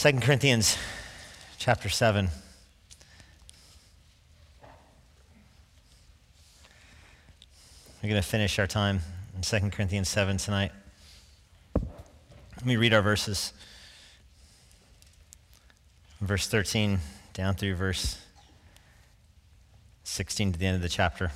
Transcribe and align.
2 0.00 0.12
Corinthians 0.12 0.78
chapter 1.58 1.90
7. 1.90 2.30
We're 8.02 8.08
going 8.08 8.14
to 8.14 8.26
finish 8.26 8.58
our 8.58 8.66
time 8.66 9.00
in 9.36 9.42
2 9.42 9.68
Corinthians 9.68 10.08
7 10.08 10.38
tonight. 10.38 10.72
Let 11.74 12.64
me 12.64 12.76
read 12.76 12.94
our 12.94 13.02
verses. 13.02 13.52
Verse 16.22 16.48
13 16.48 17.00
down 17.34 17.56
through 17.56 17.74
verse 17.74 18.18
16 20.04 20.54
to 20.54 20.58
the 20.58 20.64
end 20.64 20.76
of 20.76 20.82
the 20.82 20.88
chapter. 20.88 21.30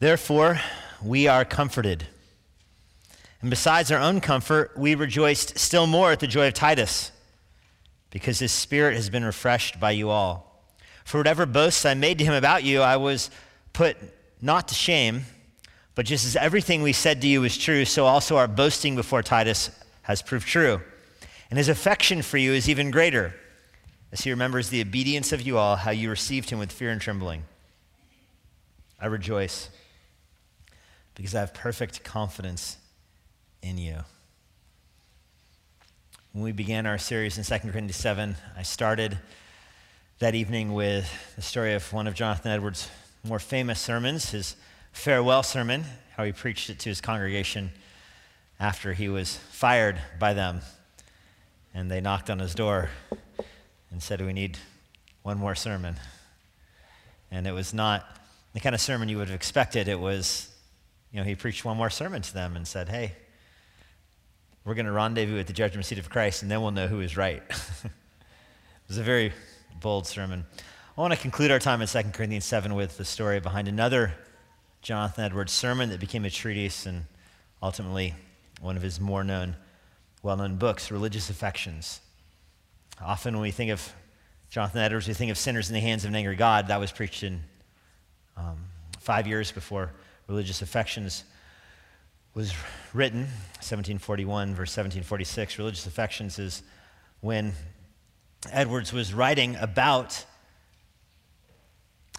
Therefore, 0.00 0.60
we 1.00 1.28
are 1.28 1.44
comforted. 1.44 2.08
And 3.40 3.50
besides 3.50 3.92
our 3.92 4.00
own 4.00 4.20
comfort, 4.20 4.72
we 4.76 4.94
rejoiced 4.94 5.58
still 5.58 5.86
more 5.86 6.10
at 6.10 6.20
the 6.20 6.26
joy 6.26 6.48
of 6.48 6.54
Titus, 6.54 7.12
because 8.10 8.38
his 8.38 8.52
spirit 8.52 8.94
has 8.96 9.10
been 9.10 9.24
refreshed 9.24 9.78
by 9.78 9.92
you 9.92 10.10
all. 10.10 10.64
For 11.04 11.18
whatever 11.18 11.46
boasts 11.46 11.84
I 11.84 11.94
made 11.94 12.18
to 12.18 12.24
him 12.24 12.34
about 12.34 12.64
you, 12.64 12.80
I 12.80 12.96
was 12.96 13.30
put 13.72 13.96
not 14.40 14.68
to 14.68 14.74
shame, 14.74 15.22
but 15.94 16.06
just 16.06 16.26
as 16.26 16.36
everything 16.36 16.82
we 16.82 16.92
said 16.92 17.20
to 17.20 17.28
you 17.28 17.40
was 17.40 17.56
true, 17.56 17.84
so 17.84 18.06
also 18.06 18.36
our 18.36 18.48
boasting 18.48 18.96
before 18.96 19.22
Titus 19.22 19.70
has 20.02 20.22
proved 20.22 20.46
true. 20.46 20.80
And 21.50 21.58
his 21.58 21.68
affection 21.68 22.22
for 22.22 22.38
you 22.38 22.52
is 22.52 22.68
even 22.68 22.90
greater, 22.90 23.34
as 24.10 24.22
he 24.22 24.30
remembers 24.30 24.68
the 24.68 24.80
obedience 24.80 25.32
of 25.32 25.42
you 25.42 25.58
all, 25.58 25.76
how 25.76 25.90
you 25.90 26.10
received 26.10 26.50
him 26.50 26.58
with 26.58 26.72
fear 26.72 26.90
and 26.90 27.00
trembling. 27.00 27.44
I 29.00 29.06
rejoice 29.06 29.70
because 31.14 31.34
I 31.34 31.40
have 31.40 31.54
perfect 31.54 32.04
confidence 32.04 32.78
in 33.62 33.78
you. 33.78 33.98
When 36.32 36.44
we 36.44 36.52
began 36.52 36.86
our 36.86 36.98
series 36.98 37.38
in 37.38 37.44
2 37.44 37.58
Corinthians 37.70 37.96
7, 37.96 38.36
I 38.56 38.62
started 38.62 39.18
that 40.18 40.34
evening 40.34 40.72
with 40.74 41.10
the 41.36 41.42
story 41.42 41.74
of 41.74 41.92
one 41.92 42.06
of 42.06 42.14
Jonathan 42.14 42.50
Edwards' 42.52 42.88
more 43.24 43.38
famous 43.38 43.80
sermons, 43.80 44.30
his 44.30 44.56
farewell 44.92 45.42
sermon, 45.42 45.84
how 46.16 46.24
he 46.24 46.32
preached 46.32 46.70
it 46.70 46.78
to 46.80 46.88
his 46.88 47.00
congregation 47.00 47.70
after 48.60 48.92
he 48.92 49.08
was 49.08 49.36
fired 49.50 50.00
by 50.18 50.34
them. 50.34 50.60
And 51.74 51.90
they 51.90 52.00
knocked 52.00 52.30
on 52.30 52.38
his 52.40 52.54
door 52.54 52.90
and 53.90 54.02
said, 54.02 54.20
We 54.20 54.32
need 54.32 54.58
one 55.22 55.38
more 55.38 55.54
sermon. 55.54 55.96
And 57.30 57.46
it 57.46 57.52
was 57.52 57.72
not 57.72 58.06
the 58.54 58.60
kind 58.60 58.74
of 58.74 58.80
sermon 58.80 59.08
you 59.08 59.18
would 59.18 59.28
have 59.28 59.36
expected. 59.36 59.88
It 59.88 60.00
was, 60.00 60.48
you 61.12 61.18
know, 61.18 61.24
he 61.24 61.34
preached 61.34 61.64
one 61.64 61.76
more 61.76 61.90
sermon 61.90 62.22
to 62.22 62.34
them 62.34 62.56
and 62.56 62.66
said, 62.66 62.88
Hey, 62.88 63.12
we're 64.68 64.74
going 64.74 64.84
to 64.84 64.92
rendezvous 64.92 65.38
at 65.38 65.46
the 65.46 65.52
judgment 65.54 65.86
seat 65.86 65.98
of 65.98 66.10
Christ, 66.10 66.42
and 66.42 66.50
then 66.50 66.60
we'll 66.60 66.72
know 66.72 66.88
who 66.88 67.00
is 67.00 67.16
right. 67.16 67.42
it 67.48 67.90
was 68.86 68.98
a 68.98 69.02
very 69.02 69.32
bold 69.80 70.06
sermon. 70.06 70.44
I 70.96 71.00
want 71.00 71.14
to 71.14 71.18
conclude 71.18 71.50
our 71.50 71.58
time 71.58 71.80
in 71.80 71.88
2 71.88 72.02
Corinthians 72.12 72.44
7 72.44 72.74
with 72.74 72.98
the 72.98 73.04
story 73.06 73.40
behind 73.40 73.66
another 73.66 74.12
Jonathan 74.82 75.24
Edwards 75.24 75.52
sermon 75.52 75.88
that 75.88 76.00
became 76.00 76.26
a 76.26 76.30
treatise 76.30 76.84
and 76.84 77.06
ultimately 77.62 78.14
one 78.60 78.76
of 78.76 78.82
his 78.82 79.00
more 79.00 79.24
known, 79.24 79.56
well 80.22 80.36
known 80.36 80.56
books, 80.56 80.90
Religious 80.90 81.30
Affections. 81.30 82.02
Often 83.00 83.36
when 83.36 83.42
we 83.42 83.52
think 83.52 83.70
of 83.70 83.90
Jonathan 84.50 84.82
Edwards, 84.82 85.08
we 85.08 85.14
think 85.14 85.30
of 85.30 85.38
sinners 85.38 85.70
in 85.70 85.74
the 85.74 85.80
hands 85.80 86.04
of 86.04 86.10
an 86.10 86.14
angry 86.14 86.36
God. 86.36 86.68
That 86.68 86.78
was 86.78 86.92
preached 86.92 87.22
in 87.22 87.40
um, 88.36 88.58
five 89.00 89.26
years 89.26 89.50
before 89.50 89.92
Religious 90.26 90.60
Affections 90.60 91.24
was 92.38 92.54
written, 92.94 93.22
1741 93.58 94.50
verse 94.54 94.70
1746. 94.70 95.58
Religious 95.58 95.86
Affections 95.88 96.38
is 96.38 96.62
when 97.20 97.52
Edwards 98.52 98.92
was 98.92 99.12
writing 99.12 99.56
about 99.56 100.24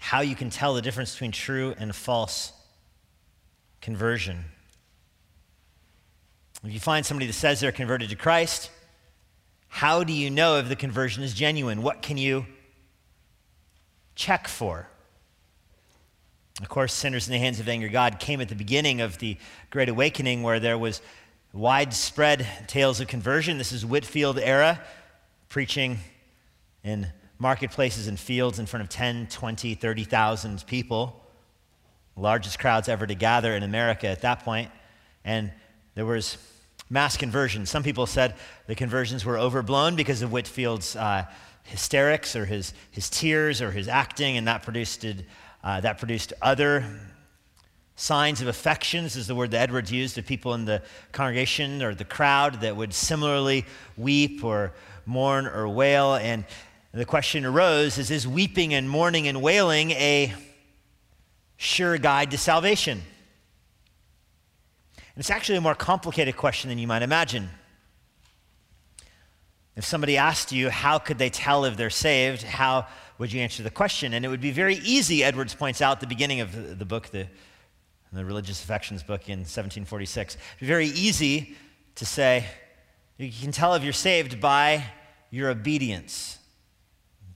how 0.01 0.19
you 0.19 0.35
can 0.35 0.49
tell 0.49 0.73
the 0.73 0.81
difference 0.81 1.13
between 1.13 1.31
true 1.31 1.73
and 1.79 1.95
false 1.95 2.51
conversion. 3.79 4.43
If 6.65 6.73
you 6.73 6.81
find 6.81 7.05
somebody 7.05 7.27
that 7.27 7.33
says 7.33 7.61
they're 7.61 7.71
converted 7.71 8.09
to 8.09 8.17
Christ, 8.17 8.71
how 9.69 10.03
do 10.03 10.11
you 10.11 10.29
know 10.29 10.57
if 10.57 10.67
the 10.67 10.75
conversion 10.75 11.23
is 11.23 11.33
genuine? 11.33 11.81
What 11.81 12.01
can 12.01 12.17
you 12.17 12.45
check 14.15 14.49
for? 14.49 14.89
Of 16.61 16.67
course, 16.67 16.93
sinners 16.93 17.27
in 17.27 17.31
the 17.31 17.39
hands 17.39 17.61
of 17.61 17.69
angry 17.69 17.87
God 17.87 18.19
came 18.19 18.41
at 18.41 18.49
the 18.49 18.55
beginning 18.55 18.99
of 18.99 19.17
the 19.19 19.37
Great 19.69 19.87
Awakening 19.87 20.43
where 20.43 20.59
there 20.59 20.77
was 20.77 21.01
widespread 21.53 22.45
tales 22.67 22.99
of 22.99 23.07
conversion. 23.07 23.57
This 23.57 23.71
is 23.71 23.85
Whitefield 23.85 24.37
era 24.37 24.81
preaching 25.47 25.99
in 26.83 27.07
marketplaces 27.39 28.07
and 28.07 28.19
fields 28.19 28.59
in 28.59 28.65
front 28.65 28.83
of 28.83 28.89
10, 28.89 29.27
20, 29.27 29.73
30,000 29.75 30.67
people, 30.67 31.23
largest 32.17 32.59
crowds 32.59 32.89
ever 32.89 33.07
to 33.07 33.15
gather 33.15 33.55
in 33.55 33.63
America 33.63 34.07
at 34.07 34.21
that 34.21 34.43
point. 34.43 34.69
And 35.23 35.53
there 35.95 36.05
was 36.05 36.37
mass 36.89 37.15
conversion. 37.15 37.65
Some 37.65 37.83
people 37.83 38.05
said 38.05 38.35
the 38.67 38.75
conversions 38.75 39.23
were 39.23 39.37
overblown 39.37 39.95
because 39.95 40.21
of 40.21 40.31
Whitefield's 40.31 40.97
uh, 40.97 41.25
hysterics 41.63 42.35
or 42.35 42.45
his, 42.45 42.73
his 42.91 43.09
tears 43.09 43.61
or 43.61 43.71
his 43.71 43.87
acting, 43.87 44.35
and 44.35 44.47
that 44.47 44.63
produced, 44.63 45.05
uh, 45.63 45.81
that 45.81 45.97
produced 45.97 46.33
other 46.41 46.85
signs 47.95 48.41
of 48.41 48.47
affections 48.47 49.17
is 49.17 49.27
the 49.27 49.35
word 49.35 49.51
that 49.51 49.59
Edwards 49.59 49.91
used 49.91 50.17
of 50.17 50.25
people 50.25 50.53
in 50.53 50.63
the 50.63 50.81
congregation 51.11 51.83
or 51.83 51.93
the 51.93 52.05
crowd 52.05 52.61
that 52.61 52.75
would 52.75 52.93
similarly 52.93 53.65
weep 53.97 54.43
or 54.43 54.71
mourn 55.05 55.45
or 55.45 55.67
wail. 55.67 56.15
And 56.15 56.45
the 56.93 57.03
question 57.03 57.45
arose 57.45 57.97
is, 57.97 58.09
is 58.09 58.25
weeping 58.25 58.73
and 58.73 58.89
mourning 58.89 59.27
and 59.27 59.41
wailing 59.41 59.91
a 59.91 60.33
sure 61.57 61.97
guide 61.97 62.31
to 62.31 62.37
salvation? 62.37 63.01
And 64.97 65.21
it's 65.21 65.29
actually 65.29 65.57
a 65.57 65.61
more 65.61 65.75
complicated 65.75 66.37
question 66.37 66.69
than 66.69 66.79
you 66.79 66.87
might 66.87 67.01
imagine. 67.01 67.49
If 69.75 69.83
somebody 69.83 70.15
asked 70.15 70.53
you, 70.53 70.69
how 70.69 70.99
could 70.99 71.17
they 71.17 71.29
tell 71.29 71.65
if 71.65 71.75
they're 71.75 71.89
saved? 71.89 72.43
How 72.43 72.87
would 73.19 73.31
you 73.31 73.41
answer 73.41 73.61
the 73.61 73.69
question? 73.69 74.13
And 74.15 74.25
it 74.25 74.29
would 74.29 74.41
be 74.41 74.51
very 74.51 74.77
easy, 74.77 75.23
Edwards 75.23 75.53
points 75.53 75.81
out 75.81 75.97
at 75.97 75.99
the 75.99 76.07
beginning 76.07 76.41
of 76.41 76.79
the 76.79 76.85
book, 76.85 77.09
the 77.09 77.27
the 78.11 78.25
Religious 78.25 78.63
Affections 78.63 79.03
book 79.03 79.29
in 79.29 79.39
1746. 79.39 80.35
It's 80.35 80.67
very 80.67 80.87
easy 80.87 81.55
to 81.95 82.05
say, 82.05 82.45
you 83.17 83.31
can 83.31 83.51
tell 83.51 83.75
if 83.75 83.83
you're 83.83 83.93
saved 83.93 84.41
by 84.41 84.83
your 85.29 85.49
obedience. 85.49 86.39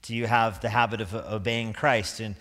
Do 0.02 0.14
you 0.14 0.26
have 0.26 0.60
the 0.60 0.68
habit 0.68 1.00
of 1.00 1.14
obeying 1.14 1.72
Christ? 1.74 2.20
And 2.20 2.34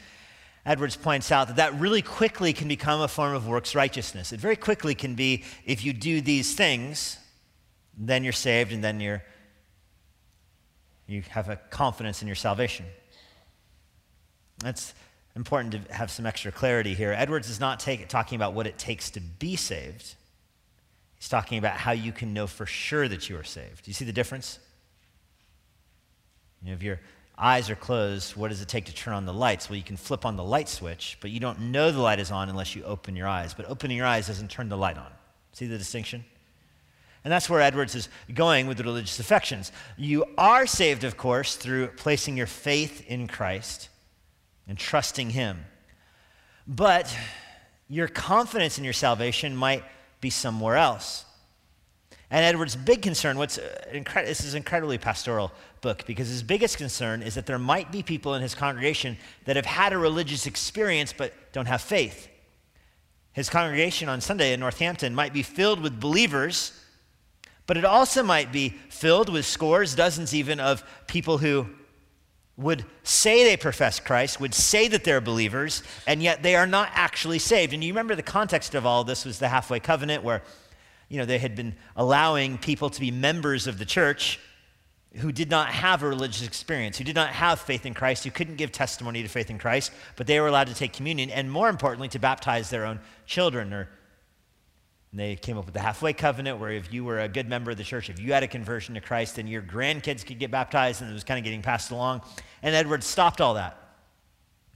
Edwards 0.65 0.95
points 0.95 1.31
out 1.31 1.47
that 1.47 1.57
that 1.57 1.79
really 1.79 2.01
quickly 2.01 2.53
can 2.53 2.67
become 2.67 3.01
a 3.01 3.07
form 3.07 3.35
of 3.35 3.47
works 3.47 3.75
righteousness. 3.75 4.31
It 4.31 4.39
very 4.39 4.55
quickly 4.55 4.95
can 4.95 5.13
be 5.13 5.43
if 5.65 5.85
you 5.85 5.93
do 5.93 6.19
these 6.19 6.55
things, 6.55 7.17
then 7.95 8.23
you're 8.23 8.33
saved 8.33 8.71
and 8.71 8.83
then 8.83 8.99
you're, 8.99 9.23
you 11.05 11.21
have 11.29 11.49
a 11.49 11.57
confidence 11.69 12.21
in 12.21 12.27
your 12.27 12.35
salvation. 12.35 12.85
That's 14.63 14.93
important 15.35 15.73
to 15.73 15.93
have 15.93 16.11
some 16.11 16.25
extra 16.25 16.51
clarity 16.51 16.93
here. 16.93 17.13
Edwards 17.15 17.49
is 17.49 17.59
not 17.59 17.79
take, 17.79 18.07
talking 18.07 18.35
about 18.35 18.53
what 18.53 18.67
it 18.67 18.77
takes 18.77 19.09
to 19.11 19.19
be 19.19 19.55
saved. 19.55 20.15
He's 21.15 21.29
talking 21.29 21.57
about 21.57 21.73
how 21.73 21.91
you 21.91 22.11
can 22.11 22.33
know 22.33 22.47
for 22.47 22.65
sure 22.65 23.07
that 23.07 23.29
you 23.29 23.37
are 23.37 23.43
saved. 23.43 23.85
Do 23.85 23.89
you 23.89 23.93
see 23.93 24.05
the 24.05 24.13
difference? 24.13 24.59
You 26.61 26.69
know, 26.69 26.75
if 26.75 26.83
your 26.83 26.99
eyes 27.37 27.69
are 27.69 27.75
closed, 27.75 28.35
what 28.35 28.49
does 28.49 28.61
it 28.61 28.67
take 28.67 28.85
to 28.85 28.93
turn 28.93 29.13
on 29.13 29.25
the 29.25 29.33
lights? 29.33 29.69
Well, 29.69 29.77
you 29.77 29.83
can 29.83 29.97
flip 29.97 30.25
on 30.25 30.35
the 30.35 30.43
light 30.43 30.69
switch, 30.69 31.17
but 31.19 31.31
you 31.31 31.39
don't 31.39 31.59
know 31.71 31.91
the 31.91 31.99
light 31.99 32.19
is 32.19 32.31
on 32.31 32.49
unless 32.49 32.75
you 32.75 32.83
open 32.83 33.15
your 33.15 33.27
eyes. 33.27 33.53
But 33.53 33.69
opening 33.69 33.97
your 33.97 34.05
eyes 34.05 34.27
doesn't 34.27 34.51
turn 34.51 34.69
the 34.69 34.77
light 34.77 34.97
on. 34.97 35.11
See 35.53 35.65
the 35.65 35.77
distinction? 35.77 36.23
And 37.23 37.31
that's 37.31 37.49
where 37.49 37.61
Edwards 37.61 37.95
is 37.95 38.09
going 38.33 38.67
with 38.67 38.77
the 38.77 38.83
religious 38.83 39.17
affections. 39.19 39.71
You 39.97 40.25
are 40.37 40.67
saved, 40.67 41.05
of 41.05 41.15
course, 41.15 41.55
through 41.55 41.87
placing 41.87 42.35
your 42.35 42.47
faith 42.47 43.05
in 43.07 43.27
Christ 43.27 43.89
and 44.67 44.77
trusting 44.77 45.31
Him. 45.31 45.65
But 46.67 47.15
your 47.89 48.07
confidence 48.07 48.77
in 48.77 48.83
your 48.83 48.93
salvation 48.93 49.55
might 49.55 49.83
be 50.21 50.29
somewhere 50.29 50.77
else. 50.77 51.25
And 52.31 52.43
Edward's 52.43 52.75
big 52.75 53.03
concern, 53.03 53.37
what's 53.37 53.59
uh, 53.59 53.85
incre- 53.93 54.25
this 54.25 54.43
is 54.43 54.53
an 54.53 54.57
incredibly 54.57 54.97
pastoral 54.97 55.51
book 55.81 56.03
because 56.07 56.29
his 56.29 56.41
biggest 56.41 56.77
concern 56.77 57.21
is 57.21 57.35
that 57.35 57.45
there 57.45 57.59
might 57.59 57.91
be 57.91 58.01
people 58.01 58.33
in 58.33 58.41
his 58.41 58.55
congregation 58.55 59.17
that 59.45 59.55
have 59.55 59.67
had 59.67 59.93
a 59.93 59.97
religious 59.99 60.47
experience 60.47 61.13
but 61.15 61.33
don't 61.51 61.67
have 61.67 61.81
faith. 61.81 62.27
His 63.33 63.49
congregation 63.49 64.09
on 64.09 64.19
Sunday 64.19 64.53
in 64.53 64.59
Northampton 64.59 65.13
might 65.13 65.33
be 65.33 65.43
filled 65.43 65.81
with 65.81 65.99
believers, 65.99 66.71
but 67.67 67.77
it 67.77 67.85
also 67.85 68.23
might 68.23 68.51
be 68.51 68.69
filled 68.89 69.29
with 69.29 69.45
scores, 69.45 69.93
dozens 69.93 70.33
even, 70.33 70.59
of 70.59 70.83
people 71.05 71.37
who 71.37 71.67
would 72.55 72.85
say 73.03 73.43
they 73.43 73.57
profess 73.57 73.99
Christ, 73.99 74.39
would 74.39 74.53
say 74.53 74.87
that 74.87 75.03
they're 75.03 75.21
believers, 75.21 75.81
and 76.05 76.21
yet 76.21 76.43
they 76.43 76.55
are 76.55 76.67
not 76.67 76.89
actually 76.93 77.39
saved. 77.39 77.73
And 77.73 77.83
you 77.83 77.91
remember 77.91 78.15
the 78.15 78.21
context 78.21 78.75
of 78.75 78.85
all 78.85 79.03
this 79.03 79.25
was 79.25 79.39
the 79.39 79.47
halfway 79.47 79.79
covenant 79.79 80.23
where 80.23 80.43
you 81.09 81.19
know, 81.19 81.25
they 81.25 81.37
had 81.37 81.55
been 81.55 81.75
allowing 81.95 82.57
people 82.57 82.89
to 82.89 82.99
be 82.99 83.11
members 83.11 83.67
of 83.67 83.77
the 83.77 83.85
church 83.85 84.39
who 85.17 85.31
did 85.31 85.49
not 85.49 85.69
have 85.69 86.01
a 86.01 86.07
religious 86.07 86.45
experience, 86.45 86.97
who 86.97 87.03
did 87.03 87.15
not 87.15 87.29
have 87.29 87.59
faith 87.59 87.85
in 87.85 87.93
Christ, 87.93 88.23
who 88.23 88.31
couldn't 88.31 88.55
give 88.55 88.71
testimony 88.71 89.21
to 89.21 89.29
faith 89.29 89.51
in 89.51 89.59
Christ, 89.59 89.91
but 90.15 90.25
they 90.25 90.39
were 90.39 90.47
allowed 90.47 90.67
to 90.67 90.73
take 90.73 90.91
communion 90.91 91.29
and, 91.29 91.51
more 91.51 91.69
importantly, 91.69 92.07
to 92.09 92.19
baptize 92.19 92.71
their 92.71 92.85
own 92.85 92.99
children. 93.27 93.71
Or 93.73 93.89
they 95.19 95.35
came 95.35 95.57
up 95.57 95.65
with 95.65 95.73
the 95.73 95.79
halfway 95.79 96.13
covenant, 96.13 96.59
where 96.59 96.71
if 96.71 96.91
you 96.91 97.03
were 97.03 97.19
a 97.19 97.27
good 97.27 97.47
member 97.47 97.71
of 97.71 97.77
the 97.77 97.83
church, 97.83 98.09
if 98.09 98.19
you 98.19 98.33
had 98.33 98.43
a 98.43 98.47
conversion 98.47 98.95
to 98.95 99.01
Christ, 99.01 99.35
then 99.35 99.47
your 99.47 99.61
grandkids 99.61 100.25
could 100.25 100.39
get 100.39 100.49
baptized, 100.49 101.01
and 101.01 101.11
it 101.11 101.13
was 101.13 101.23
kind 101.23 101.37
of 101.37 101.43
getting 101.43 101.61
passed 101.61 101.91
along. 101.91 102.21
And 102.61 102.73
Edward 102.73 103.03
stopped 103.03 103.39
all 103.39 103.53
that. 103.53 103.77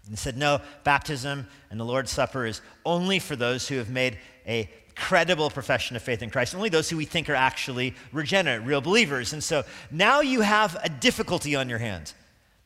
And 0.07 0.17
said, 0.17 0.37
no, 0.37 0.61
baptism 0.85 1.47
and 1.69 1.79
the 1.79 1.83
Lord's 1.83 2.11
Supper 2.11 2.45
is 2.45 2.61
only 2.85 3.19
for 3.19 3.35
those 3.35 3.67
who 3.67 3.75
have 3.75 3.89
made 3.89 4.17
a 4.47 4.69
credible 4.95 5.49
profession 5.49 5.95
of 5.95 6.01
faith 6.01 6.21
in 6.21 6.29
Christ, 6.29 6.55
only 6.55 6.69
those 6.69 6.89
who 6.89 6.97
we 6.97 7.05
think 7.05 7.29
are 7.29 7.35
actually 7.35 7.93
regenerate, 8.13 8.65
real 8.65 8.79
believers. 8.79 9.33
And 9.33 9.43
so 9.43 9.63
now 9.91 10.21
you 10.21 10.41
have 10.41 10.77
a 10.81 10.89
difficulty 10.89 11.55
on 11.55 11.67
your 11.67 11.77
hands. 11.79 12.13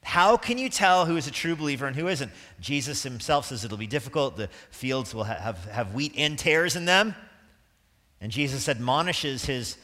How 0.03 0.37
can 0.37 0.57
you 0.57 0.69
tell 0.69 1.05
who 1.05 1.17
is 1.17 1.27
a 1.27 1.31
true 1.31 1.55
believer 1.55 1.87
and 1.87 1.95
who 1.95 2.07
isn't? 2.07 2.31
Jesus 2.59 3.03
himself 3.03 3.47
says 3.47 3.65
it'll 3.65 3.77
be 3.77 3.87
difficult. 3.87 4.37
The 4.37 4.49
fields 4.69 5.13
will 5.13 5.23
have, 5.23 5.65
have 5.65 5.93
wheat 5.93 6.13
and 6.17 6.37
tares 6.37 6.75
in 6.75 6.85
them. 6.85 7.15
And 8.21 8.31
Jesus 8.31 8.69
admonishes 8.69 9.45
his, 9.45 9.77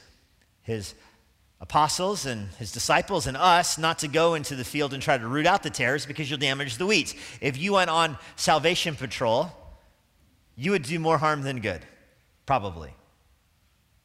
his 0.61 0.93
apostles 1.59 2.27
and 2.27 2.49
his 2.59 2.71
disciples 2.71 3.25
and 3.25 3.35
us 3.35 3.79
not 3.79 3.99
to 3.99 4.07
go 4.07 4.35
into 4.35 4.55
the 4.55 4.63
field 4.63 4.93
and 4.93 5.01
try 5.01 5.17
to 5.17 5.27
root 5.27 5.47
out 5.47 5.63
the 5.63 5.71
tares 5.71 6.05
because 6.05 6.29
you'll 6.29 6.39
damage 6.39 6.77
the 6.77 6.85
wheat. 6.85 7.15
If 7.41 7.57
you 7.57 7.73
went 7.73 7.89
on 7.89 8.17
salvation 8.35 8.95
patrol, 8.95 9.51
you 10.55 10.71
would 10.71 10.83
do 10.83 10.99
more 10.99 11.17
harm 11.17 11.41
than 11.41 11.59
good. 11.61 11.81
Probably. 12.45 12.93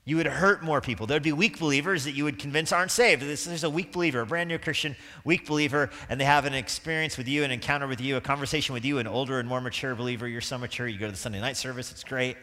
You 0.05 0.17
would 0.17 0.27
hurt 0.27 0.65
more 0.65 0.81
people. 0.81 1.07
There'd 1.07 1.23
be 1.23 1.33
weak 1.33 1.61
believers 1.61 2.05
that 2.05 2.13
you 2.13 2.25
would 2.25 2.39
convince 2.39 2.73
aren't 2.73 2.91
saved. 2.91 3.23
There's 3.23 3.63
a 3.63 3.71
weak 3.71 3.93
believer, 3.93 4.21
a 4.21 4.27
brand 4.27 4.49
new 4.49 4.59
Christian, 4.59 4.97
weak 5.25 5.47
believer, 5.47 5.91
and 6.09 6.21
they 6.21 6.25
have 6.25 6.45
an 6.45 6.55
experience 6.55 7.17
with 7.17 7.29
you, 7.29 7.45
an 7.45 7.53
encounter 7.53 7.87
with 7.87 8.01
you, 8.01 8.17
a 8.17 8.21
conversation 8.21 8.73
with 8.73 8.85
you, 8.85 8.99
an 8.99 9.07
older 9.07 9.39
and 9.39 9.49
more 9.49 9.61
mature 9.61 9.95
believer. 9.95 10.27
You're 10.27 10.41
so 10.41 10.59
mature. 10.59 10.89
You 10.89 10.99
go 10.99 11.07
to 11.07 11.13
the 11.13 11.19
Sunday 11.19 11.41
night 11.41 11.57
service, 11.57 11.93
it's 11.93 12.03
great. 12.03 12.37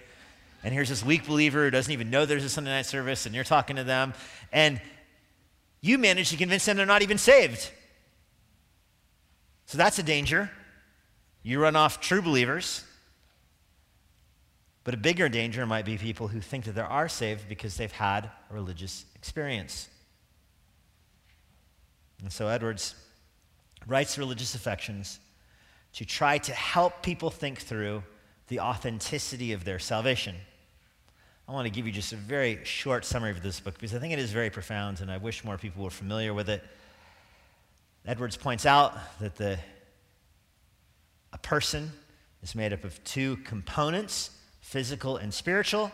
And 0.63 0.73
here's 0.73 0.89
this 0.89 1.03
weak 1.03 1.25
believer 1.25 1.63
who 1.63 1.71
doesn't 1.71 1.91
even 1.91 2.09
know 2.09 2.25
there's 2.25 2.43
a 2.43 2.49
Sunday 2.49 2.71
night 2.71 2.85
service, 2.85 3.25
and 3.25 3.33
you're 3.33 3.43
talking 3.43 3.77
to 3.77 3.83
them, 3.83 4.13
and 4.51 4.81
you 5.81 5.97
manage 5.97 6.29
to 6.31 6.37
convince 6.37 6.65
them 6.65 6.77
they're 6.77 6.85
not 6.85 7.01
even 7.01 7.17
saved. 7.17 7.71
So 9.65 9.77
that's 9.77 9.99
a 9.99 10.03
danger. 10.03 10.51
You 11.43 11.59
run 11.59 11.75
off 11.75 12.01
true 12.01 12.21
believers. 12.21 12.83
But 14.83 14.93
a 14.93 14.97
bigger 14.97 15.29
danger 15.29 15.65
might 15.65 15.85
be 15.85 15.97
people 15.97 16.27
who 16.27 16.41
think 16.41 16.65
that 16.65 16.73
they 16.73 16.81
are 16.81 17.07
saved 17.07 17.47
because 17.47 17.77
they've 17.77 17.91
had 17.91 18.25
a 18.49 18.53
religious 18.53 19.05
experience. 19.15 19.87
And 22.21 22.31
so 22.31 22.47
Edwards 22.47 22.95
writes 23.87 24.17
religious 24.17 24.55
affections 24.55 25.19
to 25.93 26.05
try 26.05 26.37
to 26.39 26.53
help 26.53 27.01
people 27.01 27.29
think 27.29 27.59
through 27.59 28.03
the 28.47 28.59
authenticity 28.59 29.53
of 29.53 29.63
their 29.63 29.79
salvation. 29.79 30.35
I 31.49 31.51
want 31.51 31.65
to 31.65 31.71
give 31.71 31.87
you 31.87 31.91
just 31.91 32.13
a 32.13 32.15
very 32.15 32.59
short 32.63 33.03
summary 33.03 33.31
of 33.31 33.41
this 33.41 33.59
book 33.59 33.73
because 33.73 33.95
I 33.95 33.97
think 33.97 34.13
it 34.13 34.19
is 34.19 34.31
very 34.31 34.51
profound 34.51 35.01
and 35.01 35.09
I 35.09 35.17
wish 35.17 35.43
more 35.43 35.57
people 35.57 35.83
were 35.83 35.89
familiar 35.89 36.31
with 36.31 36.47
it. 36.47 36.63
Edwards 38.05 38.37
points 38.37 38.67
out 38.67 38.95
that 39.19 39.35
the, 39.35 39.57
a 41.33 41.39
person 41.39 41.91
is 42.43 42.53
made 42.53 42.71
up 42.71 42.83
of 42.83 43.03
two 43.03 43.37
components 43.37 44.29
physical 44.61 45.17
and 45.17 45.33
spiritual. 45.33 45.91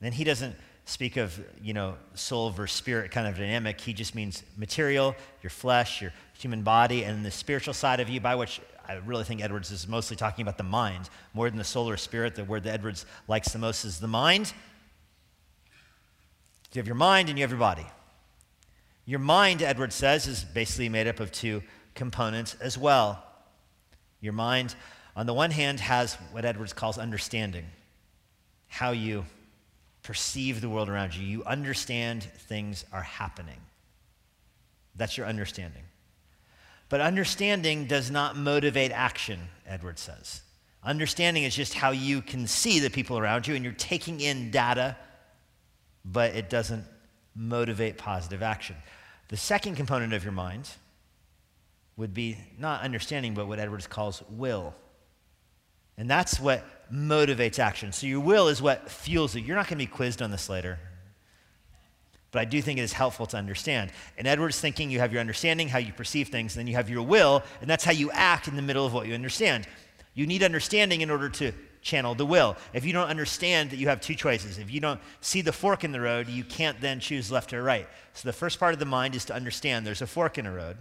Then 0.00 0.12
he 0.12 0.24
doesn't 0.24 0.56
speak 0.86 1.18
of, 1.18 1.38
you 1.62 1.74
know, 1.74 1.96
soul 2.14 2.48
versus 2.48 2.74
spirit 2.74 3.10
kind 3.10 3.26
of 3.26 3.36
dynamic. 3.36 3.78
He 3.78 3.92
just 3.92 4.14
means 4.14 4.42
material, 4.56 5.14
your 5.42 5.50
flesh, 5.50 6.00
your 6.00 6.14
human 6.38 6.62
body, 6.62 7.04
and 7.04 7.26
the 7.26 7.30
spiritual 7.30 7.74
side 7.74 8.00
of 8.00 8.08
you, 8.08 8.20
by 8.20 8.36
which 8.36 8.58
I 8.88 8.94
really 9.04 9.24
think 9.24 9.42
Edwards 9.42 9.70
is 9.70 9.86
mostly 9.86 10.16
talking 10.16 10.42
about 10.42 10.58
the 10.58 10.64
mind 10.64 11.10
more 11.34 11.48
than 11.48 11.58
the 11.58 11.64
soul 11.64 11.88
or 11.88 11.96
spirit. 11.96 12.34
The 12.34 12.44
word 12.44 12.64
that 12.64 12.74
Edwards 12.74 13.06
likes 13.28 13.52
the 13.52 13.58
most 13.58 13.84
is 13.84 14.00
the 14.00 14.08
mind. 14.08 14.52
You 16.72 16.78
have 16.78 16.86
your 16.86 16.96
mind 16.96 17.28
and 17.28 17.38
you 17.38 17.42
have 17.42 17.50
your 17.50 17.60
body. 17.60 17.86
Your 19.04 19.18
mind, 19.18 19.62
Edwards 19.62 19.94
says, 19.94 20.26
is 20.26 20.44
basically 20.44 20.88
made 20.88 21.06
up 21.06 21.20
of 21.20 21.32
two 21.32 21.62
components 21.94 22.56
as 22.60 22.78
well. 22.78 23.22
Your 24.20 24.32
mind, 24.32 24.74
on 25.16 25.26
the 25.26 25.34
one 25.34 25.50
hand, 25.50 25.80
has 25.80 26.14
what 26.30 26.44
Edwards 26.44 26.72
calls 26.72 26.98
understanding 26.98 27.66
how 28.68 28.92
you 28.92 29.24
perceive 30.02 30.60
the 30.60 30.68
world 30.68 30.88
around 30.88 31.14
you. 31.14 31.26
You 31.26 31.44
understand 31.44 32.22
things 32.22 32.84
are 32.92 33.02
happening. 33.02 33.60
That's 34.96 35.16
your 35.16 35.26
understanding. 35.26 35.82
But 36.92 37.00
understanding 37.00 37.86
does 37.86 38.10
not 38.10 38.36
motivate 38.36 38.92
action, 38.92 39.40
Edward 39.66 39.98
says. 39.98 40.42
Understanding 40.84 41.44
is 41.44 41.56
just 41.56 41.72
how 41.72 41.92
you 41.92 42.20
can 42.20 42.46
see 42.46 42.80
the 42.80 42.90
people 42.90 43.16
around 43.16 43.46
you 43.46 43.54
and 43.54 43.64
you're 43.64 43.72
taking 43.72 44.20
in 44.20 44.50
data, 44.50 44.98
but 46.04 46.36
it 46.36 46.50
doesn't 46.50 46.84
motivate 47.34 47.96
positive 47.96 48.42
action. 48.42 48.76
The 49.28 49.38
second 49.38 49.76
component 49.76 50.12
of 50.12 50.22
your 50.22 50.34
mind 50.34 50.68
would 51.96 52.12
be 52.12 52.36
not 52.58 52.82
understanding, 52.82 53.32
but 53.32 53.48
what 53.48 53.58
Edwards 53.58 53.86
calls 53.86 54.22
will. 54.28 54.74
And 55.96 56.10
that's 56.10 56.38
what 56.38 56.62
motivates 56.92 57.58
action. 57.58 57.92
So 57.92 58.06
your 58.06 58.20
will 58.20 58.48
is 58.48 58.60
what 58.60 58.90
fuels 58.90 59.34
it. 59.34 59.44
You're 59.44 59.56
not 59.56 59.66
going 59.66 59.78
to 59.78 59.86
be 59.86 59.90
quizzed 59.90 60.20
on 60.20 60.30
this 60.30 60.50
later. 60.50 60.78
But 62.32 62.40
I 62.40 62.44
do 62.46 62.60
think 62.60 62.78
it 62.78 62.82
is 62.82 62.92
helpful 62.92 63.26
to 63.26 63.36
understand. 63.36 63.92
In 64.18 64.26
Edwards' 64.26 64.60
thinking, 64.60 64.90
you 64.90 64.98
have 64.98 65.12
your 65.12 65.20
understanding, 65.20 65.68
how 65.68 65.78
you 65.78 65.92
perceive 65.92 66.28
things, 66.28 66.56
and 66.56 66.60
then 66.60 66.66
you 66.66 66.74
have 66.74 66.90
your 66.90 67.02
will, 67.02 67.42
and 67.60 67.70
that's 67.70 67.84
how 67.84 67.92
you 67.92 68.10
act 68.10 68.48
in 68.48 68.56
the 68.56 68.62
middle 68.62 68.84
of 68.84 68.92
what 68.92 69.06
you 69.06 69.14
understand. 69.14 69.68
You 70.14 70.26
need 70.26 70.42
understanding 70.42 71.02
in 71.02 71.10
order 71.10 71.28
to 71.28 71.52
channel 71.82 72.14
the 72.14 72.26
will. 72.26 72.56
If 72.72 72.84
you 72.84 72.92
don't 72.92 73.08
understand 73.08 73.70
that 73.70 73.76
you 73.76 73.88
have 73.88 74.00
two 74.00 74.14
choices, 74.14 74.58
if 74.58 74.70
you 74.70 74.80
don't 74.80 75.00
see 75.20 75.42
the 75.42 75.52
fork 75.52 75.84
in 75.84 75.92
the 75.92 76.00
road, 76.00 76.28
you 76.28 76.42
can't 76.42 76.80
then 76.80 77.00
choose 77.00 77.30
left 77.30 77.52
or 77.52 77.62
right. 77.62 77.86
So 78.14 78.28
the 78.28 78.32
first 78.32 78.58
part 78.58 78.72
of 78.72 78.80
the 78.80 78.86
mind 78.86 79.14
is 79.14 79.24
to 79.26 79.34
understand 79.34 79.86
there's 79.86 80.02
a 80.02 80.06
fork 80.06 80.38
in 80.38 80.46
a 80.46 80.52
road. 80.52 80.78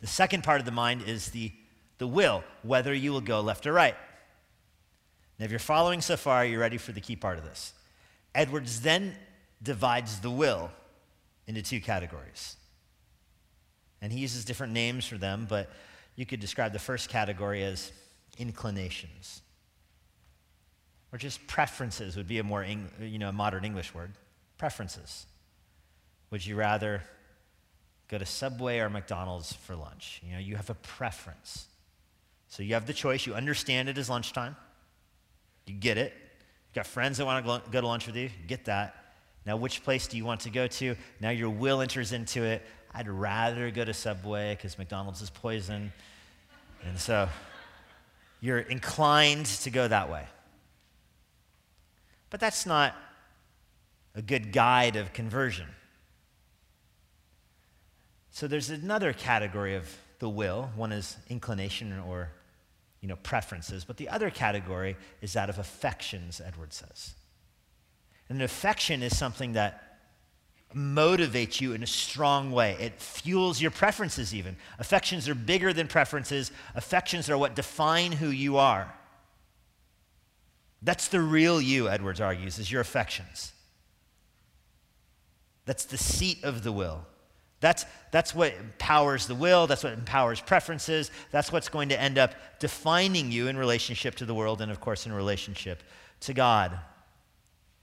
The 0.00 0.06
second 0.06 0.44
part 0.44 0.60
of 0.60 0.64
the 0.64 0.72
mind 0.72 1.02
is 1.02 1.28
the 1.30 1.52
the 2.00 2.06
will, 2.06 2.42
whether 2.62 2.92
you 2.92 3.12
will 3.12 3.20
go 3.20 3.40
left 3.40 3.66
or 3.66 3.72
right. 3.72 3.94
Now, 5.38 5.44
if 5.44 5.50
you're 5.50 5.60
following 5.60 6.00
so 6.00 6.16
far, 6.16 6.44
you're 6.44 6.58
ready 6.58 6.78
for 6.78 6.92
the 6.92 7.00
key 7.00 7.14
part 7.14 7.38
of 7.38 7.44
this. 7.44 7.74
Edwards 8.34 8.80
then 8.80 9.16
divides 9.62 10.20
the 10.20 10.30
will 10.30 10.70
into 11.46 11.62
two 11.62 11.80
categories. 11.80 12.56
And 14.00 14.12
he 14.12 14.20
uses 14.20 14.44
different 14.44 14.72
names 14.72 15.06
for 15.06 15.18
them, 15.18 15.46
but 15.48 15.70
you 16.16 16.24
could 16.24 16.40
describe 16.40 16.72
the 16.72 16.78
first 16.78 17.08
category 17.08 17.62
as 17.62 17.92
inclinations, 18.38 19.42
or 21.12 21.18
just 21.18 21.46
preferences 21.46 22.16
would 22.16 22.28
be 22.28 22.38
a 22.38 22.44
more, 22.44 22.64
you 23.00 23.18
know, 23.18 23.28
a 23.28 23.32
modern 23.32 23.64
English 23.64 23.92
word. 23.94 24.12
Preferences. 24.58 25.26
Would 26.30 26.46
you 26.46 26.56
rather 26.56 27.02
go 28.08 28.18
to 28.18 28.26
Subway 28.26 28.78
or 28.78 28.88
McDonald's 28.88 29.52
for 29.52 29.74
lunch? 29.74 30.20
You 30.24 30.34
know, 30.34 30.38
you 30.38 30.56
have 30.56 30.70
a 30.70 30.74
preference. 30.74 31.66
So 32.48 32.62
you 32.62 32.74
have 32.74 32.86
the 32.86 32.92
choice. 32.92 33.26
You 33.26 33.34
understand 33.34 33.88
it 33.88 33.98
is 33.98 34.08
lunchtime. 34.08 34.56
You 35.66 35.74
get 35.74 35.98
it. 35.98 36.12
You've 36.14 36.74
got 36.74 36.86
friends 36.86 37.18
that 37.18 37.24
want 37.24 37.44
to 37.44 37.62
go 37.70 37.80
to 37.80 37.86
lunch 37.86 38.06
with 38.06 38.16
you. 38.16 38.24
you 38.24 38.46
get 38.46 38.66
that. 38.66 38.94
Now, 39.50 39.56
which 39.56 39.82
place 39.82 40.06
do 40.06 40.16
you 40.16 40.24
want 40.24 40.42
to 40.42 40.50
go 40.50 40.68
to? 40.68 40.94
Now 41.18 41.30
your 41.30 41.50
will 41.50 41.80
enters 41.80 42.12
into 42.12 42.44
it. 42.44 42.64
I'd 42.94 43.08
rather 43.08 43.72
go 43.72 43.84
to 43.84 43.92
Subway 43.92 44.54
because 44.54 44.78
McDonald's 44.78 45.22
is 45.22 45.28
poison. 45.28 45.92
And 46.86 46.96
so 46.96 47.28
you're 48.40 48.60
inclined 48.60 49.46
to 49.46 49.70
go 49.70 49.88
that 49.88 50.08
way. 50.08 50.24
But 52.30 52.38
that's 52.38 52.64
not 52.64 52.94
a 54.14 54.22
good 54.22 54.52
guide 54.52 54.94
of 54.94 55.12
conversion. 55.12 55.66
So 58.30 58.46
there's 58.46 58.70
another 58.70 59.12
category 59.12 59.74
of 59.74 59.92
the 60.20 60.28
will. 60.28 60.70
One 60.76 60.92
is 60.92 61.16
inclination 61.28 61.98
or 61.98 62.30
you 63.00 63.08
know, 63.08 63.16
preferences, 63.16 63.84
but 63.84 63.96
the 63.96 64.10
other 64.10 64.30
category 64.30 64.96
is 65.20 65.32
that 65.32 65.50
of 65.50 65.58
affections, 65.58 66.40
Edward 66.40 66.72
says. 66.72 67.14
An 68.30 68.40
affection 68.40 69.02
is 69.02 69.18
something 69.18 69.52
that 69.52 69.98
motivates 70.74 71.60
you 71.60 71.72
in 71.72 71.82
a 71.82 71.86
strong 71.86 72.52
way. 72.52 72.76
It 72.78 73.00
fuels 73.00 73.60
your 73.60 73.72
preferences, 73.72 74.32
even. 74.32 74.56
Affections 74.78 75.28
are 75.28 75.34
bigger 75.34 75.72
than 75.72 75.88
preferences, 75.88 76.52
affections 76.76 77.28
are 77.28 77.36
what 77.36 77.56
define 77.56 78.12
who 78.12 78.28
you 78.28 78.56
are. 78.56 78.94
That's 80.80 81.08
the 81.08 81.20
real 81.20 81.60
you, 81.60 81.88
Edwards 81.88 82.20
argues, 82.20 82.58
is 82.58 82.70
your 82.70 82.80
affections. 82.80 83.52
That's 85.66 85.84
the 85.84 85.98
seat 85.98 86.42
of 86.44 86.62
the 86.62 86.72
will. 86.72 87.04
That's, 87.58 87.84
that's 88.12 88.34
what 88.34 88.54
empowers 88.54 89.26
the 89.26 89.34
will, 89.34 89.66
that's 89.66 89.84
what 89.84 89.92
empowers 89.92 90.40
preferences, 90.40 91.10
that's 91.30 91.52
what's 91.52 91.68
going 91.68 91.90
to 91.90 92.00
end 92.00 92.16
up 92.16 92.34
defining 92.58 93.30
you 93.30 93.48
in 93.48 93.56
relationship 93.58 94.14
to 94.14 94.24
the 94.24 94.34
world 94.34 94.62
and, 94.62 94.70
of 94.70 94.80
course, 94.80 95.04
in 95.04 95.12
relationship 95.12 95.82
to 96.20 96.32
God. 96.32 96.78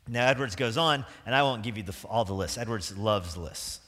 Now, 0.07 0.27
Edwards 0.27 0.55
goes 0.55 0.77
on, 0.77 1.05
and 1.25 1.35
I 1.35 1.43
won't 1.43 1.63
give 1.63 1.77
you 1.77 1.83
the, 1.83 1.95
all 2.07 2.25
the 2.25 2.33
lists. 2.33 2.57
Edwards 2.57 2.97
loves 2.97 3.35
lists. 3.35 3.81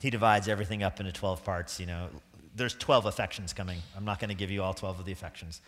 He 0.00 0.10
divides 0.10 0.48
everything 0.48 0.82
up 0.82 1.00
into 1.00 1.12
12 1.12 1.44
parts. 1.44 1.80
You 1.80 1.86
know, 1.86 2.08
there's 2.54 2.74
12 2.74 3.06
affections 3.06 3.52
coming. 3.52 3.78
I'm 3.96 4.04
not 4.04 4.20
going 4.20 4.28
to 4.28 4.34
give 4.34 4.50
you 4.50 4.62
all 4.62 4.74
12 4.74 5.00
of 5.00 5.06
the 5.06 5.12
affections. 5.12 5.60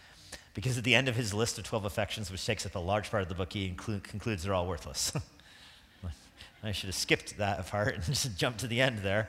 Because 0.54 0.78
at 0.78 0.84
the 0.84 0.94
end 0.94 1.08
of 1.08 1.16
his 1.16 1.34
list 1.34 1.58
of 1.58 1.64
12 1.64 1.84
affections, 1.84 2.30
which 2.30 2.44
takes 2.44 2.64
up 2.64 2.74
a 2.74 2.78
large 2.78 3.10
part 3.10 3.22
of 3.22 3.28
the 3.28 3.34
book, 3.34 3.52
he 3.52 3.70
inclu- 3.70 4.02
concludes 4.02 4.42
they're 4.42 4.54
all 4.54 4.66
worthless. 4.66 5.12
I 6.62 6.72
should 6.72 6.88
have 6.88 6.96
skipped 6.96 7.38
that 7.38 7.66
part 7.68 7.94
and 7.94 8.04
just 8.04 8.36
jumped 8.36 8.60
to 8.60 8.66
the 8.66 8.80
end 8.80 8.98
there. 8.98 9.28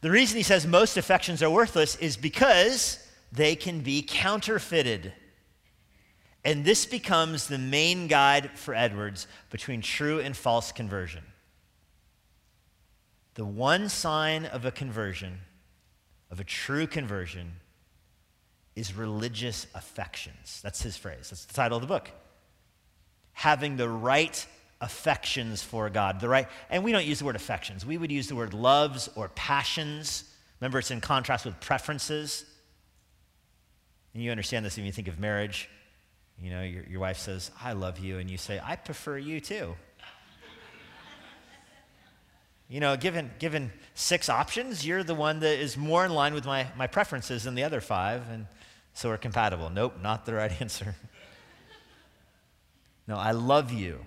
The 0.00 0.10
reason 0.10 0.36
he 0.36 0.42
says 0.42 0.66
most 0.66 0.96
affections 0.96 1.42
are 1.42 1.50
worthless 1.50 1.96
is 1.96 2.16
because 2.16 3.04
they 3.32 3.54
can 3.56 3.80
be 3.80 4.02
counterfeited. 4.02 5.12
And 6.44 6.64
this 6.64 6.86
becomes 6.86 7.46
the 7.46 7.58
main 7.58 8.06
guide 8.06 8.50
for 8.54 8.74
Edwards 8.74 9.26
between 9.50 9.80
true 9.80 10.20
and 10.20 10.36
false 10.36 10.72
conversion. 10.72 11.24
The 13.34 13.44
one 13.44 13.88
sign 13.88 14.46
of 14.46 14.64
a 14.64 14.70
conversion, 14.70 15.40
of 16.30 16.40
a 16.40 16.44
true 16.44 16.86
conversion, 16.86 17.52
is 18.74 18.94
religious 18.94 19.66
affections. 19.74 20.60
That's 20.62 20.82
his 20.82 20.96
phrase. 20.96 21.30
That's 21.30 21.44
the 21.44 21.54
title 21.54 21.76
of 21.76 21.82
the 21.82 21.88
book. 21.88 22.10
Having 23.32 23.76
the 23.76 23.88
right 23.88 24.46
affections 24.80 25.62
for 25.62 25.90
God. 25.90 26.20
The 26.20 26.28
right, 26.28 26.48
and 26.70 26.84
we 26.84 26.92
don't 26.92 27.04
use 27.04 27.18
the 27.18 27.24
word 27.24 27.36
affections. 27.36 27.84
We 27.84 27.98
would 27.98 28.12
use 28.12 28.28
the 28.28 28.36
word 28.36 28.54
loves 28.54 29.08
or 29.16 29.28
passions. 29.30 30.24
Remember, 30.60 30.78
it's 30.78 30.90
in 30.90 31.00
contrast 31.00 31.44
with 31.44 31.58
preferences. 31.60 32.44
And 34.14 34.22
you 34.22 34.30
understand 34.30 34.64
this 34.64 34.76
when 34.76 34.86
you 34.86 34.92
think 34.92 35.08
of 35.08 35.18
marriage. 35.18 35.68
You 36.40 36.50
know, 36.50 36.62
your, 36.62 36.84
your 36.84 37.00
wife 37.00 37.18
says, 37.18 37.50
I 37.60 37.72
love 37.72 37.98
you, 37.98 38.18
and 38.18 38.30
you 38.30 38.38
say, 38.38 38.60
I 38.62 38.76
prefer 38.76 39.18
you 39.18 39.40
too. 39.40 39.74
you 42.68 42.80
know, 42.80 42.96
given, 42.96 43.30
given 43.38 43.72
six 43.94 44.28
options, 44.28 44.86
you're 44.86 45.02
the 45.02 45.14
one 45.14 45.40
that 45.40 45.58
is 45.58 45.76
more 45.76 46.04
in 46.04 46.12
line 46.12 46.34
with 46.34 46.44
my, 46.44 46.68
my 46.76 46.86
preferences 46.86 47.44
than 47.44 47.54
the 47.54 47.64
other 47.64 47.80
five, 47.80 48.22
and 48.30 48.46
so 48.94 49.08
we're 49.08 49.16
compatible. 49.16 49.70
Nope, 49.70 49.94
not 50.00 50.26
the 50.26 50.34
right 50.34 50.52
answer. 50.60 50.94
no, 53.08 53.16
I 53.16 53.32
love 53.32 53.72
you. 53.72 54.04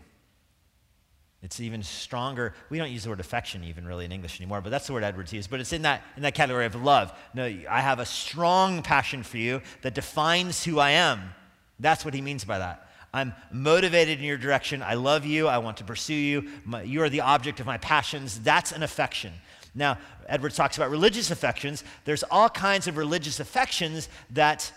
It's 1.43 1.59
even 1.59 1.81
stronger. 1.81 2.53
We 2.69 2.77
don't 2.77 2.91
use 2.91 3.03
the 3.03 3.09
word 3.09 3.19
affection 3.19 3.63
even 3.63 3.87
really 3.87 4.05
in 4.05 4.11
English 4.11 4.39
anymore, 4.39 4.61
but 4.61 4.69
that's 4.69 4.85
the 4.85 4.93
word 4.93 5.03
Edwards 5.03 5.33
used. 5.33 5.49
But 5.49 5.59
it's 5.59 5.73
in 5.73 5.81
that, 5.81 6.03
in 6.15 6.21
that 6.21 6.35
category 6.35 6.65
of 6.67 6.75
love. 6.75 7.11
No, 7.33 7.43
I 7.45 7.81
have 7.81 7.99
a 7.99 8.05
strong 8.05 8.83
passion 8.83 9.23
for 9.23 9.37
you 9.37 9.61
that 9.81 9.95
defines 9.95 10.63
who 10.63 10.79
I 10.79 10.91
am. 10.91 11.33
That's 11.81 12.05
what 12.05 12.13
he 12.13 12.21
means 12.21 12.45
by 12.45 12.59
that. 12.59 12.87
I'm 13.13 13.33
motivated 13.51 14.19
in 14.19 14.23
your 14.23 14.37
direction. 14.37 14.81
I 14.81 14.93
love 14.93 15.25
you. 15.25 15.47
I 15.47 15.57
want 15.57 15.77
to 15.77 15.83
pursue 15.83 16.13
you. 16.13 16.47
My, 16.63 16.83
you 16.83 17.01
are 17.01 17.09
the 17.09 17.21
object 17.21 17.59
of 17.59 17.65
my 17.65 17.77
passions. 17.77 18.39
That's 18.39 18.71
an 18.71 18.83
affection. 18.83 19.33
Now, 19.75 19.97
Edwards 20.27 20.55
talks 20.55 20.77
about 20.77 20.91
religious 20.91 21.31
affections. 21.31 21.83
There's 22.05 22.23
all 22.23 22.49
kinds 22.49 22.87
of 22.87 22.97
religious 22.97 23.39
affections 23.39 24.07
that 24.31 24.71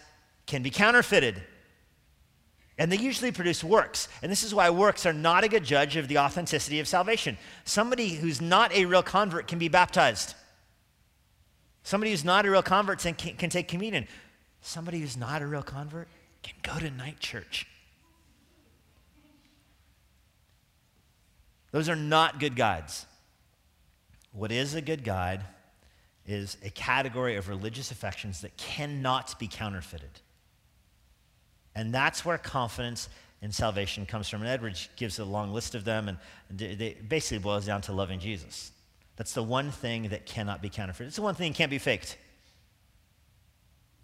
can 0.46 0.62
be 0.62 0.70
counterfeited. 0.70 1.40
And 2.76 2.90
they 2.90 2.96
usually 2.96 3.30
produce 3.30 3.62
works. 3.62 4.08
And 4.20 4.32
this 4.32 4.42
is 4.42 4.52
why 4.52 4.68
works 4.70 5.06
are 5.06 5.12
not 5.12 5.44
a 5.44 5.48
good 5.48 5.62
judge 5.62 5.94
of 5.94 6.08
the 6.08 6.18
authenticity 6.18 6.80
of 6.80 6.88
salvation. 6.88 7.38
Somebody 7.64 8.08
who's 8.14 8.40
not 8.40 8.72
a 8.72 8.84
real 8.84 9.02
convert 9.02 9.46
can 9.46 9.60
be 9.60 9.68
baptized. 9.68 10.34
Somebody 11.84 12.10
who's 12.10 12.24
not 12.24 12.46
a 12.46 12.50
real 12.50 12.62
convert 12.62 12.98
can, 12.98 13.14
can 13.14 13.50
take 13.50 13.68
communion. 13.68 14.08
Somebody 14.60 14.98
who's 14.98 15.16
not 15.16 15.40
a 15.40 15.46
real 15.46 15.62
convert 15.62 16.08
can 16.44 16.54
go 16.62 16.78
to 16.78 16.90
night 16.90 17.18
church. 17.18 17.66
Those 21.72 21.88
are 21.88 21.96
not 21.96 22.38
good 22.38 22.54
guides. 22.54 23.04
What 24.30 24.52
is 24.52 24.76
a 24.76 24.80
good 24.80 25.02
guide 25.02 25.42
is 26.26 26.56
a 26.64 26.70
category 26.70 27.36
of 27.36 27.48
religious 27.48 27.90
affections 27.90 28.42
that 28.42 28.56
cannot 28.56 29.36
be 29.38 29.48
counterfeited. 29.48 30.20
And 31.74 31.92
that's 31.92 32.24
where 32.24 32.38
confidence 32.38 33.08
in 33.42 33.50
salvation 33.50 34.06
comes 34.06 34.28
from. 34.28 34.40
And 34.42 34.48
Edwards 34.48 34.88
gives 34.96 35.18
a 35.18 35.24
long 35.24 35.52
list 35.52 35.74
of 35.74 35.84
them, 35.84 36.08
and 36.08 36.62
it 36.62 37.08
basically 37.08 37.38
boils 37.38 37.66
down 37.66 37.82
to 37.82 37.92
loving 37.92 38.20
Jesus. 38.20 38.70
That's 39.16 39.34
the 39.34 39.42
one 39.42 39.70
thing 39.70 40.08
that 40.10 40.26
cannot 40.26 40.62
be 40.62 40.68
counterfeited. 40.68 41.08
It's 41.08 41.16
the 41.16 41.22
one 41.22 41.34
thing 41.34 41.52
that 41.52 41.58
can't 41.58 41.70
be 41.70 41.78
faked. 41.78 42.16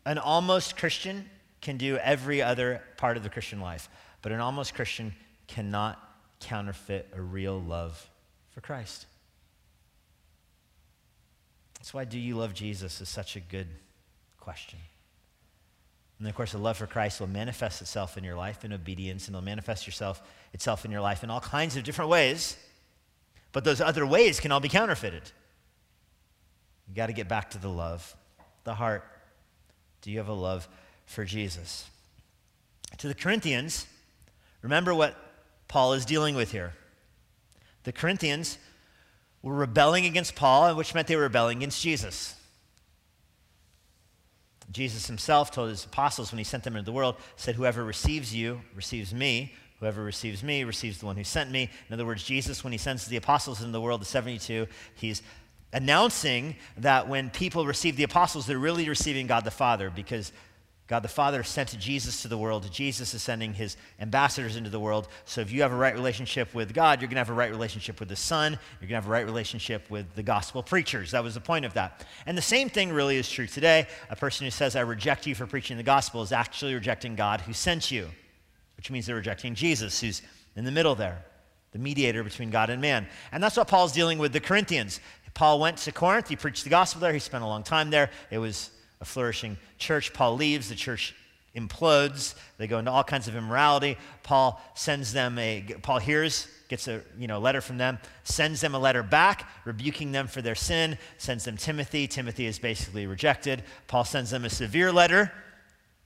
An 0.04 0.18
almost 0.18 0.76
Christian 0.76 1.28
can 1.60 1.76
do 1.76 1.96
every 1.98 2.42
other 2.42 2.82
part 2.96 3.16
of 3.16 3.22
the 3.22 3.28
Christian 3.28 3.60
life, 3.60 3.88
but 4.22 4.32
an 4.32 4.40
almost 4.40 4.74
Christian 4.74 5.14
cannot 5.46 5.98
counterfeit 6.40 7.08
a 7.14 7.20
real 7.20 7.60
love 7.60 8.08
for 8.50 8.60
Christ. 8.60 9.06
That's 11.78 11.94
why 11.94 12.04
do 12.04 12.18
you 12.18 12.36
love 12.36 12.54
Jesus 12.54 13.00
is 13.00 13.08
such 13.08 13.36
a 13.36 13.40
good 13.40 13.66
question. 14.38 14.78
And 16.18 16.28
of 16.28 16.34
course, 16.34 16.52
the 16.52 16.58
love 16.58 16.76
for 16.76 16.86
Christ 16.86 17.20
will 17.20 17.26
manifest 17.26 17.80
itself 17.80 18.18
in 18.18 18.24
your 18.24 18.36
life 18.36 18.64
in 18.64 18.74
obedience, 18.74 19.26
and 19.26 19.34
it'll 19.34 19.44
manifest 19.44 19.86
yourself, 19.86 20.22
itself 20.52 20.84
in 20.84 20.90
your 20.90 21.00
life 21.00 21.24
in 21.24 21.30
all 21.30 21.40
kinds 21.40 21.76
of 21.76 21.84
different 21.84 22.10
ways. 22.10 22.58
But 23.52 23.64
those 23.64 23.80
other 23.80 24.06
ways 24.06 24.38
can 24.38 24.52
all 24.52 24.60
be 24.60 24.68
counterfeited. 24.68 25.22
You 26.88 26.94
got 26.94 27.06
to 27.06 27.14
get 27.14 27.28
back 27.28 27.50
to 27.52 27.58
the 27.58 27.70
love, 27.70 28.14
the 28.64 28.74
heart. 28.74 29.04
Do 30.02 30.10
you 30.10 30.18
have 30.18 30.28
a 30.28 30.34
love 30.34 30.68
for 31.10 31.24
Jesus? 31.24 31.90
To 32.98 33.08
the 33.08 33.14
Corinthians, 33.14 33.86
remember 34.62 34.94
what 34.94 35.16
Paul 35.66 35.92
is 35.92 36.04
dealing 36.04 36.36
with 36.36 36.52
here. 36.52 36.72
The 37.84 37.92
Corinthians 37.92 38.58
were 39.42 39.54
rebelling 39.54 40.06
against 40.06 40.36
Paul, 40.36 40.74
which 40.74 40.94
meant 40.94 41.08
they 41.08 41.16
were 41.16 41.22
rebelling 41.22 41.58
against 41.58 41.82
Jesus. 41.82 42.36
Jesus 44.70 45.08
himself 45.08 45.50
told 45.50 45.70
his 45.70 45.84
apostles 45.84 46.30
when 46.30 46.38
he 46.38 46.44
sent 46.44 46.62
them 46.62 46.76
into 46.76 46.86
the 46.86 46.92
world, 46.92 47.16
said, 47.36 47.56
Whoever 47.56 47.84
receives 47.84 48.34
you 48.34 48.60
receives 48.74 49.12
me. 49.12 49.52
Whoever 49.80 50.04
receives 50.04 50.44
me 50.44 50.62
receives 50.62 50.98
the 50.98 51.06
one 51.06 51.16
who 51.16 51.24
sent 51.24 51.50
me. 51.50 51.70
In 51.88 51.94
other 51.94 52.06
words, 52.06 52.22
Jesus, 52.22 52.62
when 52.62 52.72
he 52.72 52.78
sends 52.78 53.06
the 53.06 53.16
apostles 53.16 53.60
into 53.60 53.72
the 53.72 53.80
world, 53.80 54.00
the 54.00 54.04
72, 54.04 54.68
he's 54.94 55.22
announcing 55.72 56.54
that 56.76 57.08
when 57.08 57.30
people 57.30 57.66
receive 57.66 57.96
the 57.96 58.02
apostles, 58.04 58.46
they're 58.46 58.58
really 58.58 58.88
receiving 58.88 59.26
God 59.26 59.44
the 59.44 59.50
Father 59.50 59.90
because 59.90 60.32
God 60.90 61.04
the 61.04 61.08
Father 61.08 61.44
sent 61.44 61.78
Jesus 61.78 62.22
to 62.22 62.28
the 62.28 62.36
world. 62.36 62.68
Jesus 62.72 63.14
is 63.14 63.22
sending 63.22 63.54
his 63.54 63.76
ambassadors 64.00 64.56
into 64.56 64.70
the 64.70 64.80
world. 64.80 65.06
So 65.24 65.40
if 65.40 65.52
you 65.52 65.62
have 65.62 65.70
a 65.70 65.76
right 65.76 65.94
relationship 65.94 66.52
with 66.52 66.74
God, 66.74 67.00
you're 67.00 67.06
going 67.06 67.14
to 67.14 67.20
have 67.20 67.30
a 67.30 67.32
right 67.32 67.52
relationship 67.52 68.00
with 68.00 68.08
the 68.08 68.16
Son. 68.16 68.58
You're 68.80 68.88
going 68.88 68.88
to 68.88 68.94
have 68.96 69.06
a 69.06 69.10
right 69.10 69.24
relationship 69.24 69.88
with 69.88 70.12
the 70.16 70.24
gospel 70.24 70.64
preachers. 70.64 71.12
That 71.12 71.22
was 71.22 71.34
the 71.34 71.40
point 71.40 71.64
of 71.64 71.74
that. 71.74 72.04
And 72.26 72.36
the 72.36 72.42
same 72.42 72.68
thing 72.68 72.92
really 72.92 73.18
is 73.18 73.30
true 73.30 73.46
today. 73.46 73.86
A 74.10 74.16
person 74.16 74.46
who 74.46 74.50
says, 74.50 74.74
I 74.74 74.80
reject 74.80 75.28
you 75.28 75.36
for 75.36 75.46
preaching 75.46 75.76
the 75.76 75.84
gospel, 75.84 76.22
is 76.22 76.32
actually 76.32 76.74
rejecting 76.74 77.14
God 77.14 77.42
who 77.42 77.52
sent 77.52 77.92
you, 77.92 78.08
which 78.76 78.90
means 78.90 79.06
they're 79.06 79.14
rejecting 79.14 79.54
Jesus, 79.54 80.00
who's 80.00 80.22
in 80.56 80.64
the 80.64 80.72
middle 80.72 80.96
there, 80.96 81.24
the 81.70 81.78
mediator 81.78 82.24
between 82.24 82.50
God 82.50 82.68
and 82.68 82.82
man. 82.82 83.06
And 83.30 83.40
that's 83.40 83.56
what 83.56 83.68
Paul's 83.68 83.92
dealing 83.92 84.18
with 84.18 84.32
the 84.32 84.40
Corinthians. 84.40 84.98
Paul 85.34 85.60
went 85.60 85.76
to 85.76 85.92
Corinth. 85.92 86.26
He 86.26 86.34
preached 86.34 86.64
the 86.64 86.70
gospel 86.70 87.00
there. 87.00 87.12
He 87.12 87.20
spent 87.20 87.44
a 87.44 87.46
long 87.46 87.62
time 87.62 87.90
there. 87.90 88.10
It 88.32 88.38
was 88.38 88.72
a 89.00 89.04
flourishing 89.04 89.56
church. 89.78 90.12
Paul 90.12 90.36
leaves, 90.36 90.68
the 90.68 90.74
church 90.74 91.14
implodes. 91.56 92.34
They 92.58 92.66
go 92.66 92.78
into 92.78 92.90
all 92.90 93.04
kinds 93.04 93.28
of 93.28 93.34
immorality. 93.34 93.96
Paul 94.22 94.60
sends 94.74 95.12
them 95.12 95.38
a, 95.38 95.64
Paul 95.82 95.98
hears, 95.98 96.46
gets 96.68 96.86
a 96.86 97.02
you 97.18 97.26
know, 97.26 97.38
letter 97.40 97.60
from 97.60 97.78
them, 97.78 97.98
sends 98.24 98.60
them 98.60 98.74
a 98.74 98.78
letter 98.78 99.02
back, 99.02 99.50
rebuking 99.64 100.12
them 100.12 100.28
for 100.28 100.42
their 100.42 100.54
sin, 100.54 100.96
sends 101.18 101.44
them 101.44 101.56
Timothy. 101.56 102.06
Timothy 102.06 102.46
is 102.46 102.58
basically 102.58 103.06
rejected. 103.06 103.64
Paul 103.88 104.04
sends 104.04 104.30
them 104.30 104.44
a 104.44 104.50
severe 104.50 104.92
letter 104.92 105.32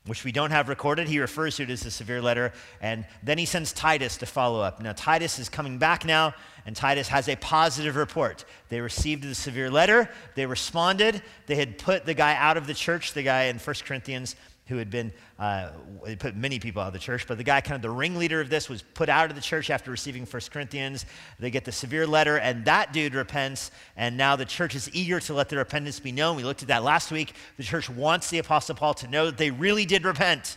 which 0.06 0.25
we 0.25 0.32
don't 0.32 0.50
have 0.50 0.68
recorded. 0.68 1.08
He 1.08 1.18
refers 1.18 1.56
to 1.56 1.62
it 1.62 1.70
as 1.70 1.87
a 1.87 1.90
severe 1.90 2.20
letter. 2.20 2.52
And 2.80 3.06
then 3.23 3.38
he 3.38 3.46
sends 3.46 3.73
Titus 3.73 4.18
to 4.18 4.26
follow 4.26 4.61
up. 4.61 4.80
Now, 4.80 4.92
Titus 4.92 5.38
is 5.38 5.49
coming 5.49 5.78
back 5.78 6.04
now, 6.04 6.34
and 6.66 6.76
Titus 6.76 7.08
has 7.08 7.28
a 7.28 7.37
positive 7.37 7.96
report. 7.96 8.44
They 8.68 8.80
received 8.80 9.23
the 9.23 9.34
severe 9.34 9.70
letter, 9.70 10.11
they 10.34 10.46
responded. 10.46 11.23
They 11.46 11.56
had 11.56 11.78
put 11.78 12.04
the 12.04 12.14
guy 12.14 12.34
out 12.37 12.56
of 12.56 12.66
the 12.66 12.75
church, 12.75 13.12
the 13.12 13.23
guy 13.23 13.44
in 13.44 13.58
1 13.58 13.76
Corinthians 13.84 14.37
who 14.66 14.78
had 14.78 14.88
been, 14.88 15.12
uh, 15.38 15.71
they 16.04 16.16
put 16.16 16.35
many 16.35 16.59
people 16.59 16.80
out 16.80 16.87
of 16.87 16.94
the 16.94 16.99
church, 16.99 17.26
but 17.26 17.37
the 17.37 17.44
guy, 17.44 17.61
kind 17.61 17.76
of 17.76 17.83
the 17.83 17.90
ringleader 17.90 18.40
of 18.40 18.49
this, 18.49 18.68
was 18.68 18.80
put 18.80 19.11
out 19.11 19.28
of 19.28 19.37
the 19.37 19.42
church 19.42 19.68
after 19.68 19.90
receiving 19.90 20.25
1 20.25 20.42
Corinthians. 20.50 21.04
They 21.38 21.50
get 21.50 21.66
the 21.66 21.73
severe 21.73 22.06
letter, 22.06 22.38
and 22.38 22.64
that 22.64 22.92
dude 22.92 23.14
repents, 23.14 23.71
and 23.97 24.16
now 24.16 24.37
the 24.37 24.47
church 24.47 24.75
is 24.75 24.88
eager 24.94 25.21
to 25.21 25.35
let 25.35 25.50
their 25.50 25.59
repentance 25.59 26.00
be 26.00 26.12
known. 26.12 26.37
We 26.37 26.44
looked 26.44 26.62
at 26.62 26.68
that 26.68 26.83
last 26.83 27.12
week. 27.12 27.35
The 27.59 27.62
church 27.62 27.90
wants 27.90 28.30
the 28.30 28.38
Apostle 28.38 28.75
Paul 28.75 28.94
to 28.94 29.06
know 29.06 29.26
that 29.26 29.37
they 29.37 29.50
really 29.50 29.85
did 29.85 30.04
repent. 30.04 30.56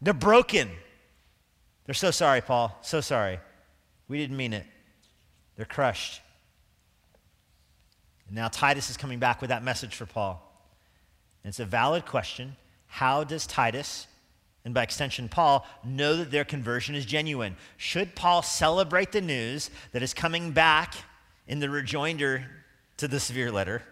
They're 0.00 0.14
broken. 0.14 0.70
They're 1.84 1.94
so 1.94 2.10
sorry, 2.10 2.40
Paul. 2.40 2.76
So 2.80 3.02
sorry. 3.02 3.38
We 4.08 4.16
didn't 4.16 4.36
mean 4.36 4.54
it. 4.54 4.64
They're 5.56 5.66
crushed. 5.66 6.22
And 8.28 8.36
now 8.36 8.48
Titus 8.48 8.88
is 8.88 8.96
coming 8.96 9.18
back 9.18 9.42
with 9.42 9.50
that 9.50 9.62
message 9.62 9.94
for 9.94 10.06
Paul. 10.06 10.42
It's 11.44 11.60
a 11.60 11.64
valid 11.64 12.06
question 12.06 12.56
how 12.88 13.24
does 13.24 13.46
Titus 13.46 14.06
and 14.68 14.74
by 14.74 14.82
extension, 14.82 15.30
Paul, 15.30 15.66
know 15.82 16.16
that 16.16 16.30
their 16.30 16.44
conversion 16.44 16.94
is 16.94 17.06
genuine. 17.06 17.56
Should 17.78 18.14
Paul 18.14 18.42
celebrate 18.42 19.12
the 19.12 19.22
news 19.22 19.70
that 19.92 20.02
is 20.02 20.12
coming 20.12 20.50
back 20.50 20.94
in 21.46 21.60
the 21.60 21.70
rejoinder 21.70 22.44
to 22.98 23.08
the 23.08 23.18
severe 23.18 23.50
letter? 23.50 23.82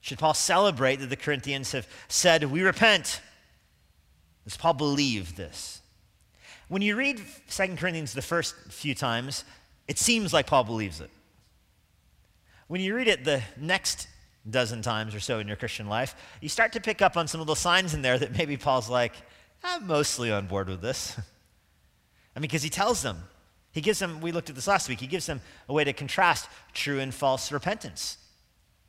Should 0.00 0.18
Paul 0.18 0.32
celebrate 0.32 0.96
that 1.00 1.10
the 1.10 1.16
Corinthians 1.16 1.72
have 1.72 1.86
said, 2.08 2.44
We 2.44 2.62
repent? 2.62 3.20
Does 4.44 4.56
Paul 4.56 4.72
believe 4.72 5.36
this? 5.36 5.82
When 6.68 6.80
you 6.80 6.96
read 6.96 7.20
2 7.50 7.76
Corinthians 7.76 8.14
the 8.14 8.22
first 8.22 8.54
few 8.70 8.94
times, 8.94 9.44
it 9.86 9.98
seems 9.98 10.32
like 10.32 10.46
Paul 10.46 10.64
believes 10.64 11.00
it. 11.00 11.10
When 12.68 12.80
you 12.80 12.96
read 12.96 13.08
it 13.08 13.24
the 13.24 13.42
next 13.58 14.08
dozen 14.48 14.82
times 14.82 15.14
or 15.14 15.20
so 15.20 15.38
in 15.38 15.46
your 15.46 15.56
Christian 15.56 15.88
life, 15.88 16.14
you 16.40 16.48
start 16.48 16.72
to 16.72 16.80
pick 16.80 17.00
up 17.00 17.16
on 17.16 17.28
some 17.28 17.40
little 17.40 17.54
signs 17.54 17.94
in 17.94 18.02
there 18.02 18.18
that 18.18 18.36
maybe 18.36 18.56
Paul's 18.56 18.88
like, 18.88 19.14
I'm 19.62 19.86
mostly 19.86 20.32
on 20.32 20.46
board 20.46 20.68
with 20.68 20.80
this. 20.80 21.16
I 22.36 22.40
mean, 22.40 22.42
because 22.42 22.62
he 22.62 22.70
tells 22.70 23.02
them, 23.02 23.18
he 23.72 23.80
gives 23.80 23.98
them, 23.98 24.20
we 24.20 24.32
looked 24.32 24.50
at 24.50 24.56
this 24.56 24.66
last 24.66 24.88
week, 24.88 25.00
he 25.00 25.06
gives 25.06 25.26
them 25.26 25.40
a 25.68 25.72
way 25.72 25.84
to 25.84 25.92
contrast 25.92 26.48
true 26.74 26.98
and 26.98 27.14
false 27.14 27.52
repentance. 27.52 28.18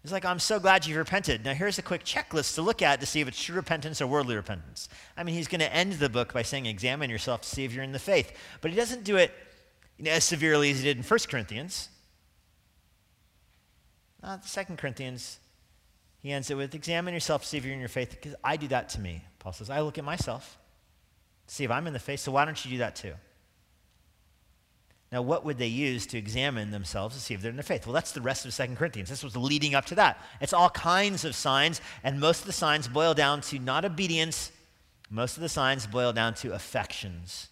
He's 0.01 0.11
like, 0.11 0.25
I'm 0.25 0.39
so 0.39 0.59
glad 0.59 0.85
you've 0.85 0.97
repented. 0.97 1.45
Now, 1.45 1.53
here's 1.53 1.77
a 1.77 1.81
quick 1.81 2.03
checklist 2.03 2.55
to 2.55 2.61
look 2.61 2.81
at 2.81 2.99
to 2.99 3.05
see 3.05 3.21
if 3.21 3.27
it's 3.29 3.41
true 3.41 3.55
repentance 3.55 4.01
or 4.01 4.07
worldly 4.07 4.35
repentance. 4.35 4.89
I 5.15 5.23
mean, 5.23 5.33
he's 5.33 5.47
going 5.47 5.61
to 5.61 5.73
end 5.73 5.93
the 5.93 6.09
book 6.09 6.33
by 6.33 6.41
saying, 6.41 6.65
Examine 6.65 7.09
yourself 7.09 7.41
to 7.41 7.47
see 7.47 7.63
if 7.63 7.73
you're 7.73 7.85
in 7.85 7.93
the 7.93 7.99
faith. 7.99 8.33
But 8.59 8.71
he 8.71 8.75
doesn't 8.75 9.05
do 9.05 9.15
it 9.15 9.31
you 9.97 10.03
know, 10.03 10.11
as 10.11 10.25
severely 10.25 10.71
as 10.71 10.79
he 10.79 10.83
did 10.83 10.97
in 10.97 11.03
1 11.03 11.19
Corinthians. 11.29 11.87
Uh, 14.21 14.37
2 14.37 14.75
Corinthians, 14.75 15.39
he 16.23 16.31
ends 16.31 16.49
it 16.49 16.55
with, 16.55 16.73
Examine 16.73 17.13
yourself 17.13 17.43
see 17.43 17.57
if 17.57 17.65
you're 17.65 17.73
in 17.73 17.79
your 17.79 17.89
faith, 17.89 18.09
because 18.11 18.33
I 18.43 18.55
do 18.55 18.69
that 18.69 18.89
to 18.89 19.01
me. 19.01 19.23
Paul 19.39 19.51
says, 19.51 19.69
I 19.69 19.81
look 19.81 19.97
at 19.97 20.05
myself, 20.05 20.57
see 21.47 21.65
if 21.65 21.69
I'm 21.69 21.85
in 21.85 21.93
the 21.93 21.99
faith, 21.99 22.21
so 22.21 22.31
why 22.31 22.45
don't 22.45 22.63
you 22.63 22.71
do 22.71 22.77
that 22.77 22.95
too? 22.95 23.13
Now, 25.11 25.21
what 25.21 25.45
would 25.45 25.59
they 25.59 25.67
use 25.67 26.07
to 26.07 26.17
examine 26.17 26.71
themselves 26.71 27.13
to 27.15 27.21
see 27.21 27.35
if 27.35 27.41
they're 27.41 27.51
in 27.51 27.57
their 27.57 27.63
faith? 27.63 27.85
Well, 27.85 27.93
that's 27.93 28.13
the 28.13 28.21
rest 28.21 28.45
of 28.45 28.53
Second 28.53 28.77
Corinthians. 28.77 29.09
This 29.09 29.23
was 29.23 29.37
leading 29.37 29.75
up 29.75 29.85
to 29.87 29.95
that. 29.95 30.19
It's 30.41 30.53
all 30.53 30.71
kinds 30.71 31.23
of 31.23 31.35
signs, 31.35 31.81
and 32.03 32.19
most 32.19 32.39
of 32.39 32.47
the 32.47 32.53
signs 32.53 32.87
boil 32.87 33.13
down 33.13 33.41
to 33.41 33.59
not 33.59 33.85
obedience, 33.85 34.51
most 35.11 35.37
of 35.37 35.43
the 35.43 35.49
signs 35.49 35.85
boil 35.85 36.13
down 36.13 36.33
to 36.35 36.53
affections, 36.53 37.49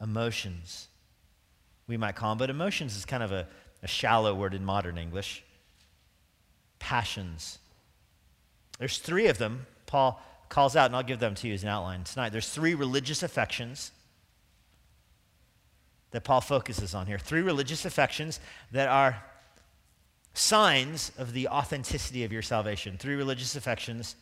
emotions. 0.00 0.88
We 1.86 1.98
might 1.98 2.14
call 2.14 2.30
them, 2.30 2.38
but 2.38 2.50
emotions 2.50 2.96
is 2.96 3.04
kind 3.04 3.22
of 3.22 3.32
a, 3.32 3.46
a 3.82 3.88
shallow 3.88 4.34
word 4.34 4.54
in 4.54 4.64
modern 4.64 4.96
English. 4.96 5.44
Passions. 6.78 7.58
There's 8.80 8.98
three 8.98 9.26
of 9.26 9.36
them 9.38 9.66
Paul 9.86 10.20
calls 10.48 10.74
out, 10.74 10.86
and 10.86 10.96
I'll 10.96 11.02
give 11.02 11.20
them 11.20 11.34
to 11.36 11.46
you 11.46 11.54
as 11.54 11.62
an 11.62 11.68
outline 11.68 12.02
tonight. 12.02 12.30
There's 12.30 12.48
three 12.48 12.74
religious 12.74 13.22
affections 13.22 13.92
that 16.10 16.24
Paul 16.24 16.40
focuses 16.40 16.94
on 16.94 17.06
here. 17.06 17.18
Three 17.18 17.42
religious 17.42 17.84
affections 17.84 18.40
that 18.72 18.88
are 18.88 19.22
signs 20.32 21.12
of 21.18 21.34
the 21.34 21.46
authenticity 21.48 22.24
of 22.24 22.32
your 22.32 22.40
salvation. 22.40 22.96
Three 22.98 23.16
religious 23.16 23.54
affections 23.54 24.16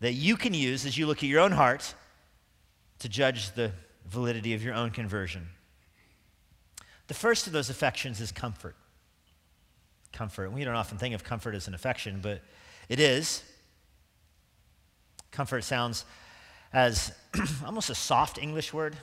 that 0.00 0.12
you 0.12 0.36
can 0.36 0.54
use 0.54 0.84
as 0.84 0.98
you 0.98 1.06
look 1.06 1.18
at 1.18 1.28
your 1.28 1.40
own 1.40 1.52
heart 1.52 1.94
to 2.98 3.08
judge 3.08 3.52
the 3.52 3.70
validity 4.06 4.54
of 4.54 4.62
your 4.62 4.74
own 4.74 4.90
conversion. 4.90 5.46
The 7.06 7.14
first 7.14 7.46
of 7.46 7.52
those 7.52 7.70
affections 7.70 8.20
is 8.20 8.32
comfort. 8.32 8.74
Comfort. 10.12 10.50
We 10.50 10.64
don't 10.64 10.74
often 10.74 10.98
think 10.98 11.14
of 11.14 11.22
comfort 11.22 11.54
as 11.54 11.68
an 11.68 11.74
affection, 11.74 12.18
but 12.20 12.42
it 12.88 12.98
is. 12.98 13.44
Comfort 15.34 15.64
sounds 15.64 16.04
as 16.72 17.12
almost 17.66 17.90
a 17.90 17.94
soft 17.94 18.38
English 18.38 18.72
word. 18.72 18.96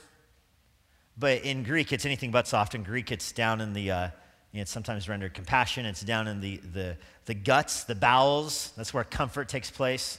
But 1.18 1.42
in 1.42 1.62
Greek, 1.62 1.92
it's 1.92 2.06
anything 2.06 2.30
but 2.30 2.48
soft. 2.48 2.74
In 2.74 2.82
Greek, 2.82 3.12
it's 3.12 3.32
down 3.32 3.60
in 3.60 3.74
the, 3.74 3.90
uh, 3.90 4.08
you 4.50 4.58
know, 4.58 4.62
it's 4.62 4.70
sometimes 4.70 5.10
rendered 5.10 5.34
compassion. 5.34 5.84
It's 5.84 6.00
down 6.00 6.26
in 6.26 6.40
the, 6.40 6.56
the, 6.72 6.96
the 7.26 7.34
guts, 7.34 7.84
the 7.84 7.94
bowels. 7.94 8.72
That's 8.78 8.94
where 8.94 9.04
comfort 9.04 9.50
takes 9.50 9.70
place. 9.70 10.18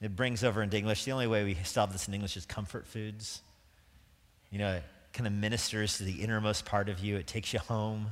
It 0.00 0.16
brings 0.16 0.42
over 0.42 0.62
into 0.62 0.78
English. 0.78 1.04
The 1.04 1.12
only 1.12 1.26
way 1.26 1.44
we 1.44 1.52
have 1.52 1.92
this 1.92 2.08
in 2.08 2.14
English 2.14 2.38
is 2.38 2.46
comfort 2.46 2.86
foods. 2.86 3.42
You 4.50 4.58
know, 4.58 4.72
it 4.76 4.84
kind 5.12 5.26
of 5.26 5.34
ministers 5.34 5.98
to 5.98 6.04
the 6.04 6.22
innermost 6.22 6.64
part 6.64 6.88
of 6.88 6.98
you, 6.98 7.16
it 7.16 7.26
takes 7.26 7.52
you 7.52 7.58
home. 7.58 8.06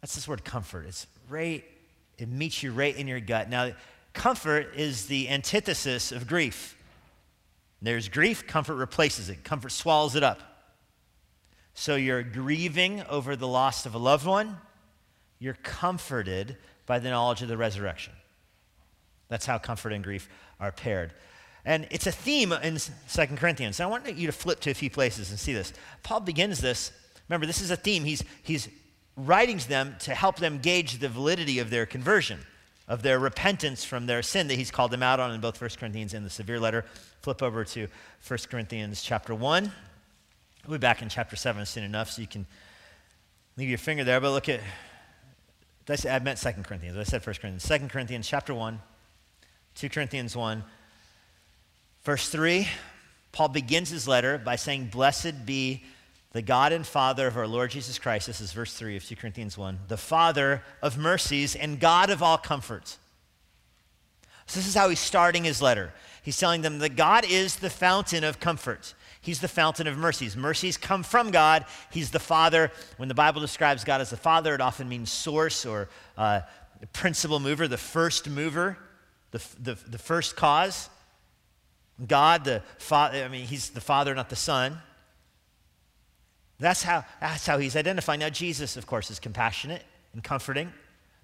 That's 0.00 0.14
this 0.14 0.28
word 0.28 0.44
comfort. 0.44 0.86
It's 0.86 1.08
right, 1.28 1.64
it 2.18 2.28
meets 2.28 2.62
you 2.62 2.72
right 2.72 2.94
in 2.94 3.06
your 3.06 3.20
gut. 3.20 3.48
Now, 3.48 3.72
comfort 4.12 4.74
is 4.74 5.06
the 5.06 5.28
antithesis 5.28 6.12
of 6.12 6.26
grief. 6.26 6.76
There's 7.80 8.08
grief, 8.08 8.46
comfort 8.46 8.74
replaces 8.74 9.30
it, 9.30 9.44
comfort 9.44 9.70
swallows 9.70 10.16
it 10.16 10.24
up. 10.24 10.40
So 11.74 11.94
you're 11.94 12.24
grieving 12.24 13.04
over 13.08 13.36
the 13.36 13.46
loss 13.46 13.86
of 13.86 13.94
a 13.94 13.98
loved 13.98 14.26
one, 14.26 14.56
you're 15.38 15.56
comforted 15.62 16.56
by 16.86 16.98
the 16.98 17.08
knowledge 17.08 17.42
of 17.42 17.48
the 17.48 17.56
resurrection. 17.56 18.12
That's 19.28 19.46
how 19.46 19.58
comfort 19.58 19.92
and 19.92 20.02
grief 20.02 20.28
are 20.58 20.72
paired. 20.72 21.12
And 21.64 21.86
it's 21.90 22.06
a 22.06 22.12
theme 22.12 22.52
in 22.52 22.78
Second 22.78 23.36
Corinthians. 23.38 23.78
I 23.78 23.86
want 23.86 24.12
you 24.16 24.26
to 24.26 24.32
flip 24.32 24.58
to 24.60 24.70
a 24.70 24.74
few 24.74 24.90
places 24.90 25.30
and 25.30 25.38
see 25.38 25.52
this. 25.52 25.72
Paul 26.02 26.20
begins 26.20 26.60
this. 26.60 26.90
Remember, 27.28 27.46
this 27.46 27.60
is 27.60 27.70
a 27.70 27.76
theme. 27.76 28.04
He's, 28.04 28.24
he's 28.42 28.68
writing 29.18 29.58
to 29.58 29.68
them 29.68 29.96
to 30.00 30.14
help 30.14 30.36
them 30.36 30.58
gauge 30.58 30.98
the 30.98 31.08
validity 31.08 31.58
of 31.58 31.70
their 31.70 31.84
conversion, 31.84 32.38
of 32.86 33.02
their 33.02 33.18
repentance 33.18 33.84
from 33.84 34.06
their 34.06 34.22
sin 34.22 34.48
that 34.48 34.54
he's 34.54 34.70
called 34.70 34.92
them 34.92 35.02
out 35.02 35.18
on 35.18 35.32
in 35.32 35.40
both 35.40 35.60
1 35.60 35.70
Corinthians 35.78 36.14
and 36.14 36.24
the 36.24 36.30
severe 36.30 36.60
letter. 36.60 36.84
Flip 37.22 37.42
over 37.42 37.64
to 37.64 37.88
1 38.26 38.38
Corinthians 38.48 39.02
chapter 39.02 39.34
1. 39.34 39.72
We'll 40.66 40.78
be 40.78 40.80
back 40.80 41.02
in 41.02 41.08
chapter 41.08 41.34
7 41.34 41.66
soon 41.66 41.84
enough, 41.84 42.10
so 42.10 42.20
you 42.22 42.28
can 42.28 42.46
leave 43.56 43.68
your 43.68 43.78
finger 43.78 44.04
there. 44.04 44.20
But 44.20 44.30
look 44.30 44.48
at, 44.48 44.60
I 45.88 46.18
meant 46.20 46.38
2 46.38 46.50
Corinthians. 46.62 46.96
I 46.96 47.02
said 47.02 47.26
1 47.26 47.34
Corinthians. 47.40 47.66
2 47.66 47.88
Corinthians 47.88 48.28
chapter 48.28 48.54
1, 48.54 48.78
2 49.74 49.88
Corinthians 49.88 50.36
1, 50.36 50.62
verse 52.04 52.28
3. 52.28 52.68
Paul 53.32 53.48
begins 53.48 53.90
his 53.90 54.06
letter 54.06 54.38
by 54.38 54.56
saying, 54.56 54.86
Blessed 54.86 55.44
be 55.44 55.82
the 56.32 56.42
God 56.42 56.72
and 56.72 56.86
Father 56.86 57.26
of 57.26 57.36
our 57.36 57.46
Lord 57.46 57.70
Jesus 57.70 57.98
Christ. 57.98 58.26
This 58.26 58.40
is 58.40 58.52
verse 58.52 58.74
3 58.74 58.96
of 58.96 59.04
2 59.04 59.16
Corinthians 59.16 59.56
1. 59.56 59.80
The 59.88 59.96
Father 59.96 60.62
of 60.82 60.98
mercies 60.98 61.56
and 61.56 61.80
God 61.80 62.10
of 62.10 62.22
all 62.22 62.38
comforts. 62.38 62.98
So, 64.46 64.60
this 64.60 64.68
is 64.68 64.74
how 64.74 64.88
he's 64.88 64.98
starting 64.98 65.44
his 65.44 65.60
letter. 65.60 65.92
He's 66.22 66.38
telling 66.38 66.62
them 66.62 66.78
that 66.78 66.96
God 66.96 67.24
is 67.28 67.56
the 67.56 67.70
fountain 67.70 68.24
of 68.24 68.40
comfort. 68.40 68.94
He's 69.20 69.40
the 69.40 69.48
fountain 69.48 69.86
of 69.86 69.98
mercies. 69.98 70.36
Mercies 70.36 70.76
come 70.76 71.02
from 71.02 71.30
God. 71.30 71.64
He's 71.90 72.10
the 72.10 72.18
Father. 72.18 72.70
When 72.96 73.08
the 73.08 73.14
Bible 73.14 73.40
describes 73.40 73.84
God 73.84 74.00
as 74.00 74.10
the 74.10 74.16
Father, 74.16 74.54
it 74.54 74.60
often 74.60 74.88
means 74.88 75.10
source 75.10 75.66
or 75.66 75.88
uh, 76.16 76.40
principal 76.92 77.40
mover, 77.40 77.68
the 77.68 77.76
first 77.76 78.28
mover, 78.28 78.78
the, 79.32 79.42
the, 79.60 79.74
the 79.86 79.98
first 79.98 80.36
cause. 80.36 80.88
God, 82.06 82.44
the 82.44 82.62
Father, 82.78 83.24
I 83.24 83.28
mean, 83.28 83.46
He's 83.46 83.70
the 83.70 83.80
Father, 83.80 84.14
not 84.14 84.30
the 84.30 84.36
Son. 84.36 84.78
That's 86.58 86.82
how, 86.82 87.04
that's 87.20 87.46
how 87.46 87.58
He's 87.58 87.76
identifying. 87.76 88.20
Now, 88.20 88.30
Jesus, 88.30 88.76
of 88.76 88.86
course, 88.86 89.10
is 89.10 89.20
compassionate 89.20 89.84
and 90.12 90.24
comforting. 90.24 90.72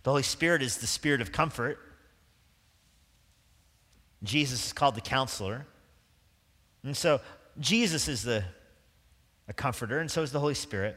The 0.02 0.10
Holy 0.10 0.22
Spirit 0.22 0.62
is 0.62 0.78
the 0.78 0.86
Spirit 0.86 1.20
of 1.20 1.32
comfort. 1.32 1.78
Jesus 4.22 4.66
is 4.66 4.72
called 4.72 4.94
the 4.94 5.00
counselor. 5.00 5.66
And 6.82 6.96
so 6.96 7.20
Jesus 7.58 8.08
is 8.08 8.22
the 8.22 8.44
a 9.48 9.52
comforter, 9.52 9.98
and 9.98 10.10
so 10.10 10.22
is 10.22 10.32
the 10.32 10.40
Holy 10.40 10.54
Spirit. 10.54 10.96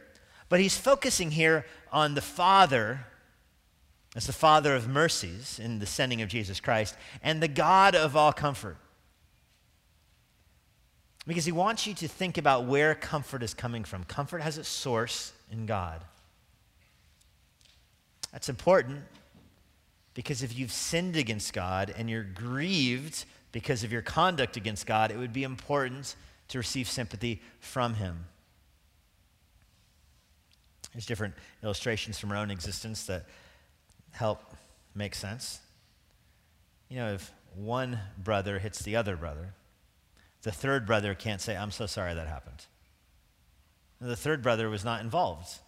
But 0.49 0.59
he's 0.59 0.77
focusing 0.77 1.31
here 1.31 1.65
on 1.91 2.15
the 2.15 2.21
Father 2.21 3.05
as 4.15 4.25
the 4.25 4.33
Father 4.33 4.73
of 4.73 4.87
mercies 4.87 5.59
in 5.59 5.79
the 5.79 5.85
sending 5.85 6.21
of 6.21 6.29
Jesus 6.29 6.59
Christ 6.59 6.95
and 7.21 7.43
the 7.43 7.47
God 7.47 7.93
of 7.93 8.15
all 8.15 8.31
comfort. 8.31 8.77
Because 11.27 11.43
he 11.43 11.51
wants 11.51 11.85
you 11.85 11.93
to 11.95 12.07
think 12.07 12.37
about 12.37 12.65
where 12.65 12.95
comfort 12.95 13.43
is 13.43 13.53
coming 13.53 13.83
from. 13.83 14.05
Comfort 14.05 14.41
has 14.41 14.57
its 14.57 14.69
source 14.69 15.33
in 15.51 15.65
God. 15.65 16.01
That's 18.31 18.47
important 18.47 19.03
because 20.13 20.41
if 20.41 20.57
you've 20.57 20.71
sinned 20.71 21.15
against 21.15 21.53
God 21.53 21.93
and 21.95 22.09
you're 22.09 22.23
grieved 22.23 23.25
because 23.51 23.83
of 23.83 23.91
your 23.91 24.01
conduct 24.01 24.57
against 24.57 24.85
God, 24.85 25.11
it 25.11 25.17
would 25.17 25.33
be 25.33 25.43
important 25.43 26.15
to 26.47 26.57
receive 26.57 26.87
sympathy 26.87 27.41
from 27.59 27.95
Him. 27.95 28.25
There's 30.93 31.05
different 31.05 31.35
illustrations 31.61 32.17
from 32.17 32.31
our 32.31 32.37
own 32.37 32.51
existence 32.51 33.05
that 33.05 33.25
help 34.11 34.41
make 34.95 35.13
sense. 35.13 35.59
You 36.89 36.97
know, 36.97 37.13
if 37.13 37.31
one 37.53 37.99
brother 38.17 38.59
hits 38.59 38.81
the 38.81 38.95
other 38.95 39.17
brother, 39.17 39.53
the 40.43 40.51
third 40.51 40.85
brother 40.85 41.13
can't 41.13 41.41
say, 41.41 41.55
I'm 41.57 41.71
so 41.71 41.85
sorry 41.85 42.13
that 42.13 42.27
happened. 42.27 42.65
The 43.99 44.15
third 44.15 44.41
brother 44.41 44.69
was 44.69 44.85
not 44.85 45.01
involved. 45.01 45.59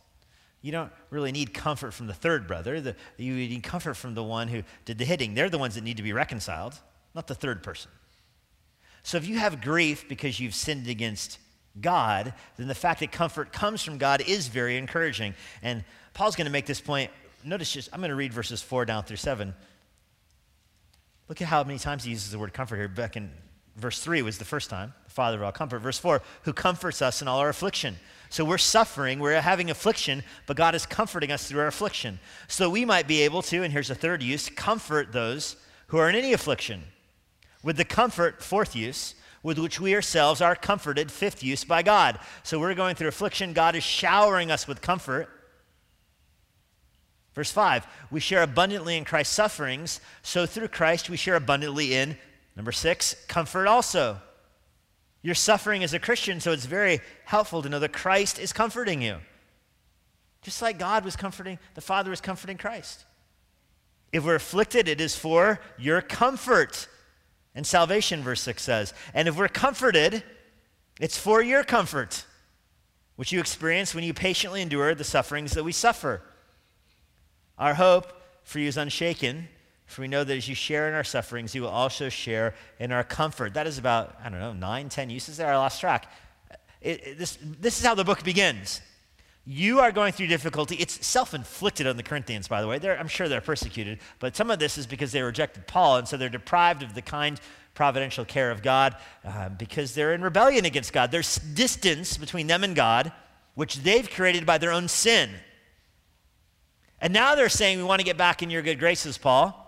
You 0.61 0.71
don't 0.71 0.91
really 1.09 1.31
need 1.31 1.53
comfort 1.53 1.93
from 1.93 2.07
the 2.07 2.13
third 2.13 2.47
brother. 2.47 2.81
The, 2.81 2.95
you 3.17 3.33
need 3.33 3.63
comfort 3.63 3.95
from 3.95 4.13
the 4.13 4.23
one 4.23 4.49
who 4.49 4.63
did 4.85 4.97
the 4.97 5.05
hitting. 5.05 5.33
They're 5.33 5.49
the 5.49 5.57
ones 5.57 5.75
that 5.75 5.83
need 5.83 5.97
to 5.97 6.03
be 6.03 6.13
reconciled. 6.13 6.75
not 7.15 7.27
the 7.27 7.35
third 7.35 7.63
person. 7.63 7.91
So 9.03 9.17
if 9.17 9.27
you 9.27 9.37
have 9.37 9.61
grief 9.61 10.07
because 10.07 10.39
you've 10.39 10.53
sinned 10.53 10.87
against 10.87 11.39
God, 11.79 12.33
then 12.57 12.67
the 12.67 12.75
fact 12.75 12.99
that 12.99 13.11
comfort 13.11 13.53
comes 13.53 13.81
from 13.81 13.97
God 13.97 14.21
is 14.27 14.47
very 14.47 14.77
encouraging. 14.77 15.33
And 15.61 15.83
Paul's 16.13 16.35
going 16.35 16.45
to 16.45 16.51
make 16.51 16.65
this 16.65 16.81
point. 16.81 17.09
Notice 17.43 17.71
just, 17.71 17.89
I'm 17.93 18.01
going 18.01 18.09
to 18.09 18.15
read 18.15 18.33
verses 18.33 18.61
4 18.61 18.83
down 18.85 19.03
through 19.03 19.17
7. 19.17 19.53
Look 21.29 21.41
at 21.41 21.47
how 21.47 21.63
many 21.63 21.79
times 21.79 22.03
he 22.03 22.11
uses 22.11 22.31
the 22.31 22.39
word 22.39 22.53
comfort 22.53 22.75
here. 22.75 22.89
Back 22.89 23.15
in 23.15 23.31
verse 23.79 23.99
3 23.99 24.21
was 24.21 24.37
the 24.37 24.45
first 24.45 24.69
time, 24.69 24.93
the 25.05 25.11
Father 25.11 25.37
of 25.37 25.43
all 25.43 25.51
comfort. 25.51 25.79
Verse 25.79 25.97
4, 25.97 26.21
who 26.43 26.53
comforts 26.53 27.01
us 27.01 27.21
in 27.21 27.27
all 27.27 27.39
our 27.39 27.49
affliction. 27.49 27.97
So 28.29 28.45
we're 28.45 28.59
suffering, 28.59 29.19
we're 29.19 29.41
having 29.41 29.71
affliction, 29.71 30.23
but 30.45 30.57
God 30.57 30.75
is 30.75 30.85
comforting 30.85 31.31
us 31.31 31.47
through 31.47 31.61
our 31.61 31.67
affliction. 31.67 32.19
So 32.47 32.69
we 32.69 32.85
might 32.85 33.07
be 33.07 33.23
able 33.23 33.41
to, 33.43 33.63
and 33.63 33.73
here's 33.73 33.89
a 33.89 33.95
third 33.95 34.21
use, 34.21 34.49
comfort 34.49 35.11
those 35.11 35.55
who 35.87 35.97
are 35.97 36.09
in 36.09 36.15
any 36.15 36.33
affliction. 36.33 36.83
With 37.63 37.77
the 37.77 37.85
comfort, 37.85 38.43
fourth 38.43 38.75
use, 38.75 39.15
with 39.41 39.57
which 39.57 39.79
we 39.79 39.95
ourselves 39.95 40.41
are 40.41 40.55
comforted, 40.55 41.11
fifth 41.11 41.43
use, 41.43 41.63
by 41.63 41.81
God. 41.81 42.19
So 42.43 42.59
we're 42.59 42.75
going 42.75 42.95
through 42.95 43.07
affliction. 43.07 43.53
God 43.53 43.75
is 43.75 43.83
showering 43.83 44.51
us 44.51 44.67
with 44.67 44.81
comfort. 44.81 45.29
Verse 47.33 47.51
5, 47.51 47.87
we 48.11 48.19
share 48.19 48.43
abundantly 48.43 48.97
in 48.97 49.05
Christ's 49.05 49.35
sufferings, 49.35 50.01
so 50.23 50.45
through 50.45 50.67
Christ 50.67 51.09
we 51.09 51.15
share 51.15 51.35
abundantly 51.35 51.95
in, 51.95 52.17
number 52.59 52.73
six, 52.73 53.15
comfort 53.29 53.67
also. 53.67 54.19
You're 55.21 55.33
suffering 55.33 55.81
as 55.81 55.93
a 55.93 55.99
Christian, 55.99 56.41
so 56.41 56.51
it's 56.51 56.65
very 56.65 56.99
helpful 57.23 57.61
to 57.61 57.69
know 57.69 57.79
that 57.79 57.93
Christ 57.93 58.37
is 58.37 58.51
comforting 58.51 59.01
you. 59.01 59.19
Just 60.41 60.61
like 60.61 60.77
God 60.77 61.05
was 61.05 61.15
comforting, 61.15 61.57
the 61.75 61.81
Father 61.81 62.09
was 62.09 62.19
comforting 62.19 62.57
Christ. 62.57 63.05
If 64.11 64.25
we're 64.25 64.35
afflicted, 64.35 64.89
it 64.89 64.99
is 64.99 65.15
for 65.15 65.61
your 65.77 66.01
comfort 66.01 66.89
and 67.55 67.65
salvation, 67.65 68.23
verse 68.23 68.41
6 68.41 68.61
says. 68.61 68.93
And 69.13 69.29
if 69.29 69.37
we're 69.37 69.47
comforted, 69.47 70.21
it's 70.99 71.17
for 71.17 71.41
your 71.41 71.63
comfort, 71.63 72.25
which 73.15 73.31
you 73.31 73.39
experience 73.39 73.95
when 73.95 74.03
you 74.03 74.13
patiently 74.13 74.61
endure 74.61 74.93
the 74.95 75.05
sufferings 75.05 75.53
that 75.53 75.63
we 75.63 75.71
suffer. 75.71 76.23
Our 77.57 77.75
hope 77.75 78.21
for 78.43 78.59
you 78.59 78.67
is 78.67 78.75
unshaken, 78.75 79.47
for 79.89 80.01
we 80.01 80.07
know 80.07 80.23
that 80.23 80.37
as 80.37 80.47
you 80.47 80.55
share 80.55 80.87
in 80.87 80.93
our 80.93 81.03
sufferings, 81.03 81.55
you 81.55 81.63
will 81.63 81.69
also 81.69 82.09
share 82.09 82.53
in 82.79 82.91
our 82.91 83.03
comfort. 83.03 83.55
That 83.55 83.65
is 83.65 83.79
about, 83.79 84.15
I 84.23 84.29
don't 84.29 84.39
know, 84.39 84.53
nine, 84.53 84.87
ten 84.87 85.09
uses 85.09 85.37
there. 85.37 85.51
I 85.51 85.57
lost 85.57 85.81
track. 85.81 86.11
It, 86.79 87.07
it, 87.07 87.17
this, 87.17 87.37
this 87.41 87.79
is 87.79 87.85
how 87.85 87.95
the 87.95 88.03
book 88.03 88.23
begins. 88.23 88.81
You 89.45 89.79
are 89.79 89.91
going 89.91 90.13
through 90.13 90.27
difficulty. 90.27 90.75
It's 90.75 91.05
self 91.05 91.33
inflicted 91.33 91.87
on 91.87 91.97
the 91.97 92.03
Corinthians, 92.03 92.47
by 92.47 92.61
the 92.61 92.67
way. 92.67 92.77
They're, 92.77 92.99
I'm 92.99 93.07
sure 93.07 93.27
they're 93.27 93.41
persecuted, 93.41 93.99
but 94.19 94.35
some 94.35 94.51
of 94.51 94.59
this 94.59 94.77
is 94.77 94.85
because 94.85 95.11
they 95.11 95.23
rejected 95.23 95.65
Paul, 95.65 95.97
and 95.97 96.07
so 96.07 96.17
they're 96.17 96.29
deprived 96.29 96.83
of 96.83 96.93
the 96.93 97.01
kind 97.01 97.41
providential 97.73 98.25
care 98.25 98.51
of 98.51 98.61
God 98.61 98.95
uh, 99.25 99.49
because 99.49 99.95
they're 99.95 100.13
in 100.13 100.21
rebellion 100.21 100.65
against 100.65 100.93
God. 100.93 101.09
There's 101.09 101.37
distance 101.37 102.17
between 102.17 102.45
them 102.45 102.63
and 102.63 102.75
God, 102.75 103.11
which 103.55 103.77
they've 103.77 104.07
created 104.07 104.45
by 104.45 104.59
their 104.59 104.71
own 104.71 104.87
sin. 104.87 105.31
And 107.01 107.13
now 107.13 107.35
they're 107.35 107.49
saying, 107.49 107.79
We 107.79 107.83
want 107.85 108.01
to 108.01 108.05
get 108.05 108.17
back 108.17 108.43
in 108.43 108.49
your 108.49 108.61
good 108.61 108.77
graces, 108.77 109.17
Paul. 109.17 109.58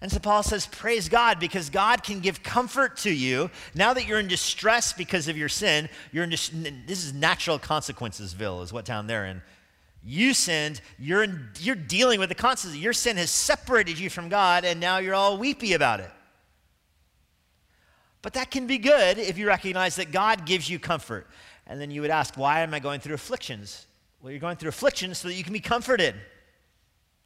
And 0.00 0.10
so 0.10 0.18
Paul 0.18 0.42
says, 0.42 0.66
Praise 0.66 1.08
God, 1.08 1.38
because 1.38 1.68
God 1.68 2.02
can 2.02 2.20
give 2.20 2.42
comfort 2.42 2.96
to 2.98 3.10
you. 3.10 3.50
Now 3.74 3.92
that 3.92 4.06
you're 4.06 4.18
in 4.18 4.28
distress 4.28 4.92
because 4.92 5.28
of 5.28 5.36
your 5.36 5.48
sin, 5.48 5.88
you're 6.10 6.24
in 6.24 6.30
dis- 6.30 6.50
this 6.86 7.04
is 7.04 7.12
natural 7.12 7.58
consequencesville, 7.58 8.62
is 8.62 8.72
what 8.72 8.86
town 8.86 9.06
they're 9.06 9.26
in. 9.26 9.42
You 10.02 10.32
sinned, 10.32 10.80
you're, 10.98 11.22
in, 11.22 11.50
you're 11.58 11.74
dealing 11.74 12.20
with 12.20 12.30
the 12.30 12.34
consequences. 12.34 12.82
Your 12.82 12.94
sin 12.94 13.18
has 13.18 13.30
separated 13.30 13.98
you 13.98 14.08
from 14.08 14.30
God, 14.30 14.64
and 14.64 14.80
now 14.80 14.96
you're 14.96 15.14
all 15.14 15.36
weepy 15.36 15.74
about 15.74 16.00
it. 16.00 16.10
But 18.22 18.32
that 18.34 18.50
can 18.50 18.66
be 18.66 18.78
good 18.78 19.18
if 19.18 19.36
you 19.36 19.46
recognize 19.46 19.96
that 19.96 20.12
God 20.12 20.46
gives 20.46 20.68
you 20.68 20.78
comfort. 20.78 21.26
And 21.66 21.78
then 21.78 21.90
you 21.90 22.00
would 22.00 22.10
ask, 22.10 22.36
Why 22.36 22.60
am 22.60 22.72
I 22.72 22.78
going 22.78 23.00
through 23.00 23.14
afflictions? 23.14 23.86
Well, 24.22 24.30
you're 24.30 24.40
going 24.40 24.56
through 24.56 24.70
afflictions 24.70 25.18
so 25.18 25.28
that 25.28 25.34
you 25.34 25.44
can 25.44 25.52
be 25.52 25.60
comforted. 25.60 26.14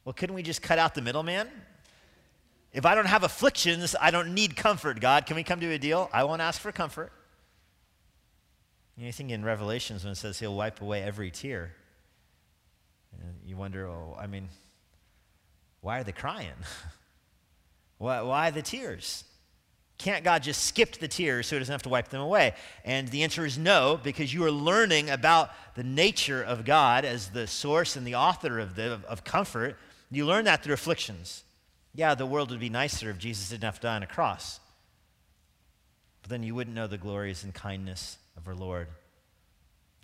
Well, 0.04 0.12
couldn't 0.12 0.34
we 0.34 0.42
just 0.42 0.62
cut 0.62 0.78
out 0.78 0.94
the 0.94 1.02
middleman? 1.02 1.48
If 2.74 2.84
I 2.84 2.96
don't 2.96 3.06
have 3.06 3.22
afflictions, 3.22 3.94
I 4.00 4.10
don't 4.10 4.34
need 4.34 4.56
comfort, 4.56 4.98
God. 4.98 5.26
Can 5.26 5.36
we 5.36 5.44
come 5.44 5.60
to 5.60 5.70
a 5.70 5.78
deal? 5.78 6.10
I 6.12 6.24
won't 6.24 6.42
ask 6.42 6.60
for 6.60 6.72
comfort. 6.72 7.12
You 8.96 9.12
think 9.12 9.30
in 9.30 9.44
Revelations 9.44 10.02
when 10.02 10.12
it 10.12 10.16
says 10.16 10.40
he'll 10.40 10.56
wipe 10.56 10.80
away 10.80 11.02
every 11.02 11.30
tear. 11.30 11.72
You 13.46 13.56
wonder, 13.56 13.86
oh, 13.86 14.16
I 14.18 14.26
mean, 14.26 14.48
why 15.82 16.00
are 16.00 16.04
they 16.04 16.12
crying? 16.12 16.50
why, 17.98 18.22
why 18.22 18.50
the 18.50 18.62
tears? 18.62 19.22
Can't 19.96 20.24
God 20.24 20.42
just 20.42 20.64
skip 20.64 20.96
the 20.96 21.06
tears 21.06 21.46
so 21.46 21.54
he 21.54 21.60
doesn't 21.60 21.72
have 21.72 21.82
to 21.84 21.88
wipe 21.88 22.08
them 22.08 22.20
away? 22.20 22.54
And 22.84 23.06
the 23.06 23.22
answer 23.22 23.46
is 23.46 23.56
no, 23.56 24.00
because 24.02 24.34
you 24.34 24.44
are 24.44 24.50
learning 24.50 25.10
about 25.10 25.50
the 25.76 25.84
nature 25.84 26.42
of 26.42 26.64
God 26.64 27.04
as 27.04 27.28
the 27.28 27.46
source 27.46 27.94
and 27.94 28.04
the 28.04 28.16
author 28.16 28.58
of, 28.58 28.74
the, 28.74 29.00
of 29.08 29.22
comfort. 29.22 29.76
You 30.10 30.26
learn 30.26 30.46
that 30.46 30.64
through 30.64 30.74
afflictions. 30.74 31.43
Yeah, 31.94 32.14
the 32.14 32.26
world 32.26 32.50
would 32.50 32.60
be 32.60 32.68
nicer 32.68 33.10
if 33.10 33.18
Jesus 33.18 33.50
didn't 33.50 33.64
have 33.64 33.76
to 33.76 33.82
die 33.82 33.96
on 33.96 34.02
a 34.02 34.06
cross. 34.06 34.58
But 36.22 36.30
then 36.30 36.42
you 36.42 36.54
wouldn't 36.54 36.74
know 36.74 36.86
the 36.86 36.98
glories 36.98 37.44
and 37.44 37.54
kindness 37.54 38.18
of 38.36 38.48
our 38.48 38.54
Lord. 38.54 38.88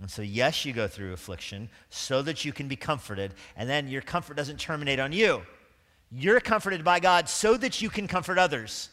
And 0.00 0.10
so, 0.10 0.22
yes, 0.22 0.64
you 0.64 0.72
go 0.72 0.88
through 0.88 1.12
affliction 1.12 1.68
so 1.90 2.22
that 2.22 2.44
you 2.44 2.52
can 2.52 2.68
be 2.68 2.76
comforted, 2.76 3.34
and 3.56 3.68
then 3.68 3.88
your 3.88 4.02
comfort 4.02 4.36
doesn't 4.36 4.58
terminate 4.58 5.00
on 5.00 5.12
you. 5.12 5.42
You're 6.10 6.40
comforted 6.40 6.84
by 6.84 7.00
God 7.00 7.28
so 7.28 7.56
that 7.56 7.82
you 7.82 7.90
can 7.90 8.08
comfort 8.08 8.38
others. 8.38 8.88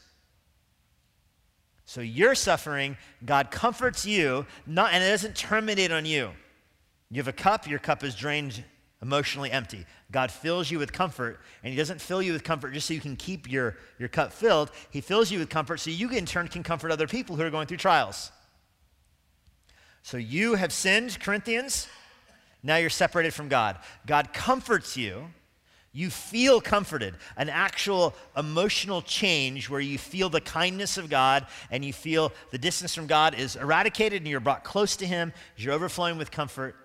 So 1.86 2.02
you're 2.02 2.36
suffering, 2.36 2.98
God 3.26 3.52
comforts 3.52 4.06
you, 4.06 4.46
not, 4.66 4.92
and 4.92 5.04
it 5.04 5.10
doesn't 5.10 5.36
terminate 5.36 5.92
on 5.92 6.06
you. 6.06 6.32
You 7.10 7.18
have 7.20 7.30
a 7.30 7.34
cup, 7.34 7.68
your 7.68 7.80
cup 7.80 8.04
is 8.04 8.14
drained 8.14 8.64
emotionally 9.02 9.52
empty. 9.52 9.86
God 10.12 10.32
fills 10.32 10.72
you 10.72 10.80
with 10.80 10.92
comfort, 10.92 11.40
and 11.64 11.72
He 11.72 11.78
doesn't 11.78 12.02
fill 12.02 12.22
you 12.22 12.34
with 12.34 12.44
comfort 12.44 12.74
just 12.74 12.88
so 12.88 12.94
you 12.94 13.02
can 13.02 13.16
keep 13.16 13.50
your, 13.50 13.78
your 14.00 14.10
cup 14.10 14.34
filled. 14.34 14.72
He 14.90 15.02
fills 15.02 15.32
you 15.32 15.40
with 15.40 15.50
comfort 15.50 15.80
so 15.80 15.90
you 15.90 16.10
in 16.10 16.26
turn 16.26 16.48
can 16.48 16.64
comfort 16.64 16.92
other 16.92 17.08
people 17.08 17.36
who 17.36 17.44
are 17.44 17.50
going 17.50 17.68
through 17.68 17.78
trials. 17.78 18.32
So 20.02 20.18
you 20.18 20.56
have 20.56 20.72
sinned, 20.72 21.20
Corinthians. 21.20 21.88
Now 22.64 22.78
you're 22.78 22.90
separated 22.90 23.34
from 23.34 23.50
God. 23.50 23.78
God 24.06 24.34
comforts 24.34 24.98
you. 24.98 25.26
You 25.94 26.10
feel 26.10 26.62
comforted, 26.62 27.16
an 27.38 27.50
actual 27.50 28.14
emotional 28.38 29.02
change 29.02 29.70
where 29.70 29.80
you 29.80 29.98
feel 29.98 30.30
the 30.30 30.42
kindness 30.42 30.98
of 30.98 31.10
God 31.10 31.48
and 31.72 31.84
you 31.84 31.92
feel 31.92 32.32
the 32.52 32.58
distance 32.58 32.94
from 32.94 33.08
God 33.08 33.34
is 33.34 33.56
eradicated 33.56 34.22
and 34.22 34.28
you're 34.28 34.40
brought 34.40 34.64
close 34.64 34.96
to 34.98 35.08
Him. 35.08 35.34
You're 35.56 35.74
overflowing 35.74 36.18
with 36.18 36.30
comfort. 36.30 36.76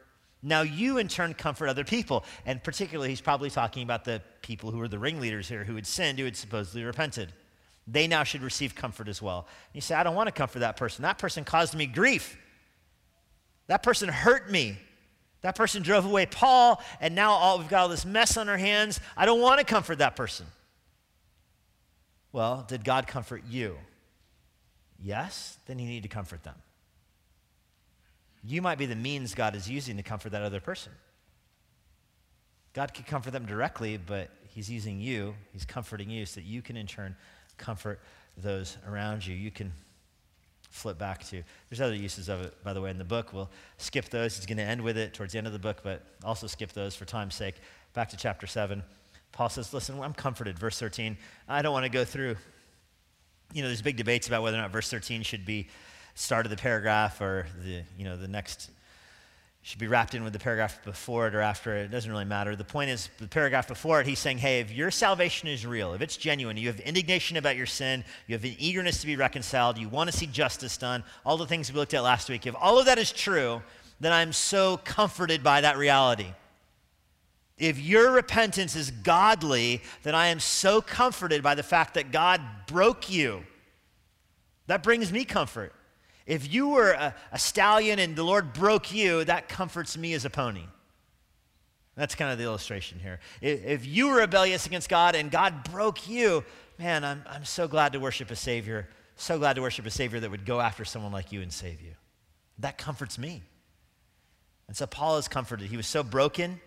Now 0.43 0.63
you 0.63 0.99
in 0.99 1.09
turn 1.09 1.35
comfort 1.35 1.69
other 1.69 1.85
people. 1.85 2.25
And 2.45 2.63
particularly, 2.63 3.11
he's 3.11 3.21
probably 3.21 3.51
talking 3.51 3.83
about 3.83 4.05
the 4.05 4.21
people 4.43 4.71
who 4.71 4.79
were 4.79 4.89
the 4.89 4.99
ringleaders 4.99 5.49
here 5.49 5.65
who 5.65 5.77
had 5.77 5.87
sinned, 5.87 6.19
who 6.19 6.25
had 6.25 6.37
supposedly 6.37 6.83
repented. 6.83 7.33
They 7.87 8.07
now 8.07 8.25
should 8.25 8.43
receive 8.43 8.75
comfort 8.75 9.09
as 9.09 9.21
well. 9.21 9.39
And 9.39 9.75
you 9.75 9.81
say, 9.81 9.95
I 9.95 10.03
don't 10.03 10.15
want 10.15 10.29
to 10.29 10.33
comfort 10.33 10.61
that 10.61 10.77
person. 10.77 11.03
That 11.03 11.19
person 11.19 11.45
caused 11.45 11.75
me 11.75 11.87
grief. 11.87 12.37
That 13.67 13.83
person 13.83 14.09
hurt 14.09 14.51
me. 14.51 14.79
That 15.43 15.57
person 15.57 15.83
drove 15.83 16.05
away 16.05 16.27
Paul, 16.27 16.81
and 17.01 17.17
now 17.17 17.33
all, 17.33 17.59
we've 17.59 17.69
got 17.69 17.83
all 17.83 17.89
this 17.89 18.05
mess 18.05 18.37
on 18.37 18.49
our 18.49 18.57
hands. 18.57 19.01
I 19.17 19.27
don't 19.27 19.41
want 19.41 19.59
to 19.59 19.65
comfort 19.65 19.99
that 19.99 20.15
person. 20.15 20.47
Well, 22.31 22.65
did 22.69 22.85
God 22.85 23.09
comfort 23.09 23.43
you? 23.49 23.77
Yes, 25.01 25.59
then 25.67 25.81
you 25.81 25.89
need 25.89 26.05
to 26.05 26.09
comfort 26.09 26.45
them. 26.45 26.55
You 28.45 28.61
might 28.63 28.79
be 28.79 28.87
the 28.87 28.97
means 28.97 29.35
God 29.35 29.55
is 29.55 29.69
using 29.69 29.97
to 29.97 30.03
comfort 30.03 30.31
that 30.31 30.43
other 30.43 30.61
person. 30.61 30.93
God 32.73 32.95
could 32.95 33.07
comfort 33.07 33.33
them 33.33 33.47
directly, 33.47 33.97
but 33.97 34.31
He's 34.49 34.71
using 34.71 35.01
you, 35.01 35.35
He's 35.53 35.65
comforting 35.65 36.11
you 36.11 36.27
so 36.27 36.41
that 36.41 36.47
you 36.47 36.63
can 36.63 36.77
in 36.77 36.87
turn 36.87 37.17
comfort 37.59 38.01
those 38.37 38.79
around 38.89 39.27
you. 39.27 39.35
You 39.35 39.51
can 39.51 39.73
flip 40.71 40.99
back 40.99 41.23
to. 41.29 41.43
There's 41.69 41.81
other 41.81 41.95
uses 41.95 42.29
of 42.29 42.41
it, 42.41 42.65
by 42.65 42.73
the 42.73 42.81
way, 42.81 42.91
in 42.91 42.99
the 42.99 43.05
book. 43.05 43.33
We'll 43.33 43.51
skip 43.77 44.07
those. 44.07 44.37
He's 44.37 44.47
going 44.47 44.57
to 44.57 44.65
end 44.65 44.81
with 44.81 44.97
it 44.97 45.13
towards 45.13 45.33
the 45.33 45.39
end 45.39 45.47
of 45.47 45.53
the 45.53 45.59
book, 45.59 45.81
but 45.83 46.03
also 46.25 46.47
skip 46.47 46.73
those 46.73 46.95
for 46.95 47.05
time's 47.05 47.35
sake. 47.35 47.57
Back 47.93 48.09
to 48.11 48.17
chapter 48.17 48.47
7. 48.47 48.83
Paul 49.33 49.49
says, 49.51 49.73
Listen, 49.73 50.01
I'm 50.01 50.15
comforted. 50.15 50.59
Verse 50.59 50.79
13. 50.79 51.17
I 51.49 51.63
don't 51.63 51.73
want 51.73 51.85
to 51.85 51.91
go 51.91 52.05
through, 52.05 52.37
you 53.53 53.63
know, 53.63 53.69
there's 53.69 53.83
big 53.83 53.97
debates 53.97 54.27
about 54.27 54.43
whether 54.43 54.57
or 54.57 54.61
not 54.61 54.71
verse 54.71 54.91
13 54.91 55.23
should 55.23 55.45
be 55.45 55.69
start 56.15 56.47
of 56.47 56.51
the 56.51 56.57
paragraph 56.57 57.21
or 57.21 57.47
the, 57.65 57.83
you 57.97 58.05
know, 58.05 58.17
the 58.17 58.29
next 58.29 58.71
should 59.65 59.79
be 59.79 59.87
wrapped 59.87 60.15
in 60.15 60.25
with 60.25 60.33
the 60.33 60.41
paragraph 60.41 60.85
before 60.85 61.29
it 61.29 61.37
or 61.37 61.41
after 61.41 61.77
it. 61.77 61.83
It 61.83 61.91
doesn't 61.93 62.11
really 62.11 62.25
matter. 62.25 62.57
The 62.57 62.65
point 62.65 62.91
is, 62.91 63.09
the 63.21 63.29
paragraph 63.29 63.69
before 63.69 64.01
it, 64.01 64.09
he's 64.09 64.19
saying, 64.19 64.39
hey, 64.39 64.59
if 64.59 64.73
your 64.73 64.91
salvation 64.91 65.49
is 65.49 65.65
real, 65.65 65.95
if 65.95 66.01
it's 66.01 66.17
genuine, 66.17 66.57
you 66.57 66.67
have 66.67 66.81
indignation 66.81 67.37
about 67.37 67.57
your 67.57 67.67
sin, 67.67 68.03
you 68.27 68.35
have 68.35 68.43
an 68.43 68.57
eagerness 68.59 69.01
to 69.03 69.07
be 69.07 69.15
reconciled, 69.15 69.79
you 69.79 69.89
want 69.89 70.11
to 70.11 70.17
see 70.17 70.27
justice 70.27 70.77
done, 70.77 71.05
all 71.25 71.37
the 71.37 71.47
things 71.47 71.73
we 71.73 71.79
looked 71.79 71.95
at 71.95 72.03
last 72.03 72.29
week, 72.29 72.45
if 72.45 72.57
all 72.59 72.81
of 72.81 72.87
that 72.87 72.99
is 72.99 73.13
true, 73.13 73.63
then 74.01 74.13
I'm 74.13 74.33
so 74.33 74.79
comforted 74.79 75.45
by 75.45 75.61
that 75.61 75.79
reality. 75.79 76.27
If 77.57 77.79
your 77.79 78.11
repentance 78.11 78.75
is 78.75 78.91
godly, 78.91 79.81
then 80.03 80.17
I 80.17 80.29
am 80.29 80.41
so 80.41 80.81
comforted 80.81 81.41
by 81.41 81.55
the 81.55 81.63
fact 81.63 81.95
that 81.95 82.11
God 82.11 82.41
broke 82.67 83.09
you. 83.09 83.45
That 84.67 84.83
brings 84.83 85.13
me 85.13 85.25
comfort. 85.25 85.73
If 86.27 86.53
you 86.53 86.69
were 86.69 86.93
a, 86.93 87.15
a, 87.33 87.39
stallion 87.39 87.99
and 87.99 88.15
the 88.15 88.23
Lord 88.23 88.53
broke 88.53 88.95
you, 88.95 89.25
that 89.25 89.49
comforts 89.49 89.97
me 89.97 90.13
as 90.15 90.25
a 90.25 90.31
pony. 90.31 90.65
That's 91.97 92.15
kind 92.15 92.31
of 92.33 92.39
the 92.39 92.45
illustration 92.45 92.99
here. 93.01 93.21
If, 93.41 93.65
if 93.65 93.87
you 93.87 94.09
were 94.09 94.19
rebellious 94.19 94.67
against 94.67 94.89
God 94.89 95.15
and 95.15 95.31
God 95.31 95.65
broke 95.65 96.09
you, 96.09 96.45
man, 96.79 97.05
I'm, 97.05 97.23
I'm 97.29 97.45
so 97.45 97.69
glad 97.69 97.93
to 97.93 98.01
worship 98.01 98.31
a 98.31 98.37
Savior. 98.37 98.89
So 99.17 99.39
glad 99.39 99.55
to 99.55 99.63
worship 99.63 99.85
a 99.85 99.91
Savior 99.91 100.21
that 100.21 100.31
would 100.31 100.47
go 100.47 100.61
after 100.61 100.85
someone 100.85 101.13
like 101.13 101.33
you 101.33 101.43
and 101.43 101.53
save 101.53 101.81
you. 101.83 101.93
That 102.59 102.79
comforts 102.79 103.19
me. 103.19 103.43
And 104.69 104.77
so 104.77 104.87
Paul 104.87 105.19
is 105.19 105.29
comforted. 105.29 105.69
He 105.69 105.77
was 105.77 105.87
so 105.87 106.03
broken 106.03 106.61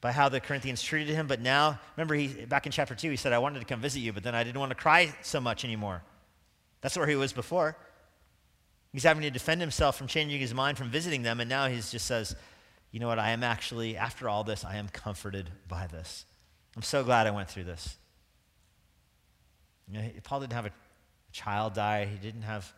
by 0.00 0.12
how 0.12 0.28
the 0.28 0.40
Corinthians 0.40 0.82
treated 0.82 1.14
him, 1.14 1.26
but 1.26 1.40
now, 1.40 1.78
remember, 1.96 2.14
he, 2.14 2.28
back 2.28 2.64
in 2.64 2.72
chapter 2.72 2.94
2, 2.94 3.10
he 3.10 3.16
said, 3.16 3.32
I 3.32 3.38
wanted 3.38 3.58
to 3.60 3.66
come 3.66 3.80
visit 3.80 4.00
you, 4.00 4.12
but 4.12 4.22
then 4.22 4.34
I 4.34 4.42
didn't 4.42 4.58
want 4.58 4.70
to 4.70 4.74
cry 4.74 5.14
so 5.22 5.40
much 5.40 5.64
anymore. 5.64 6.02
That's 6.80 6.96
where 6.96 7.06
he 7.06 7.16
was 7.16 7.32
before. 7.32 7.76
He's 8.92 9.04
having 9.04 9.22
to 9.22 9.30
defend 9.30 9.60
himself 9.60 9.96
from 9.96 10.08
changing 10.08 10.40
his 10.40 10.52
mind 10.52 10.76
from 10.76 10.90
visiting 10.90 11.22
them, 11.22 11.40
and 11.40 11.48
now 11.48 11.68
he 11.68 11.76
just 11.76 12.06
says, 12.06 12.34
You 12.90 13.00
know 13.00 13.06
what? 13.06 13.18
I 13.18 13.30
am 13.30 13.44
actually, 13.44 13.96
after 13.96 14.28
all 14.28 14.42
this, 14.42 14.64
I 14.64 14.76
am 14.76 14.88
comforted 14.88 15.48
by 15.68 15.86
this. 15.86 16.24
I'm 16.76 16.82
so 16.82 17.04
glad 17.04 17.26
I 17.26 17.30
went 17.30 17.48
through 17.48 17.64
this. 17.64 17.96
You 19.88 19.98
know, 19.98 20.08
Paul 20.24 20.40
didn't 20.40 20.52
have 20.54 20.66
a 20.66 20.72
child 21.32 21.74
die, 21.74 22.04
he 22.04 22.16
didn't 22.16 22.42
have 22.42 22.72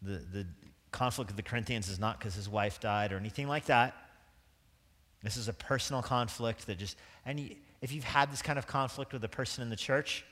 the, 0.00 0.22
the 0.32 0.46
conflict 0.90 1.30
of 1.30 1.36
the 1.36 1.42
Corinthians, 1.42 1.88
is 1.88 1.98
not 1.98 2.18
because 2.18 2.34
his 2.34 2.48
wife 2.48 2.80
died 2.80 3.12
or 3.12 3.16
anything 3.16 3.48
like 3.48 3.66
that. 3.66 3.94
This 5.22 5.36
is 5.36 5.48
a 5.48 5.52
personal 5.52 6.02
conflict 6.02 6.66
that 6.66 6.78
just, 6.78 6.96
and 7.24 7.54
if 7.80 7.92
you've 7.92 8.04
had 8.04 8.32
this 8.32 8.42
kind 8.42 8.58
of 8.58 8.66
conflict 8.66 9.12
with 9.12 9.22
a 9.22 9.28
person 9.28 9.62
in 9.62 9.70
the 9.70 9.76
church, 9.76 10.24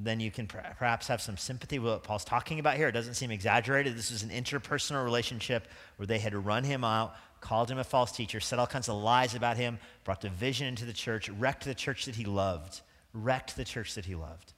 then 0.00 0.20
you 0.20 0.30
can 0.30 0.46
perhaps 0.46 1.08
have 1.08 1.20
some 1.20 1.36
sympathy 1.36 1.80
with 1.80 1.92
what 1.92 2.02
Paul's 2.04 2.24
talking 2.24 2.60
about 2.60 2.76
here. 2.76 2.86
It 2.86 2.92
doesn't 2.92 3.14
seem 3.14 3.32
exaggerated. 3.32 3.96
This 3.96 4.12
was 4.12 4.22
an 4.22 4.30
interpersonal 4.30 5.04
relationship 5.04 5.66
where 5.96 6.06
they 6.06 6.20
had 6.20 6.34
run 6.34 6.62
him 6.62 6.84
out, 6.84 7.16
called 7.40 7.68
him 7.68 7.78
a 7.78 7.84
false 7.84 8.12
teacher, 8.12 8.38
said 8.38 8.60
all 8.60 8.66
kinds 8.68 8.88
of 8.88 8.94
lies 8.94 9.34
about 9.34 9.56
him, 9.56 9.80
brought 10.04 10.20
division 10.20 10.68
into 10.68 10.84
the 10.84 10.92
church, 10.92 11.28
wrecked 11.28 11.64
the 11.64 11.74
church 11.74 12.04
that 12.04 12.14
he 12.14 12.24
loved, 12.24 12.80
wrecked 13.12 13.56
the 13.56 13.64
church 13.64 13.94
that 13.96 14.04
he 14.04 14.14
loved. 14.14 14.52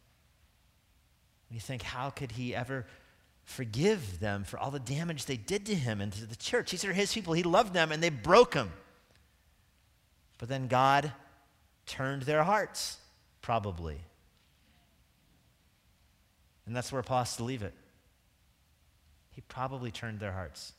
And 1.48 1.56
you 1.56 1.60
think, 1.60 1.82
how 1.82 2.10
could 2.10 2.32
he 2.32 2.54
ever 2.54 2.86
forgive 3.42 4.20
them 4.20 4.44
for 4.44 4.58
all 4.58 4.70
the 4.70 4.78
damage 4.78 5.24
they 5.24 5.38
did 5.38 5.64
to 5.66 5.74
him 5.74 6.02
and 6.02 6.12
to 6.12 6.26
the 6.26 6.36
church? 6.36 6.70
These 6.70 6.84
are 6.84 6.92
his 6.92 7.14
people. 7.14 7.32
He 7.32 7.42
loved 7.44 7.72
them 7.72 7.92
and 7.92 8.02
they 8.02 8.10
broke 8.10 8.52
him. 8.52 8.70
But 10.36 10.50
then 10.50 10.68
God 10.68 11.12
turned 11.86 12.22
their 12.22 12.44
hearts, 12.44 12.98
probably. 13.40 14.00
And 16.70 16.76
that's 16.76 16.92
where 16.92 17.02
Paul 17.02 17.18
has 17.18 17.34
to 17.34 17.42
leave 17.42 17.64
it. 17.64 17.74
He 19.32 19.40
probably 19.40 19.90
turned 19.90 20.20
their 20.20 20.30
hearts. 20.30 20.72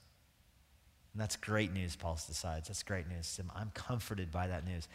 And 1.12 1.22
that's 1.22 1.36
great 1.36 1.74
news, 1.74 1.98
Paul 1.98 2.18
decides. 2.26 2.70
That's 2.70 2.82
great 2.82 3.10
news. 3.10 3.42
I'm 3.54 3.72
comforted 3.74 4.32
by 4.32 4.48
that 4.48 4.66
news. 4.66 4.88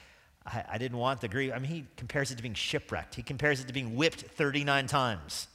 I, 0.46 0.64
I, 0.72 0.78
didn't 0.78 0.96
want 0.96 1.20
the 1.20 1.28
grief. 1.28 1.52
I 1.54 1.58
mean, 1.58 1.70
he 1.70 1.84
compares 1.98 2.30
it 2.30 2.36
to 2.36 2.42
being 2.42 2.54
shipwrecked, 2.54 3.14
he 3.14 3.22
compares 3.22 3.60
it 3.60 3.66
to 3.66 3.74
being 3.74 3.94
whipped 3.94 4.22
39 4.22 4.86
times. 4.86 5.48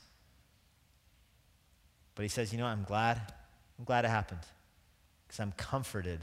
But 2.14 2.22
he 2.22 2.30
says, 2.30 2.54
you 2.54 2.60
know, 2.60 2.68
I'm 2.68 2.84
glad. 2.84 3.20
I'm 3.80 3.86
glad 3.86 4.06
it 4.06 4.10
happened 4.10 4.42
because 5.26 5.40
I'm 5.40 5.54
comforted 5.54 6.20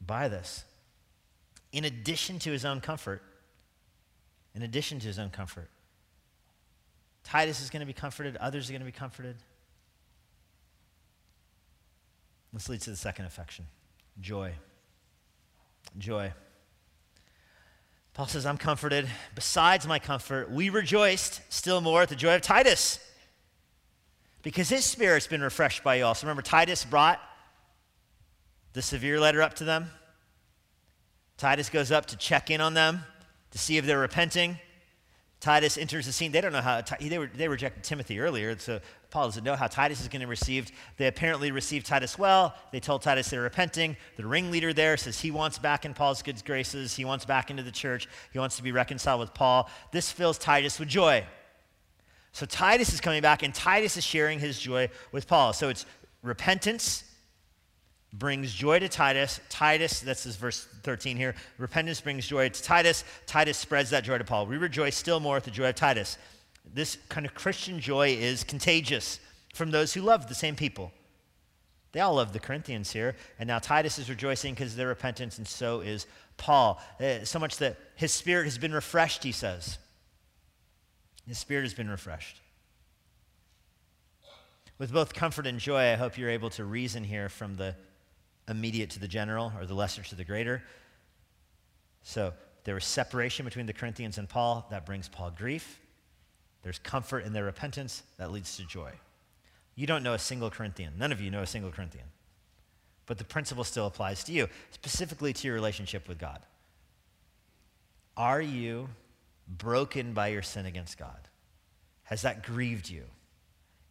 by 0.00 0.28
this. 0.28 0.62
In 1.72 1.84
addition 1.84 2.38
to 2.38 2.52
his 2.52 2.64
own 2.64 2.80
comfort, 2.80 3.20
in 4.54 4.62
addition 4.62 5.00
to 5.00 5.08
his 5.08 5.18
own 5.18 5.30
comfort, 5.30 5.70
Titus 7.24 7.60
is 7.60 7.70
going 7.70 7.80
to 7.80 7.86
be 7.86 7.92
comforted, 7.92 8.36
others 8.36 8.68
are 8.68 8.72
going 8.72 8.80
to 8.80 8.86
be 8.86 8.92
comforted. 8.92 9.36
This 12.52 12.68
leads 12.68 12.84
to 12.84 12.90
the 12.90 12.96
second 12.96 13.24
affection 13.24 13.66
joy. 14.20 14.52
Joy. 15.98 16.32
Paul 18.14 18.26
says, 18.26 18.44
I'm 18.44 18.58
comforted. 18.58 19.08
Besides 19.34 19.86
my 19.86 19.98
comfort, 19.98 20.50
we 20.50 20.68
rejoiced 20.68 21.40
still 21.48 21.80
more 21.80 22.02
at 22.02 22.08
the 22.10 22.16
joy 22.16 22.34
of 22.34 22.42
Titus 22.42 22.98
because 24.42 24.68
his 24.68 24.84
spirit's 24.84 25.26
been 25.26 25.40
refreshed 25.40 25.82
by 25.82 25.96
you 25.96 26.04
all. 26.04 26.14
So 26.14 26.26
remember, 26.26 26.42
Titus 26.42 26.84
brought 26.84 27.20
the 28.74 28.82
severe 28.82 29.18
letter 29.18 29.40
up 29.40 29.54
to 29.54 29.64
them. 29.64 29.90
Titus 31.38 31.70
goes 31.70 31.90
up 31.90 32.06
to 32.06 32.16
check 32.16 32.50
in 32.50 32.60
on 32.60 32.74
them 32.74 33.02
to 33.50 33.58
see 33.58 33.78
if 33.78 33.86
they're 33.86 33.98
repenting. 33.98 34.58
Titus 35.42 35.76
enters 35.76 36.06
the 36.06 36.12
scene. 36.12 36.30
They 36.30 36.40
don't 36.40 36.52
know 36.52 36.60
how, 36.60 36.82
they, 37.00 37.18
were, 37.18 37.26
they 37.26 37.48
rejected 37.48 37.82
Timothy 37.82 38.20
earlier, 38.20 38.56
so 38.56 38.78
Paul 39.10 39.24
doesn't 39.24 39.42
know 39.42 39.56
how 39.56 39.66
Titus 39.66 40.00
is 40.00 40.06
going 40.06 40.22
to 40.22 40.28
receive. 40.28 40.70
They 40.98 41.08
apparently 41.08 41.50
received 41.50 41.84
Titus 41.84 42.16
well. 42.16 42.54
They 42.70 42.78
told 42.78 43.02
Titus 43.02 43.28
they're 43.28 43.42
repenting. 43.42 43.96
The 44.14 44.24
ringleader 44.24 44.72
there 44.72 44.96
says 44.96 45.18
he 45.18 45.32
wants 45.32 45.58
back 45.58 45.84
in 45.84 45.94
Paul's 45.94 46.22
good 46.22 46.44
graces. 46.44 46.94
He 46.94 47.04
wants 47.04 47.24
back 47.24 47.50
into 47.50 47.64
the 47.64 47.72
church. 47.72 48.08
He 48.32 48.38
wants 48.38 48.56
to 48.58 48.62
be 48.62 48.70
reconciled 48.70 49.18
with 49.18 49.34
Paul. 49.34 49.68
This 49.90 50.12
fills 50.12 50.38
Titus 50.38 50.78
with 50.78 50.88
joy. 50.88 51.26
So 52.30 52.46
Titus 52.46 52.94
is 52.94 53.00
coming 53.00 53.20
back, 53.20 53.42
and 53.42 53.52
Titus 53.52 53.96
is 53.96 54.04
sharing 54.04 54.38
his 54.38 54.60
joy 54.60 54.90
with 55.10 55.26
Paul. 55.26 55.52
So 55.52 55.68
it's 55.68 55.86
repentance, 56.22 57.02
brings 58.12 58.52
joy 58.52 58.78
to 58.78 58.88
Titus. 58.88 59.40
Titus, 59.48 60.00
that's 60.00 60.24
his 60.24 60.36
verse 60.36 60.66
13 60.82 61.16
here. 61.16 61.34
Repentance 61.58 62.00
brings 62.00 62.26
joy 62.26 62.48
to 62.48 62.62
Titus. 62.62 63.04
Titus 63.26 63.56
spreads 63.56 63.90
that 63.90 64.04
joy 64.04 64.18
to 64.18 64.24
Paul. 64.24 64.46
We 64.46 64.58
rejoice 64.58 64.96
still 64.96 65.20
more 65.20 65.36
at 65.36 65.44
the 65.44 65.50
joy 65.50 65.70
of 65.70 65.74
Titus. 65.74 66.18
This 66.74 66.98
kind 67.08 67.24
of 67.24 67.34
Christian 67.34 67.80
joy 67.80 68.10
is 68.10 68.44
contagious 68.44 69.18
from 69.54 69.70
those 69.70 69.94
who 69.94 70.02
love 70.02 70.28
the 70.28 70.34
same 70.34 70.56
people. 70.56 70.92
They 71.92 72.00
all 72.00 72.14
love 72.14 72.32
the 72.32 72.38
Corinthians 72.38 72.90
here. 72.90 73.16
And 73.38 73.46
now 73.46 73.58
Titus 73.58 73.98
is 73.98 74.08
rejoicing 74.08 74.54
because 74.54 74.72
of 74.72 74.76
their 74.76 74.88
repentance, 74.88 75.38
and 75.38 75.46
so 75.46 75.80
is 75.80 76.06
Paul. 76.36 76.82
Uh, 77.00 77.24
so 77.24 77.38
much 77.38 77.58
that 77.58 77.76
his 77.96 78.12
spirit 78.12 78.44
has 78.44 78.58
been 78.58 78.72
refreshed, 78.72 79.22
he 79.24 79.32
says. 79.32 79.78
His 81.26 81.38
spirit 81.38 81.62
has 81.62 81.74
been 81.74 81.90
refreshed. 81.90 82.40
With 84.78 84.92
both 84.92 85.14
comfort 85.14 85.46
and 85.46 85.58
joy, 85.58 85.92
I 85.92 85.94
hope 85.94 86.18
you're 86.18 86.30
able 86.30 86.50
to 86.50 86.64
reason 86.64 87.04
here 87.04 87.28
from 87.28 87.56
the 87.56 87.76
immediate 88.48 88.90
to 88.90 88.98
the 88.98 89.08
general 89.08 89.52
or 89.58 89.66
the 89.66 89.74
lesser 89.74 90.02
to 90.02 90.14
the 90.14 90.24
greater. 90.24 90.62
So 92.02 92.32
there 92.64 92.74
was 92.74 92.84
separation 92.84 93.44
between 93.44 93.66
the 93.66 93.72
Corinthians 93.72 94.18
and 94.18 94.28
Paul. 94.28 94.66
That 94.70 94.86
brings 94.86 95.08
Paul 95.08 95.30
grief. 95.30 95.80
There's 96.62 96.78
comfort 96.78 97.24
in 97.24 97.32
their 97.32 97.44
repentance. 97.44 98.02
That 98.18 98.30
leads 98.30 98.56
to 98.56 98.64
joy. 98.64 98.92
You 99.74 99.86
don't 99.86 100.02
know 100.02 100.14
a 100.14 100.18
single 100.18 100.50
Corinthian. 100.50 100.94
None 100.98 101.12
of 101.12 101.20
you 101.20 101.30
know 101.30 101.42
a 101.42 101.46
single 101.46 101.70
Corinthian. 101.70 102.06
But 103.06 103.18
the 103.18 103.24
principle 103.24 103.64
still 103.64 103.86
applies 103.86 104.22
to 104.24 104.32
you, 104.32 104.48
specifically 104.70 105.32
to 105.32 105.46
your 105.46 105.54
relationship 105.54 106.08
with 106.08 106.18
God. 106.18 106.40
Are 108.16 108.40
you 108.40 108.88
broken 109.48 110.12
by 110.12 110.28
your 110.28 110.42
sin 110.42 110.66
against 110.66 110.98
God? 110.98 111.28
Has 112.04 112.22
that 112.22 112.44
grieved 112.44 112.88
you? 112.88 113.04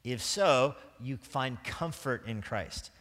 If 0.03 0.21
so, 0.21 0.75
you 0.99 1.17
find 1.17 1.61
comfort 1.63 2.25
in 2.25 2.41
Christ 2.41 2.91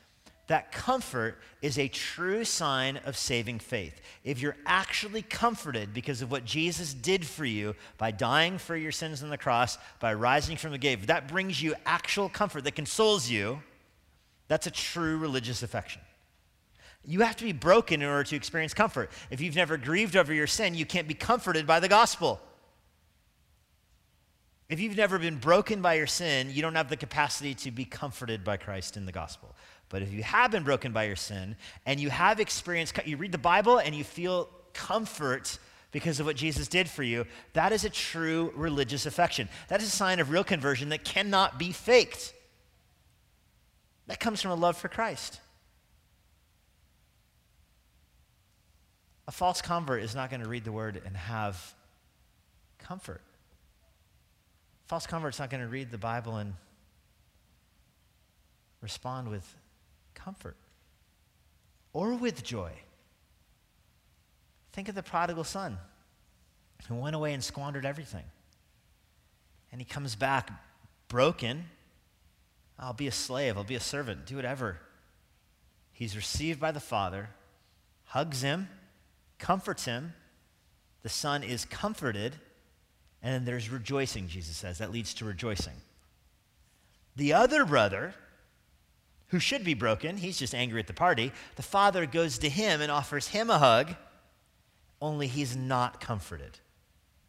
that 0.51 0.73
comfort 0.73 1.39
is 1.63 1.79
a 1.79 1.87
true 1.87 2.45
sign 2.45 2.97
of 3.05 3.17
saving 3.17 3.61
faith. 3.61 4.01
If 4.25 4.43
you're 4.43 4.57
actually 4.67 5.23
comforted 5.23 5.95
because 5.95 6.23
of 6.23 6.33
what 6.33 6.45
Jesus 6.45 6.93
did 6.93 7.25
for 7.25 7.45
you 7.45 7.77
by 7.99 8.11
dying 8.11 8.59
for 8.59 8.75
your 8.75 8.91
sins 8.91 9.23
on 9.23 9.31
the 9.31 9.39
cross, 9.39 9.79
by 10.01 10.13
rising 10.13 10.57
from 10.57 10.73
the 10.73 10.79
grave, 10.79 11.07
that 11.07 11.29
brings 11.29 11.63
you 11.63 11.77
actual 11.87 12.29
comfort 12.29 12.65
that 12.65 12.75
consoles 12.75 13.31
you, 13.31 13.63
that's 14.49 14.67
a 14.67 14.73
true 14.73 15.19
religious 15.19 15.63
affection. 15.63 16.03
You 17.05 17.21
have 17.21 17.37
to 17.37 17.45
be 17.45 17.53
broken 17.53 18.03
in 18.03 18.09
order 18.09 18.25
to 18.25 18.35
experience 18.35 18.75
comfort. 18.75 19.13
If 19.31 19.41
you've 19.41 19.55
never 19.55 19.77
grieved 19.77 20.17
over 20.17 20.35
your 20.35 20.49
sin, 20.49 20.75
you 20.75 20.85
can't 20.85 21.07
be 21.07 21.15
comforted 21.15 21.65
by 21.65 21.79
the 21.79 21.89
gospel. 21.89 22.41
If 24.71 24.79
you've 24.79 24.97
never 24.97 25.19
been 25.19 25.37
broken 25.37 25.83
by 25.83 25.95
your 25.95 26.07
sin, 26.07 26.49
you 26.53 26.63
don't 26.63 26.77
have 26.77 26.89
the 26.89 26.97
capacity 26.97 27.55
to 27.55 27.73
be 27.73 27.85
comforted 27.85 28.45
by 28.45 28.57
Christ 28.57 28.97
in 28.97 29.05
the 29.05 29.11
gospel. 29.11 29.55
But 29.91 30.03
if 30.03 30.13
you 30.13 30.23
have 30.23 30.53
been 30.53 30.63
broken 30.63 30.93
by 30.93 31.05
your 31.05 31.17
sin 31.17 31.57
and 31.85 32.01
you 32.01 32.09
have 32.09 32.41
experienced, 32.41 32.99
you 33.05 33.17
read 33.17 33.33
the 33.33 33.39
Bible 33.39 33.79
and 33.79 33.95
you 33.95 34.05
feel 34.05 34.49
comfort 34.73 35.59
because 35.91 36.21
of 36.21 36.27
what 36.27 36.37
Jesus 36.37 36.69
did 36.69 36.89
for 36.89 37.03
you, 37.03 37.27
that 37.53 37.73
is 37.73 37.85
a 37.85 37.91
true 37.91 38.53
religious 38.55 39.05
affection. 39.05 39.49
That 39.69 39.83
is 39.83 39.89
a 39.89 39.91
sign 39.91 40.21
of 40.21 40.31
real 40.31 40.45
conversion 40.45 40.91
that 40.91 41.05
cannot 41.05 41.59
be 41.59 41.73
faked. 41.73 42.33
That 44.07 44.21
comes 44.21 44.41
from 44.41 44.53
a 44.53 44.55
love 44.55 44.77
for 44.77 44.89
Christ. 44.89 45.41
A 49.27 49.33
false 49.33 49.61
convert 49.61 50.03
is 50.03 50.15
not 50.15 50.31
going 50.31 50.43
to 50.43 50.49
read 50.49 50.65
the 50.65 50.73
word 50.73 51.03
and 51.05 51.17
have 51.17 51.75
comfort. 52.79 53.23
A 54.87 54.89
false 54.89 55.07
convert's 55.07 55.41
not 55.41 55.51
going 55.51 55.63
to 55.63 55.69
read 55.69 55.91
the 55.91 55.99
Bible 55.99 56.37
and 56.37 56.55
respond 58.81 59.29
with 59.29 59.57
comfort 60.25 60.57
or 61.93 62.15
with 62.15 62.43
joy. 62.45 62.73
Think 64.73 64.89
of 64.89 64.95
the 64.95 65.03
prodigal 65.03 65.45
son 65.45 65.79
who 66.89 66.95
went 66.95 67.17
away 67.17 67.33
and 67.33 67.43
squandered 67.43 67.85
everything. 67.85 68.25
And 69.73 69.81
he 69.81 69.85
comes 69.85 70.15
back 70.15 70.51
broken. 71.09 71.65
I'll 72.79 72.93
be 72.93 73.07
a 73.07 73.13
slave, 73.13 73.57
I'll 73.57 73.65
be 73.65 73.75
a 73.75 73.81
servant, 73.81 74.27
do 74.27 74.37
whatever. 74.37 74.79
He's 75.93 76.17
received 76.17 76.59
by 76.59 76.73
the 76.73 76.81
Father, 76.81 77.29
hugs 78.05 78.41
him, 78.41 78.69
comforts 79.39 79.85
him. 79.85 80.15
The 81.03 81.11
Son 81.11 81.43
is 81.43 81.67
comforted, 81.67 82.37
and 83.23 83.35
then 83.35 83.45
there's 83.45 83.69
rejoicing, 83.69 84.29
Jesus 84.29 84.57
says. 84.57 84.79
That 84.79 84.93
leads 84.93 85.13
to 85.15 85.25
rejoicing. 85.27 85.75
The 87.17 87.35
other 87.35 87.67
brother, 87.67 88.15
who 89.31 89.41
should 89.41 89.65
be 89.65 89.75
broken, 89.75 90.17
he's 90.17 90.39
just 90.39 90.55
angry 90.55 90.81
at 90.81 90.87
the 90.87 90.93
party. 90.93 91.33
The 91.57 91.63
Father 91.63 92.07
goes 92.07 92.39
to 92.39 92.49
him 92.49 92.81
and 92.81 92.91
offers 92.91 93.29
him 93.29 93.51
a 93.51 93.59
hug, 93.59 93.95
only 95.01 95.27
he's 95.27 95.57
not 95.57 96.01
comforted. 96.01 96.59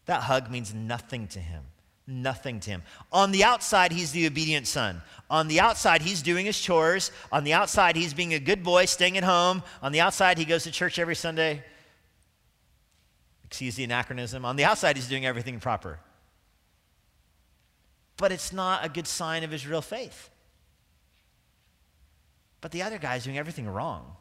That 0.05 0.23
hug 0.23 0.51
means 0.51 0.73
nothing 0.73 1.27
to 1.29 1.39
him 1.39 1.63
nothing 2.11 2.59
to 2.61 2.69
him. 2.69 2.83
On 3.11 3.31
the 3.31 3.43
outside, 3.43 3.91
he's 3.91 4.11
the 4.11 4.27
obedient 4.27 4.67
son. 4.67 5.01
On 5.29 5.47
the 5.47 5.59
outside, 5.59 6.01
he's 6.01 6.21
doing 6.21 6.45
his 6.45 6.59
chores. 6.59 7.11
On 7.31 7.43
the 7.43 7.53
outside, 7.53 7.95
he's 7.95 8.13
being 8.13 8.33
a 8.33 8.39
good 8.39 8.63
boy, 8.63 8.85
staying 8.85 9.17
at 9.17 9.23
home. 9.23 9.63
On 9.81 9.91
the 9.91 10.01
outside, 10.01 10.37
he 10.37 10.45
goes 10.45 10.63
to 10.63 10.71
church 10.71 10.99
every 10.99 11.15
Sunday. 11.15 11.63
Excuse 13.45 13.75
the 13.75 13.83
anachronism. 13.83 14.45
On 14.45 14.55
the 14.55 14.65
outside, 14.65 14.95
he's 14.95 15.07
doing 15.07 15.25
everything 15.25 15.59
proper. 15.59 15.99
But 18.17 18.31
it's 18.31 18.53
not 18.53 18.85
a 18.85 18.89
good 18.89 19.07
sign 19.07 19.43
of 19.43 19.51
his 19.51 19.65
real 19.65 19.81
faith. 19.81 20.29
But 22.61 22.71
the 22.71 22.83
other 22.83 22.99
guy's 22.99 23.23
doing 23.23 23.37
everything 23.37 23.67
wrong. 23.67 24.15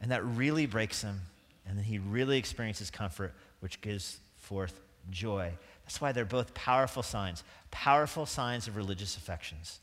And 0.00 0.10
that 0.10 0.24
really 0.24 0.66
breaks 0.66 1.02
him. 1.02 1.20
And 1.66 1.76
then 1.76 1.84
he 1.84 1.98
really 1.98 2.38
experiences 2.38 2.90
comfort, 2.90 3.34
which 3.60 3.80
gives 3.80 4.18
forth 4.36 4.80
joy. 5.10 5.52
That's 5.84 6.00
why 6.00 6.12
they're 6.12 6.24
both 6.24 6.54
powerful 6.54 7.02
signs, 7.02 7.44
powerful 7.70 8.26
signs 8.26 8.66
of 8.66 8.76
religious 8.76 9.16
affections. 9.16 9.80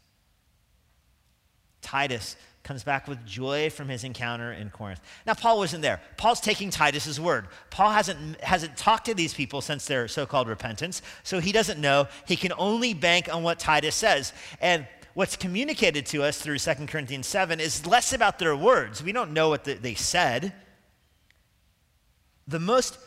Titus 1.82 2.36
comes 2.63 2.84
back 2.84 3.10
with 3.10 3.23
joy 3.26 3.69
from 3.69 3.89
his 3.89 4.06
encounter 4.06 4.54
in 4.54 4.69
Corinth. 4.69 5.02
Now, 5.26 5.34
Paul 5.34 5.58
wasn't 5.58 5.82
there. 5.82 5.99
Paul's 6.15 6.39
taking 6.39 6.69
Titus's 6.69 7.19
word. 7.19 7.47
Paul 7.69 7.91
hasn't, 7.91 8.39
hasn't 8.41 8.78
talked 8.78 9.06
to 9.06 9.13
these 9.13 9.34
people 9.34 9.60
since 9.60 9.86
their 9.86 10.08
so 10.08 10.26
called 10.26 10.47
repentance, 10.47 11.02
so 11.23 11.39
he 11.39 11.52
doesn't 11.52 11.80
know. 11.80 12.08
He 12.26 12.38
can 12.38 12.54
only 12.58 12.93
bank 12.93 13.28
on 13.34 13.43
what 13.43 13.60
Titus 13.60 13.95
says. 13.95 14.32
And 14.62 14.88
what's 15.13 15.36
communicated 15.36 16.06
to 16.08 16.23
us 16.23 16.41
through 16.41 16.60
2 16.60 16.73
Corinthians 16.88 17.28
7 17.28 17.60
is 17.60 17.86
less 17.86 18.13
about 18.13 18.39
their 18.39 18.56
words. 18.56 19.04
We 19.04 19.12
don't 19.12 19.34
know 19.34 19.49
what 19.49 19.63
the, 19.63 19.73
they 19.76 19.95
said. 19.95 20.54
The 22.47 22.60
most 22.60 22.97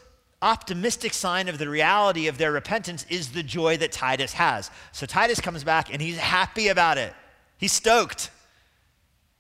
optimistic 0.42 1.12
sign 1.12 1.48
of 1.48 1.58
the 1.58 1.68
reality 1.68 2.28
of 2.28 2.38
their 2.38 2.52
repentance 2.52 3.04
is 3.08 3.30
the 3.30 3.42
joy 3.42 3.76
that 3.78 3.92
Titus 3.92 4.34
has. 4.34 4.70
So 4.92 5.06
Titus 5.06 5.40
comes 5.40 5.64
back 5.64 5.92
and 5.92 6.00
he's 6.00 6.18
happy 6.18 6.68
about 6.68 6.98
it. 6.98 7.12
He's 7.58 7.72
stoked. 7.72 8.30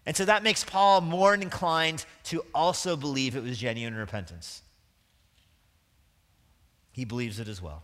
And 0.04 0.16
so 0.16 0.24
that 0.24 0.42
makes 0.42 0.64
Paul 0.64 1.00
more 1.00 1.34
inclined 1.34 2.04
to 2.24 2.44
also 2.54 2.96
believe 2.96 3.36
it 3.36 3.42
was 3.42 3.58
genuine 3.58 3.94
repentance. 3.94 4.62
He 6.92 7.04
believes 7.04 7.38
it 7.40 7.48
as 7.48 7.60
well. 7.60 7.82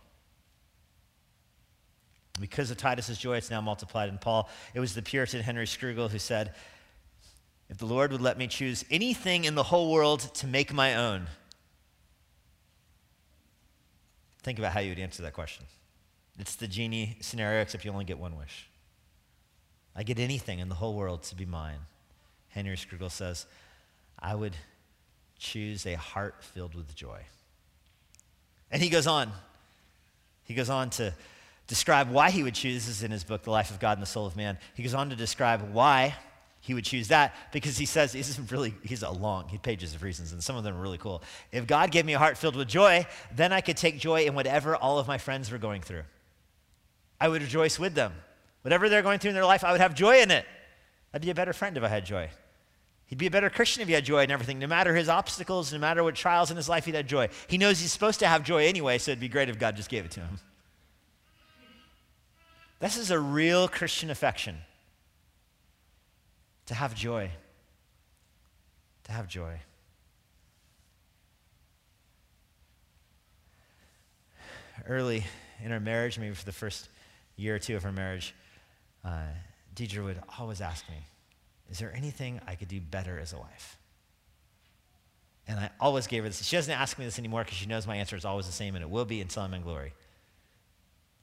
Because 2.39 2.71
of 2.71 2.77
Titus's 2.77 3.17
joy, 3.17 3.37
it's 3.37 3.51
now 3.51 3.61
multiplied 3.61 4.09
in 4.09 4.17
Paul. 4.17 4.49
It 4.73 4.79
was 4.79 4.95
the 4.95 5.01
Puritan 5.01 5.41
Henry 5.41 5.65
Scougal 5.65 6.09
who 6.09 6.19
said, 6.19 6.53
If 7.69 7.77
the 7.77 7.85
Lord 7.85 8.11
would 8.11 8.21
let 8.21 8.37
me 8.37 8.47
choose 8.47 8.83
anything 8.89 9.45
in 9.45 9.55
the 9.55 9.63
whole 9.63 9.91
world 9.91 10.21
to 10.35 10.47
make 10.47 10.73
my 10.73 10.95
own, 10.95 11.27
Think 14.43 14.59
about 14.59 14.73
how 14.73 14.81
you 14.81 14.89
would 14.89 14.99
answer 14.99 15.23
that 15.23 15.33
question. 15.33 15.65
It's 16.37 16.55
the 16.55 16.67
genie 16.67 17.17
scenario, 17.21 17.61
except 17.61 17.85
you 17.85 17.91
only 17.91 18.05
get 18.05 18.19
one 18.19 18.37
wish. 18.37 18.67
I 19.95 20.03
get 20.03 20.19
anything 20.19 20.59
in 20.59 20.67
the 20.67 20.75
whole 20.75 20.95
world 20.95 21.23
to 21.23 21.35
be 21.35 21.45
mine. 21.45 21.79
Henry 22.49 22.75
Scougal 22.75 23.09
says, 23.09 23.45
I 24.19 24.35
would 24.35 24.55
choose 25.39 25.85
a 25.85 25.95
heart 25.95 26.43
filled 26.43 26.75
with 26.75 26.93
joy. 26.93 27.21
And 28.69 28.81
he 28.81 28.89
goes 28.89 29.07
on. 29.07 29.31
He 30.43 30.53
goes 30.53 30.69
on 30.69 30.89
to 30.91 31.13
describe 31.73 32.11
why 32.11 32.29
he 32.29 32.43
would 32.43 32.53
choose 32.53 32.85
this 32.85 33.01
in 33.01 33.09
his 33.09 33.23
book, 33.23 33.41
The 33.41 33.49
Life 33.49 33.71
of 33.71 33.79
God 33.79 33.93
and 33.93 34.01
the 34.03 34.05
Soul 34.05 34.27
of 34.27 34.35
Man. 34.35 34.59
He 34.75 34.83
goes 34.83 34.93
on 34.93 35.09
to 35.09 35.15
describe 35.15 35.73
why 35.73 36.13
he 36.59 36.75
would 36.75 36.85
choose 36.85 37.07
that 37.07 37.33
because 37.51 37.79
he 37.79 37.87
says 37.87 38.11
this 38.11 38.29
is 38.29 38.51
really 38.51 38.75
he's 38.83 39.01
a 39.01 39.09
long 39.09 39.47
he 39.49 39.57
pages 39.57 39.95
of 39.95 40.03
reasons 40.03 40.31
and 40.31 40.41
some 40.41 40.55
of 40.55 40.63
them 40.63 40.77
are 40.77 40.81
really 40.81 40.99
cool. 40.99 41.23
If 41.51 41.65
god 41.65 41.89
gave 41.89 42.05
me 42.05 42.13
a 42.13 42.19
heart 42.19 42.37
filled 42.37 42.55
with 42.55 42.67
joy 42.67 43.07
then 43.35 43.51
i 43.51 43.59
could 43.59 43.75
take 43.75 43.99
joy 43.99 44.25
in 44.25 44.35
whatever 44.35 44.75
all 44.75 44.99
of 44.99 45.07
my 45.07 45.17
friends 45.17 45.51
were 45.51 45.57
going 45.57 45.81
through. 45.81 46.03
I 47.19 47.27
would 47.27 47.41
rejoice 47.41 47.79
with 47.79 47.95
them. 47.95 48.13
Whatever 48.61 48.87
they're 48.87 49.01
going 49.01 49.17
through 49.17 49.29
in 49.29 49.35
their 49.35 49.45
life 49.45 49.63
i 49.63 49.71
would 49.71 49.81
have 49.81 49.95
joy 49.95 50.21
in 50.21 50.29
it. 50.29 50.45
I'd 51.11 51.23
be 51.23 51.31
a 51.31 51.35
better 51.35 51.53
friend 51.53 51.75
if 51.75 51.83
i 51.83 51.87
had 51.87 52.05
joy. 52.05 52.29
He'd 53.07 53.17
be 53.17 53.27
a 53.27 53.31
better 53.31 53.49
christian 53.49 53.81
if 53.81 53.87
he 53.87 53.95
had 53.95 54.05
joy 54.05 54.23
in 54.23 54.31
everything. 54.31 54.59
No 54.59 54.67
matter 54.67 54.95
his 54.95 55.09
obstacles 55.09 55.73
no 55.73 55.79
matter 55.79 56.03
what 56.03 56.13
trials 56.13 56.51
in 56.51 56.55
his 56.55 56.69
life 56.69 56.85
he'd 56.85 56.95
have 56.95 57.07
joy. 57.07 57.29
He 57.47 57.57
knows 57.57 57.81
he's 57.81 57.91
supposed 57.91 58.19
to 58.19 58.27
have 58.27 58.43
joy 58.43 58.67
anyway 58.67 58.99
so 58.99 59.11
it'd 59.11 59.19
be 59.19 59.27
great 59.27 59.49
if 59.49 59.57
god 59.57 59.75
just 59.75 59.89
gave 59.89 60.05
it 60.05 60.11
to 60.11 60.21
him 60.21 60.39
this 62.83 62.97
is 62.97 63.11
a 63.11 63.19
real 63.19 63.69
christian 63.69 64.09
affection 64.09 64.57
to 66.65 66.73
have 66.73 66.93
joy. 66.93 67.31
To 69.05 69.11
have 69.13 69.25
joy. 69.29 69.57
Early 74.85 75.23
in 75.63 75.71
our 75.71 75.79
marriage, 75.79 76.19
maybe 76.19 76.35
for 76.35 76.43
the 76.43 76.51
first 76.51 76.89
year 77.37 77.55
or 77.55 77.59
two 77.59 77.77
of 77.77 77.85
our 77.85 77.93
marriage, 77.93 78.35
uh, 79.05 79.27
Deidre 79.73 80.03
would 80.03 80.19
always 80.37 80.59
ask 80.59 80.83
me, 80.89 80.97
Is 81.71 81.79
there 81.79 81.93
anything 81.95 82.41
I 82.45 82.55
could 82.55 82.67
do 82.67 82.81
better 82.81 83.17
as 83.17 83.31
a 83.31 83.37
wife? 83.37 83.77
And 85.47 85.57
I 85.57 85.69
always 85.79 86.05
gave 86.07 86.23
her 86.23 86.29
this. 86.29 86.43
She 86.43 86.57
doesn't 86.57 86.73
ask 86.73 86.99
me 86.99 87.05
this 87.05 87.17
anymore 87.17 87.45
because 87.45 87.57
she 87.57 87.65
knows 87.65 87.87
my 87.87 87.95
answer 87.95 88.17
is 88.17 88.25
always 88.25 88.45
the 88.45 88.51
same, 88.51 88.75
and 88.75 88.83
it 88.83 88.89
will 88.89 89.05
be 89.05 89.21
until 89.21 89.43
I'm 89.43 89.53
in 89.53 89.61
glory. 89.61 89.93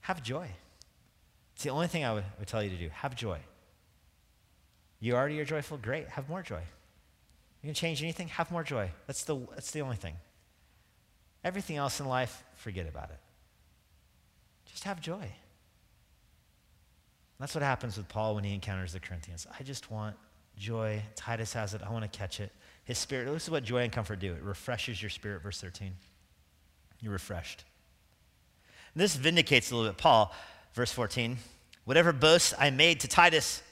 Have 0.00 0.22
joy. 0.22 0.48
It's 1.60 1.64
the 1.64 1.70
only 1.72 1.88
thing 1.88 2.06
I 2.06 2.14
would, 2.14 2.24
would 2.38 2.48
tell 2.48 2.62
you 2.62 2.70
to 2.70 2.76
do. 2.76 2.88
Have 2.88 3.14
joy. 3.14 3.38
You 4.98 5.14
already 5.14 5.38
are 5.40 5.44
joyful? 5.44 5.76
Great. 5.76 6.08
Have 6.08 6.26
more 6.26 6.40
joy. 6.40 6.62
You 7.60 7.66
can 7.66 7.74
change 7.74 8.02
anything? 8.02 8.28
Have 8.28 8.50
more 8.50 8.64
joy. 8.64 8.90
That's 9.06 9.24
the, 9.24 9.36
that's 9.50 9.70
the 9.70 9.82
only 9.82 9.96
thing. 9.96 10.14
Everything 11.44 11.76
else 11.76 12.00
in 12.00 12.06
life, 12.06 12.42
forget 12.54 12.88
about 12.88 13.10
it. 13.10 13.18
Just 14.64 14.84
have 14.84 15.02
joy. 15.02 15.30
That's 17.38 17.54
what 17.54 17.62
happens 17.62 17.98
with 17.98 18.08
Paul 18.08 18.36
when 18.36 18.44
he 18.44 18.54
encounters 18.54 18.94
the 18.94 19.00
Corinthians. 19.00 19.46
I 19.58 19.62
just 19.62 19.90
want 19.90 20.16
joy. 20.56 21.02
Titus 21.14 21.52
has 21.52 21.74
it. 21.74 21.82
I 21.86 21.90
want 21.90 22.10
to 22.10 22.18
catch 22.18 22.40
it. 22.40 22.52
His 22.84 22.96
spirit, 22.96 23.30
this 23.30 23.42
is 23.42 23.50
what 23.50 23.64
joy 23.64 23.82
and 23.82 23.92
comfort 23.92 24.18
do 24.18 24.32
it 24.32 24.42
refreshes 24.42 25.02
your 25.02 25.10
spirit, 25.10 25.42
verse 25.42 25.60
13. 25.60 25.92
You're 27.02 27.12
refreshed. 27.12 27.64
And 28.94 29.02
this 29.02 29.14
vindicates 29.14 29.70
a 29.70 29.76
little 29.76 29.90
bit 29.90 29.98
Paul, 29.98 30.34
verse 30.74 30.92
14. 30.92 31.38
Whatever 31.84 32.12
boasts 32.12 32.54
I 32.58 32.70
made 32.70 33.00
to 33.00 33.08
Titus, 33.08 33.62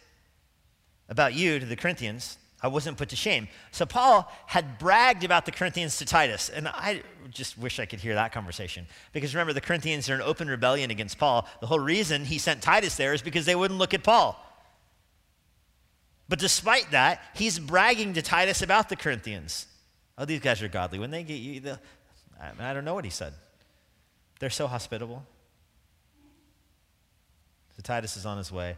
about 1.08 1.34
you 1.34 1.58
to 1.58 1.66
the 1.66 1.76
Corinthians, 1.76 2.38
I 2.60 2.68
wasn't 2.68 2.98
put 2.98 3.10
to 3.10 3.16
shame. 3.16 3.48
So 3.70 3.86
Paul 3.86 4.30
had 4.46 4.78
bragged 4.78 5.24
about 5.24 5.46
the 5.46 5.52
Corinthians 5.52 5.98
to 5.98 6.04
Titus, 6.04 6.48
and 6.48 6.68
I 6.68 7.02
just 7.30 7.56
wish 7.56 7.78
I 7.78 7.86
could 7.86 8.00
hear 8.00 8.14
that 8.14 8.32
conversation. 8.32 8.86
Because 9.12 9.34
remember, 9.34 9.52
the 9.52 9.60
Corinthians 9.60 10.10
are 10.10 10.14
in 10.14 10.22
open 10.22 10.48
rebellion 10.48 10.90
against 10.90 11.18
Paul. 11.18 11.48
The 11.60 11.66
whole 11.66 11.78
reason 11.78 12.24
he 12.24 12.38
sent 12.38 12.62
Titus 12.62 12.96
there 12.96 13.14
is 13.14 13.22
because 13.22 13.46
they 13.46 13.54
wouldn't 13.54 13.78
look 13.78 13.94
at 13.94 14.02
Paul. 14.02 14.44
But 16.28 16.40
despite 16.40 16.90
that, 16.90 17.22
he's 17.34 17.58
bragging 17.58 18.14
to 18.14 18.22
Titus 18.22 18.60
about 18.60 18.88
the 18.88 18.96
Corinthians. 18.96 19.66
Oh, 20.18 20.24
these 20.24 20.40
guys 20.40 20.60
are 20.60 20.68
godly. 20.68 20.98
When 20.98 21.10
they 21.10 21.22
get 21.22 21.34
you, 21.34 21.62
I, 22.40 22.70
I 22.70 22.74
don't 22.74 22.84
know 22.84 22.94
what 22.94 23.04
he 23.04 23.10
said. 23.10 23.32
They're 24.40 24.50
so 24.50 24.66
hospitable. 24.66 25.24
So 27.78 27.82
Titus 27.82 28.16
is 28.16 28.26
on 28.26 28.38
his 28.38 28.50
way. 28.50 28.76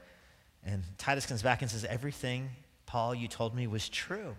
And 0.62 0.82
Titus 0.98 1.24
comes 1.24 1.42
back 1.42 1.62
and 1.62 1.70
says, 1.70 1.86
Everything, 1.86 2.51
Paul, 2.84 3.14
you 3.14 3.28
told 3.28 3.55
me 3.55 3.66
was 3.66 3.88
true. 3.88 4.36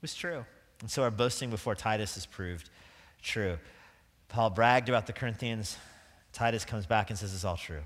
Was 0.00 0.14
true. 0.14 0.46
And 0.80 0.90
so 0.90 1.02
our 1.02 1.10
boasting 1.10 1.50
before 1.50 1.74
Titus 1.74 2.16
is 2.16 2.24
proved 2.24 2.70
true. 3.22 3.58
Paul 4.28 4.50
bragged 4.50 4.88
about 4.88 5.06
the 5.06 5.12
Corinthians. 5.12 5.76
Titus 6.32 6.64
comes 6.64 6.86
back 6.86 7.10
and 7.10 7.18
says 7.18 7.34
it's 7.34 7.44
all 7.44 7.58
true. 7.58 7.82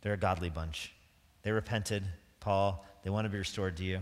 They're 0.00 0.14
a 0.14 0.18
godly 0.18 0.50
bunch. 0.50 0.92
They 1.42 1.52
repented, 1.52 2.04
Paul. 2.40 2.84
They 3.04 3.10
want 3.10 3.26
to 3.26 3.30
be 3.30 3.38
restored 3.38 3.76
to 3.76 3.84
you. 3.84 4.00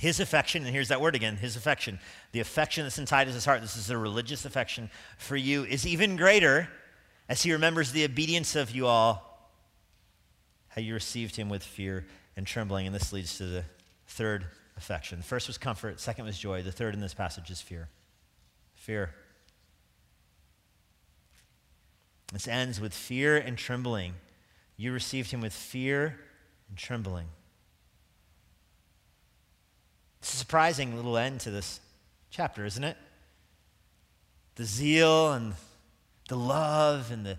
His 0.00 0.18
affection, 0.18 0.64
and 0.64 0.74
here's 0.74 0.88
that 0.88 1.00
word 1.00 1.14
again 1.14 1.36
his 1.36 1.56
affection, 1.56 2.00
the 2.32 2.40
affection 2.40 2.84
that's 2.84 2.98
in 2.98 3.06
Titus's 3.06 3.44
heart, 3.44 3.60
this 3.60 3.76
is 3.76 3.90
a 3.90 3.98
religious 3.98 4.44
affection 4.44 4.90
for 5.18 5.36
you, 5.36 5.64
is 5.64 5.86
even 5.86 6.16
greater 6.16 6.68
as 7.30 7.44
he 7.44 7.52
remembers 7.52 7.92
the 7.92 8.04
obedience 8.04 8.56
of 8.56 8.72
you 8.72 8.88
all 8.88 9.48
how 10.66 10.80
you 10.80 10.94
received 10.94 11.36
him 11.36 11.48
with 11.48 11.62
fear 11.62 12.04
and 12.36 12.44
trembling. 12.44 12.86
And 12.86 12.94
this 12.94 13.12
leads 13.12 13.38
to 13.38 13.44
the 13.44 13.64
third 14.08 14.46
affection. 14.76 15.18
The 15.18 15.24
first 15.24 15.46
was 15.46 15.56
comfort, 15.56 16.00
second 16.00 16.24
was 16.24 16.36
joy, 16.36 16.62
the 16.62 16.72
third 16.72 16.92
in 16.92 17.00
this 17.00 17.14
passage 17.14 17.48
is 17.48 17.60
fear. 17.60 17.88
Fear. 18.74 19.14
This 22.32 22.48
ends 22.48 22.80
with 22.80 22.92
fear 22.92 23.36
and 23.36 23.56
trembling. 23.56 24.14
You 24.76 24.92
received 24.92 25.30
him 25.30 25.40
with 25.40 25.52
fear 25.52 26.18
and 26.68 26.76
trembling. 26.76 27.26
It's 30.18 30.34
a 30.34 30.36
surprising 30.36 30.96
little 30.96 31.16
end 31.16 31.40
to 31.40 31.52
this 31.52 31.80
chapter, 32.30 32.64
isn't 32.64 32.84
it? 32.84 32.96
The 34.56 34.64
zeal 34.64 35.32
and 35.32 35.54
the 36.30 36.36
love 36.36 37.10
and 37.10 37.26
the 37.26 37.36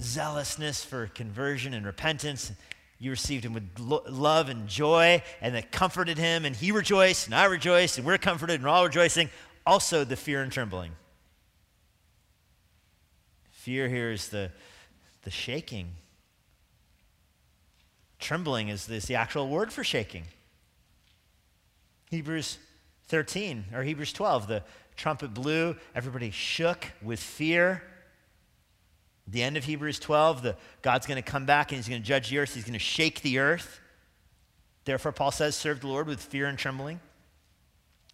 zealousness 0.00 0.82
for 0.82 1.06
conversion 1.08 1.74
and 1.74 1.84
repentance. 1.84 2.50
You 2.98 3.10
received 3.10 3.44
him 3.44 3.52
with 3.52 3.68
lo- 3.78 4.02
love 4.08 4.48
and 4.48 4.66
joy, 4.66 5.22
and 5.42 5.54
that 5.54 5.70
comforted 5.70 6.16
him, 6.16 6.46
and 6.46 6.56
he 6.56 6.72
rejoiced, 6.72 7.26
and 7.26 7.34
I 7.34 7.44
rejoiced, 7.44 7.98
and 7.98 8.06
we're 8.06 8.18
comforted, 8.18 8.56
and 8.56 8.64
we're 8.64 8.70
all 8.70 8.84
rejoicing. 8.84 9.28
Also, 9.66 10.04
the 10.04 10.16
fear 10.16 10.42
and 10.42 10.50
trembling. 10.50 10.92
Fear 13.52 13.88
here 13.88 14.10
is 14.10 14.30
the, 14.30 14.50
the 15.22 15.30
shaking. 15.30 15.88
Trembling 18.18 18.68
is, 18.68 18.88
is 18.88 19.04
the 19.04 19.16
actual 19.16 19.48
word 19.48 19.70
for 19.70 19.84
shaking. 19.84 20.24
Hebrews 22.10 22.56
13 23.08 23.66
or 23.74 23.82
Hebrews 23.82 24.14
12, 24.14 24.48
the 24.48 24.62
trumpet 24.96 25.34
blew, 25.34 25.76
everybody 25.94 26.30
shook 26.30 26.86
with 27.02 27.20
fear. 27.20 27.82
The 29.30 29.42
end 29.42 29.56
of 29.56 29.64
Hebrews 29.64 29.98
12, 29.98 30.42
the, 30.42 30.56
God's 30.82 31.06
going 31.06 31.22
to 31.22 31.30
come 31.30 31.46
back 31.46 31.70
and 31.70 31.76
he's 31.76 31.88
going 31.88 32.02
to 32.02 32.06
judge 32.06 32.30
the 32.30 32.38
earth. 32.38 32.54
He's 32.54 32.64
going 32.64 32.72
to 32.72 32.78
shake 32.78 33.22
the 33.22 33.38
earth. 33.38 33.80
Therefore, 34.84 35.12
Paul 35.12 35.30
says, 35.30 35.54
serve 35.54 35.80
the 35.80 35.86
Lord 35.86 36.06
with 36.06 36.20
fear 36.20 36.46
and 36.46 36.58
trembling 36.58 37.00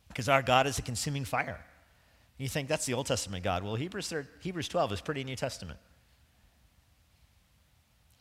because 0.09 0.29
our 0.29 0.43
God 0.43 0.67
is 0.67 0.79
a 0.79 0.83
consuming 0.83 1.25
fire. 1.25 1.65
You 2.39 2.49
think 2.49 2.69
that's 2.69 2.85
the 2.85 2.93
Old 2.95 3.07
Testament 3.07 3.45
God. 3.45 3.63
Well, 3.63 3.77
Hebrews, 3.77 4.13
Hebrews 4.41 4.69
12 4.69 4.93
is 4.93 5.01
pretty 5.01 5.25
New 5.25 5.37
Testament. 5.37 5.79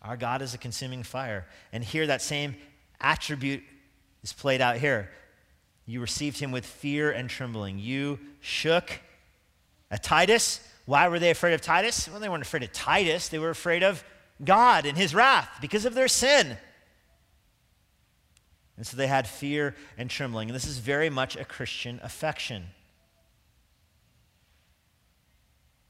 Our 0.01 0.15
God 0.15 0.41
is 0.41 0.53
a 0.53 0.57
consuming 0.57 1.03
fire. 1.03 1.47
And 1.73 1.83
here, 1.83 2.07
that 2.07 2.21
same 2.21 2.55
attribute 3.01 3.63
is 4.23 4.31
played 4.31 4.61
out 4.61 4.77
here. 4.77 5.09
You 5.85 5.99
received 5.99 6.39
him 6.39 6.51
with 6.51 6.65
fear 6.65 7.11
and 7.11 7.29
trembling. 7.29 7.79
You 7.79 8.19
shook 8.39 8.91
at 9.91 10.03
Titus. 10.03 10.59
Why 10.85 11.07
were 11.07 11.19
they 11.19 11.31
afraid 11.31 11.53
of 11.53 11.61
Titus? 11.61 12.07
Well, 12.07 12.19
they 12.19 12.29
weren't 12.29 12.43
afraid 12.43 12.63
of 12.63 12.71
Titus, 12.71 13.27
they 13.27 13.39
were 13.39 13.49
afraid 13.49 13.83
of 13.83 14.03
God 14.43 14.85
and 14.85 14.97
his 14.97 15.15
wrath 15.15 15.49
because 15.61 15.85
of 15.85 15.95
their 15.95 16.07
sin. 16.07 16.57
And 18.77 18.85
so 18.85 18.97
they 18.97 19.07
had 19.07 19.27
fear 19.27 19.75
and 19.97 20.09
trembling. 20.09 20.49
And 20.49 20.55
this 20.55 20.67
is 20.67 20.79
very 20.79 21.09
much 21.09 21.35
a 21.37 21.45
Christian 21.45 21.99
affection. 22.03 22.65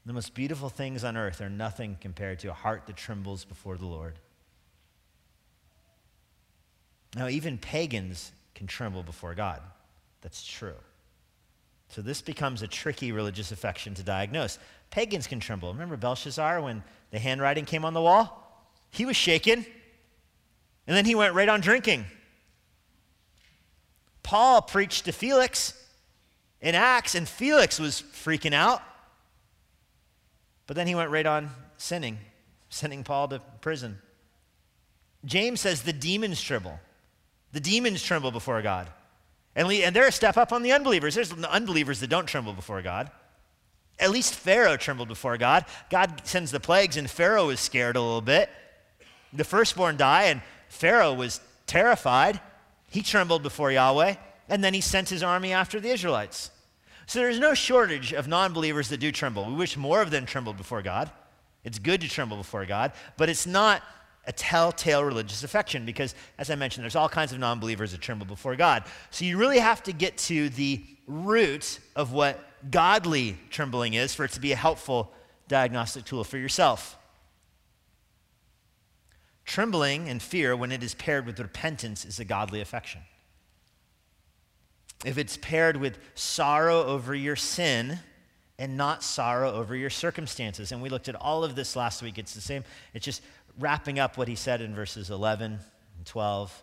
The 0.04 0.12
most 0.12 0.34
beautiful 0.34 0.68
things 0.68 1.02
on 1.02 1.16
earth 1.16 1.40
are 1.40 1.50
nothing 1.50 1.98
compared 2.00 2.38
to 2.40 2.50
a 2.50 2.52
heart 2.52 2.86
that 2.86 2.96
trembles 2.96 3.44
before 3.44 3.76
the 3.76 3.86
Lord. 3.86 4.20
Now, 7.16 7.26
even 7.26 7.58
pagans 7.58 8.30
can 8.54 8.68
tremble 8.68 9.02
before 9.02 9.34
God. 9.34 9.60
That's 10.20 10.46
true. 10.46 10.76
So 11.88 12.02
this 12.02 12.20
becomes 12.20 12.62
a 12.62 12.68
tricky 12.68 13.12
religious 13.12 13.52
affection 13.52 13.94
to 13.94 14.02
diagnose. 14.02 14.58
Pagans 14.90 15.26
can 15.26 15.40
tremble. 15.40 15.72
Remember 15.72 15.96
Belshazzar 15.96 16.60
when 16.60 16.82
the 17.10 17.18
handwriting 17.18 17.64
came 17.64 17.84
on 17.84 17.94
the 17.94 18.02
wall? 18.02 18.42
He 18.90 19.04
was 19.04 19.16
shaken, 19.16 19.64
and 20.86 20.96
then 20.96 21.04
he 21.04 21.14
went 21.14 21.34
right 21.34 21.48
on 21.48 21.60
drinking. 21.60 22.04
Paul 24.22 24.62
preached 24.62 25.04
to 25.04 25.12
Felix 25.12 25.74
in 26.60 26.74
Acts, 26.74 27.14
and 27.14 27.28
Felix 27.28 27.78
was 27.78 28.02
freaking 28.02 28.52
out. 28.52 28.82
But 30.66 30.74
then 30.74 30.86
he 30.86 30.94
went 30.94 31.10
right 31.10 31.26
on 31.26 31.50
sinning, 31.76 32.18
sending 32.68 33.04
Paul 33.04 33.28
to 33.28 33.40
prison. 33.60 33.98
James 35.24 35.60
says 35.60 35.82
the 35.82 35.92
demons 35.92 36.40
tremble. 36.40 36.80
The 37.52 37.60
demons 37.60 38.02
tremble 38.02 38.30
before 38.30 38.60
God. 38.62 38.88
And, 39.56 39.72
and 39.72 39.96
they're 39.96 40.06
a 40.06 40.12
step 40.12 40.36
up 40.36 40.52
on 40.52 40.62
the 40.62 40.72
unbelievers. 40.72 41.14
There's 41.14 41.32
unbelievers 41.32 42.00
that 42.00 42.10
don't 42.10 42.26
tremble 42.26 42.52
before 42.52 42.82
God. 42.82 43.10
At 43.98 44.10
least 44.10 44.34
Pharaoh 44.34 44.76
trembled 44.76 45.08
before 45.08 45.38
God. 45.38 45.64
God 45.90 46.20
sends 46.24 46.50
the 46.50 46.60
plagues, 46.60 46.98
and 46.98 47.10
Pharaoh 47.10 47.46
was 47.46 47.58
scared 47.58 47.96
a 47.96 48.00
little 48.00 48.20
bit. 48.20 48.50
The 49.32 49.44
firstborn 49.44 49.96
die, 49.96 50.24
and 50.24 50.42
Pharaoh 50.68 51.14
was 51.14 51.40
terrified. 51.66 52.40
He 52.90 53.02
trembled 53.02 53.42
before 53.42 53.72
Yahweh, 53.72 54.16
and 54.50 54.62
then 54.62 54.74
he 54.74 54.82
sent 54.82 55.08
his 55.08 55.22
army 55.22 55.52
after 55.52 55.80
the 55.80 55.88
Israelites. 55.88 56.50
So 57.06 57.20
there's 57.20 57.38
no 57.38 57.54
shortage 57.54 58.12
of 58.12 58.28
non 58.28 58.52
believers 58.52 58.90
that 58.90 59.00
do 59.00 59.10
tremble. 59.10 59.46
We 59.46 59.54
wish 59.54 59.76
more 59.76 60.02
of 60.02 60.10
them 60.10 60.26
trembled 60.26 60.58
before 60.58 60.82
God. 60.82 61.10
It's 61.64 61.78
good 61.78 62.02
to 62.02 62.08
tremble 62.08 62.36
before 62.36 62.66
God, 62.66 62.92
but 63.16 63.28
it's 63.28 63.46
not 63.46 63.82
a 64.26 64.32
telltale 64.32 65.04
religious 65.04 65.44
affection 65.44 65.84
because, 65.84 66.14
as 66.38 66.50
I 66.50 66.54
mentioned, 66.54 66.84
there's 66.84 66.96
all 66.96 67.08
kinds 67.08 67.32
of 67.32 67.38
non 67.38 67.60
believers 67.60 67.92
that 67.92 68.00
tremble 68.00 68.26
before 68.26 68.56
God. 68.56 68.84
So 69.10 69.24
you 69.24 69.38
really 69.38 69.58
have 69.58 69.82
to 69.84 69.92
get 69.92 70.16
to 70.18 70.48
the 70.50 70.82
root 71.06 71.78
of 71.94 72.12
what 72.12 72.40
godly 72.70 73.38
trembling 73.50 73.94
is 73.94 74.14
for 74.14 74.24
it 74.24 74.32
to 74.32 74.40
be 74.40 74.52
a 74.52 74.56
helpful 74.56 75.12
diagnostic 75.48 76.04
tool 76.04 76.24
for 76.24 76.38
yourself. 76.38 76.96
Trembling 79.44 80.08
and 80.08 80.20
fear, 80.20 80.56
when 80.56 80.72
it 80.72 80.82
is 80.82 80.94
paired 80.94 81.24
with 81.24 81.38
repentance, 81.38 82.04
is 82.04 82.18
a 82.18 82.24
godly 82.24 82.60
affection 82.60 83.02
if 85.04 85.18
it's 85.18 85.36
paired 85.36 85.76
with 85.76 85.98
sorrow 86.14 86.82
over 86.84 87.14
your 87.14 87.36
sin 87.36 87.98
and 88.58 88.76
not 88.76 89.02
sorrow 89.02 89.52
over 89.52 89.76
your 89.76 89.90
circumstances. 89.90 90.72
And 90.72 90.80
we 90.80 90.88
looked 90.88 91.08
at 91.08 91.14
all 91.14 91.44
of 91.44 91.54
this 91.54 91.76
last 91.76 92.02
week. 92.02 92.18
It's 92.18 92.34
the 92.34 92.40
same, 92.40 92.64
it's 92.94 93.04
just 93.04 93.22
wrapping 93.58 93.98
up 93.98 94.16
what 94.16 94.28
he 94.28 94.34
said 94.34 94.60
in 94.60 94.74
verses 94.74 95.10
11 95.10 95.58
and 95.98 96.06
12. 96.06 96.62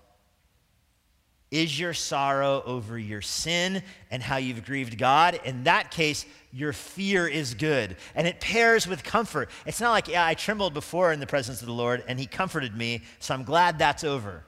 Is 1.52 1.80
your 1.80 1.94
sorrow 1.94 2.64
over 2.66 2.98
your 2.98 3.22
sin 3.22 3.84
and 4.10 4.24
how 4.24 4.38
you've 4.38 4.66
grieved 4.66 4.98
God? 4.98 5.39
In 5.46 5.66
that 5.66 5.91
case, 5.91 6.26
your 6.52 6.74
fear 6.74 7.28
is 7.28 7.54
good. 7.54 7.96
And 8.16 8.26
it 8.26 8.39
pairs 8.39 8.88
with 8.88 9.04
comfort. 9.04 9.52
It's 9.68 9.80
not 9.80 9.91
like, 9.91 10.08
yeah, 10.08 10.26
I 10.26 10.34
trembled 10.34 10.74
before 10.74 11.14
in 11.14 11.20
the 11.20 11.28
presence 11.28 11.62
of 11.62 11.68
the 11.68 11.74
Lord 11.74 12.04
and 12.08 12.20
he 12.20 12.26
comforted 12.26 12.76
me, 12.76 13.04
so 13.20 13.36
I'm 13.36 13.44
glad 13.44 13.78
that's 13.78 14.04
over. 14.04 14.44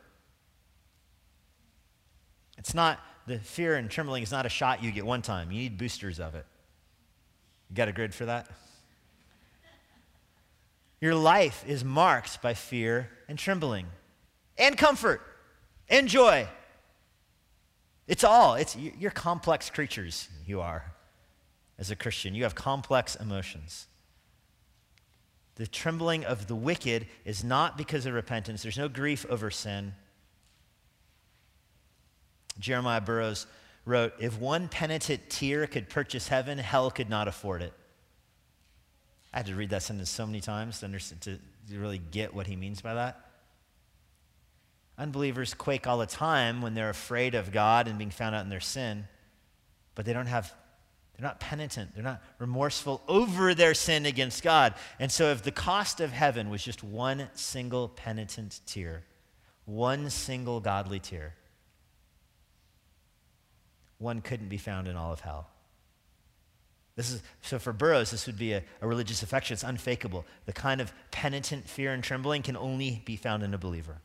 It's 2.58 2.74
not 2.74 3.00
the 3.28 3.38
fear 3.38 3.76
and 3.76 3.89
trembling 3.89 4.24
is 4.24 4.32
not 4.32 4.48
a 4.48 4.50
shot 4.50 4.84
you 4.84 4.91
get 4.91 5.06
one 5.06 5.22
time. 5.22 5.52
You 5.52 5.60
need 5.60 5.78
boosters 5.78 6.20
of 6.20 6.34
it. 6.34 6.46
You 7.70 7.76
got 7.76 7.88
a 7.88 7.91
grid 7.91 8.16
for 8.16 8.26
that? 8.26 8.48
Your 11.02 11.16
life 11.16 11.64
is 11.68 11.84
marked 11.84 12.41
by 12.41 12.54
fear 12.54 13.10
and 13.28 13.38
trembling, 13.38 13.88
and 14.58 14.78
comfort, 14.78 15.22
and 15.89 16.08
joy. 16.08 16.48
It's 18.08 18.24
all. 18.24 18.56
It's 18.56 18.76
you're 18.76 19.12
complex 19.12 19.70
creatures. 19.70 20.30
You 20.46 20.62
are, 20.62 20.93
as 21.78 21.91
a 21.91 21.96
Christian. 21.96 22.36
You 22.36 22.43
have 22.43 22.56
complex 22.56 23.16
emotions. 23.16 23.88
The 25.56 25.68
trembling 25.68 26.26
of 26.26 26.48
the 26.48 26.56
wicked 26.56 27.08
is 27.24 27.43
not 27.43 27.78
because 27.78 28.06
of 28.06 28.14
repentance. 28.14 28.62
There's 28.62 28.78
no 28.78 28.89
grief 28.89 29.26
over 29.30 29.50
sin. 29.50 29.93
Jeremiah 32.60 33.02
Burroughs 33.02 33.48
wrote 33.86 34.14
If 34.20 34.39
one 34.39 34.68
penitent 34.68 35.30
tear 35.30 35.66
could 35.68 35.89
purchase 35.89 36.28
heaven, 36.28 36.58
hell 36.58 36.91
could 36.91 37.10
not 37.10 37.28
afford 37.28 37.62
it. 37.62 37.74
I 39.36 39.39
had 39.39 39.47
to 39.47 39.55
read 39.55 39.69
that 39.71 39.83
sentence 39.83 40.09
so 40.09 40.25
many 40.25 40.39
times 40.39 40.79
to, 40.79 40.88
to, 40.88 41.38
to 41.69 41.79
really 41.79 41.99
get 41.99 42.33
what 42.33 42.47
he 42.47 42.55
means 42.55 42.81
by 42.81 42.93
that. 42.93 43.19
Unbelievers 44.97 45.53
quake 45.53 45.88
all 45.88 45.97
the 45.97 46.05
time 46.05 46.61
when 46.61 46.73
they're 46.73 46.89
afraid 46.89 47.36
of 47.36 47.51
God 47.51 47.89
and 47.89 47.97
being 47.97 48.11
found 48.11 48.33
out 48.33 48.45
in 48.45 48.49
their 48.49 48.61
sin, 48.61 49.09
but 49.93 50.05
they 50.05 50.13
don't 50.13 50.27
have 50.27 50.53
they're 51.17 51.27
not 51.27 51.39
penitent. 51.39 51.93
They're 51.93 52.03
not 52.03 52.21
remorseful 52.39 53.01
over 53.07 53.53
their 53.53 53.73
sin 53.73 54.05
against 54.05 54.43
God. 54.43 54.73
And 54.99 55.09
so, 55.09 55.31
if 55.31 55.43
the 55.43 55.51
cost 55.51 56.01
of 56.01 56.11
heaven 56.11 56.49
was 56.49 56.61
just 56.61 56.83
one 56.83 57.29
single 57.36 57.88
penitent 57.88 58.59
tear, 58.65 59.03
one 59.63 60.09
single 60.09 60.59
godly 60.59 60.99
tear, 60.99 61.36
one 63.97 64.19
couldn't 64.19 64.49
be 64.49 64.57
found 64.57 64.89
in 64.89 64.97
all 64.97 65.13
of 65.13 65.21
hell. 65.21 65.47
This 66.96 67.12
is, 67.12 67.22
so 67.41 67.60
for 67.60 67.74
Burroughs, 67.74 68.12
this 68.12 68.26
would 68.26 68.38
be 68.38 68.54
a, 68.54 68.64
a 68.82 68.88
religious 68.88 69.22
affection. 69.22 69.54
It's 69.54 69.64
unfakeable. 69.64 70.26
The 70.46 70.54
kind 70.54 70.80
of 70.80 70.93
penitent 71.12 71.68
fear 71.68 71.91
and 71.91 72.04
trembling 72.04 72.41
can 72.41 72.56
only 72.56 73.02
be 73.06 73.18
found 73.18 73.43
in 73.43 73.54
a 73.54 73.58
believer. 73.58 73.98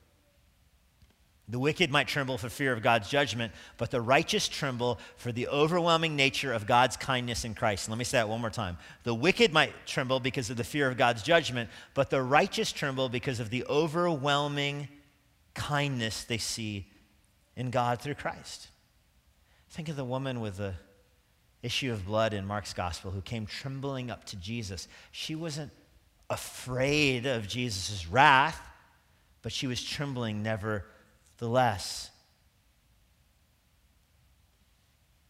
The 1.49 1.59
wicked 1.59 1.91
might 1.91 2.07
tremble 2.07 2.38
for 2.38 2.49
fear 2.49 2.72
of 2.72 2.82
God's 2.82 3.09
judgment, 3.09 3.53
but 3.76 3.91
the 3.91 4.01
righteous 4.01 4.47
tremble 4.47 5.01
for 5.16 5.32
the 5.32 5.49
overwhelming 5.49 6.14
nature 6.14 6.53
of 6.53 6.66
God's 6.66 6.97
kindness 6.97 7.45
in 7.45 7.55
Christ. 7.55 7.88
let 7.88 7.99
me 7.99 8.05
say 8.05 8.18
that 8.18 8.28
one 8.28 8.41
more 8.41 8.51
time. 8.51 8.78
The 9.03 9.14
wicked 9.14 9.53
might 9.53 9.72
tremble 9.84 10.20
because 10.20 10.49
of 10.51 10.57
the 10.57 10.64
fear 10.64 10.88
of 10.88 10.97
God's 10.97 11.24
judgment, 11.24 11.68
but 11.93 12.11
the 12.11 12.22
righteous 12.22 12.70
tremble 12.70 13.09
because 13.09 13.41
of 13.41 13.51
the 13.51 13.64
overwhelming 13.68 14.88
kindness 15.55 16.22
they 16.22 16.38
see 16.38 16.86
in 17.57 17.70
God 17.70 18.01
through 18.01 18.14
Christ. 18.14 18.68
Think 19.70 19.88
of 19.88 19.97
the 19.97 20.05
woman 20.05 20.41
with 20.41 20.59
the 20.59 20.74
issue 21.62 21.92
of 21.92 22.06
blood 22.06 22.32
in 22.32 22.46
Mark's 22.46 22.72
gospel 22.72 23.11
who 23.11 23.20
came 23.20 23.46
trembling 23.46 24.11
up 24.11 24.24
to 24.26 24.36
Jesus. 24.36 24.88
She 25.12 25.34
wasn't 25.34 25.70
afraid 26.28 27.26
of 27.26 27.46
Jesus' 27.48 28.06
wrath, 28.06 28.61
but 29.42 29.52
she 29.52 29.66
was 29.66 29.82
trembling 29.82 30.42
nevertheless. 30.42 32.11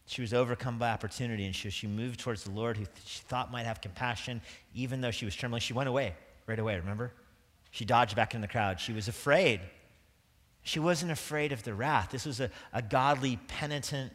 She 0.05 0.21
was 0.21 0.33
overcome 0.33 0.77
by 0.77 0.89
opportunity, 0.89 1.45
and 1.45 1.55
she, 1.55 1.69
she 1.69 1.87
moved 1.87 2.19
towards 2.19 2.43
the 2.43 2.51
Lord, 2.51 2.75
who 2.75 2.85
she 3.05 3.21
thought 3.21 3.51
might 3.51 3.65
have 3.65 3.79
compassion, 3.79 4.41
even 4.75 4.99
though 4.99 5.11
she 5.11 5.23
was 5.25 5.33
trembling. 5.33 5.61
She 5.61 5.73
went 5.73 5.87
away 5.87 6.15
right 6.47 6.59
away, 6.59 6.75
remember? 6.75 7.13
She 7.71 7.85
dodged 7.85 8.15
back 8.15 8.35
in 8.35 8.41
the 8.41 8.47
crowd. 8.47 8.79
She 8.79 8.91
was 8.91 9.07
afraid. 9.07 9.61
She 10.63 10.79
wasn't 10.79 11.11
afraid 11.11 11.53
of 11.53 11.63
the 11.63 11.73
wrath. 11.73 12.09
This 12.11 12.25
was 12.25 12.41
a, 12.41 12.49
a 12.73 12.81
godly, 12.81 13.39
penitent, 13.47 14.11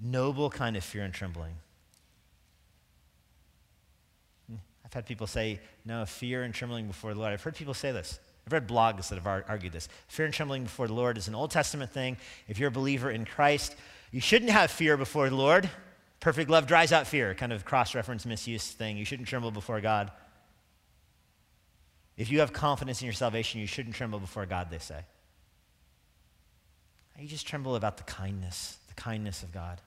noble 0.00 0.50
kind 0.50 0.76
of 0.76 0.84
fear 0.84 1.02
and 1.02 1.12
trembling. 1.12 1.54
I've 4.84 4.92
had 4.92 5.06
people 5.06 5.26
say, 5.26 5.60
no, 5.84 6.04
fear 6.04 6.42
and 6.42 6.52
trembling 6.52 6.86
before 6.86 7.14
the 7.14 7.20
Lord. 7.20 7.32
I've 7.32 7.42
heard 7.42 7.54
people 7.54 7.74
say 7.74 7.92
this. 7.92 8.18
I've 8.46 8.52
read 8.52 8.66
blogs 8.66 9.08
that 9.08 9.22
have 9.22 9.44
argued 9.48 9.72
this. 9.72 9.88
Fear 10.08 10.24
and 10.26 10.34
trembling 10.34 10.64
before 10.64 10.88
the 10.88 10.94
Lord 10.94 11.16
is 11.16 11.28
an 11.28 11.34
Old 11.34 11.50
Testament 11.52 11.92
thing. 11.92 12.16
If 12.48 12.58
you're 12.58 12.70
a 12.70 12.72
believer 12.72 13.10
in 13.10 13.24
Christ, 13.24 13.76
you 14.10 14.20
shouldn't 14.20 14.50
have 14.50 14.70
fear 14.70 14.96
before 14.96 15.28
the 15.28 15.36
Lord. 15.36 15.70
Perfect 16.18 16.50
love 16.50 16.66
dries 16.66 16.90
out 16.92 17.06
fear, 17.06 17.34
kind 17.34 17.52
of 17.52 17.64
cross 17.64 17.94
reference 17.94 18.26
misuse 18.26 18.68
thing. 18.72 18.96
You 18.96 19.04
shouldn't 19.04 19.28
tremble 19.28 19.52
before 19.52 19.80
God. 19.80 20.10
If 22.16 22.30
you 22.30 22.40
have 22.40 22.52
confidence 22.52 23.00
in 23.00 23.06
your 23.06 23.14
salvation, 23.14 23.60
you 23.60 23.66
shouldn't 23.66 23.94
tremble 23.94 24.18
before 24.18 24.44
God, 24.44 24.70
they 24.70 24.78
say. 24.78 25.02
You 27.18 27.28
just 27.28 27.46
tremble 27.46 27.76
about 27.76 27.96
the 27.96 28.02
kindness, 28.04 28.78
the 28.88 28.94
kindness 28.94 29.42
of 29.42 29.52
God. 29.52 29.80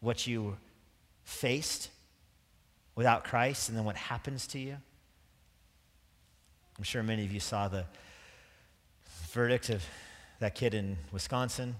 What 0.00 0.26
you 0.26 0.56
faced 1.24 1.90
without 2.94 3.24
Christ 3.24 3.68
and 3.68 3.76
then 3.76 3.84
what 3.84 3.96
happens 3.96 4.46
to 4.48 4.58
you. 4.58 4.76
I'm 6.78 6.84
sure 6.84 7.02
many 7.02 7.24
of 7.24 7.32
you 7.32 7.40
saw 7.40 7.68
the 7.68 7.84
verdict 9.30 9.70
of 9.70 9.84
that 10.40 10.54
kid 10.54 10.74
in 10.74 10.96
Wisconsin 11.12 11.76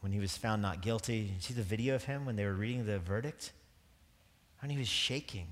when 0.00 0.12
he 0.12 0.18
was 0.18 0.36
found 0.36 0.60
not 0.60 0.82
guilty. 0.82 1.30
You 1.34 1.40
see 1.40 1.54
the 1.54 1.62
video 1.62 1.94
of 1.94 2.04
him 2.04 2.26
when 2.26 2.36
they 2.36 2.44
were 2.44 2.52
reading 2.52 2.84
the 2.84 2.98
verdict? 2.98 3.52
And 4.60 4.70
he 4.70 4.78
was 4.78 4.88
shaking. 4.88 5.46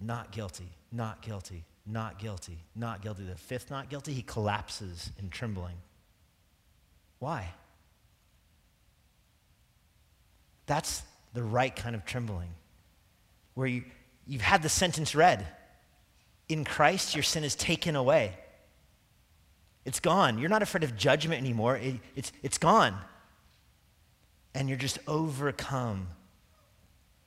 Not 0.00 0.32
guilty, 0.32 0.68
not 0.90 1.22
guilty, 1.22 1.64
not 1.86 2.18
guilty, 2.18 2.58
not 2.74 3.02
guilty. 3.02 3.24
The 3.24 3.36
fifth 3.36 3.70
not 3.70 3.88
guilty, 3.88 4.12
he 4.12 4.22
collapses 4.22 5.10
in 5.18 5.28
trembling. 5.28 5.76
Why? 7.18 7.48
That's 10.66 11.02
the 11.32 11.42
right 11.42 11.74
kind 11.74 11.94
of 11.94 12.04
trembling, 12.04 12.50
where 13.54 13.66
you, 13.66 13.84
you've 14.26 14.42
had 14.42 14.62
the 14.62 14.68
sentence 14.68 15.14
read. 15.14 15.46
In 16.48 16.64
Christ, 16.64 17.14
your 17.14 17.22
sin 17.22 17.44
is 17.44 17.54
taken 17.54 17.96
away. 17.96 18.34
It's 19.84 20.00
gone. 20.00 20.38
You're 20.38 20.50
not 20.50 20.62
afraid 20.62 20.84
of 20.84 20.96
judgment 20.96 21.40
anymore. 21.40 21.76
It, 21.76 21.96
it's, 22.16 22.32
it's 22.42 22.58
gone. 22.58 22.96
And 24.54 24.68
you're 24.68 24.78
just 24.78 24.98
overcome 25.06 26.08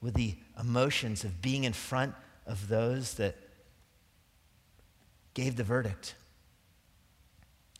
with 0.01 0.13
the 0.13 0.35
emotions 0.59 1.23
of 1.23 1.41
being 1.41 1.65
in 1.65 1.73
front 1.73 2.15
of 2.45 2.67
those 2.67 3.15
that 3.15 3.35
gave 5.33 5.55
the 5.55 5.63
verdict. 5.63 6.15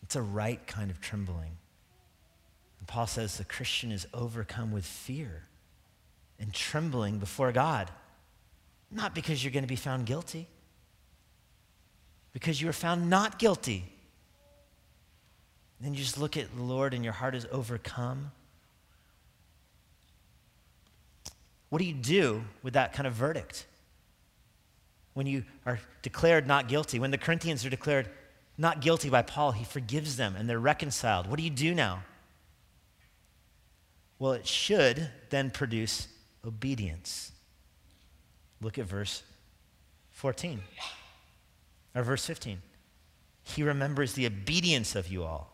It's 0.02 0.16
a 0.16 0.22
right 0.22 0.64
kind 0.66 0.90
of 0.90 1.00
trembling. 1.00 1.56
And 2.78 2.86
Paul 2.86 3.06
says 3.06 3.36
the 3.36 3.44
Christian 3.44 3.90
is 3.90 4.06
overcome 4.12 4.70
with 4.72 4.84
fear 4.84 5.47
and 6.38 6.52
trembling 6.52 7.18
before 7.18 7.52
God. 7.52 7.90
Not 8.90 9.14
because 9.14 9.42
you're 9.42 9.52
going 9.52 9.64
to 9.64 9.68
be 9.68 9.76
found 9.76 10.06
guilty, 10.06 10.46
because 12.32 12.60
you 12.60 12.68
are 12.68 12.72
found 12.72 13.10
not 13.10 13.38
guilty. 13.38 13.84
Then 15.80 15.94
you 15.94 16.00
just 16.00 16.18
look 16.18 16.36
at 16.36 16.54
the 16.56 16.62
Lord 16.62 16.94
and 16.94 17.04
your 17.04 17.12
heart 17.12 17.34
is 17.34 17.46
overcome. 17.52 18.32
What 21.68 21.80
do 21.80 21.84
you 21.84 21.94
do 21.94 22.44
with 22.62 22.74
that 22.74 22.92
kind 22.92 23.06
of 23.06 23.12
verdict? 23.12 23.66
When 25.14 25.26
you 25.26 25.44
are 25.66 25.80
declared 26.02 26.46
not 26.46 26.68
guilty, 26.68 26.98
when 26.98 27.10
the 27.10 27.18
Corinthians 27.18 27.64
are 27.64 27.70
declared 27.70 28.08
not 28.56 28.80
guilty 28.80 29.10
by 29.10 29.22
Paul, 29.22 29.52
he 29.52 29.64
forgives 29.64 30.16
them 30.16 30.34
and 30.36 30.48
they're 30.48 30.58
reconciled. 30.58 31.26
What 31.26 31.36
do 31.36 31.42
you 31.42 31.50
do 31.50 31.74
now? 31.74 32.02
Well, 34.18 34.32
it 34.32 34.46
should 34.46 35.10
then 35.30 35.50
produce 35.50 36.08
obedience. 36.48 37.32
Look 38.60 38.78
at 38.78 38.86
verse 38.86 39.22
14 40.10 40.60
or 41.94 42.02
verse 42.02 42.26
15. 42.26 42.60
He 43.44 43.62
remembers 43.62 44.14
the 44.14 44.26
obedience 44.26 44.96
of 44.96 45.08
you 45.08 45.22
all. 45.24 45.52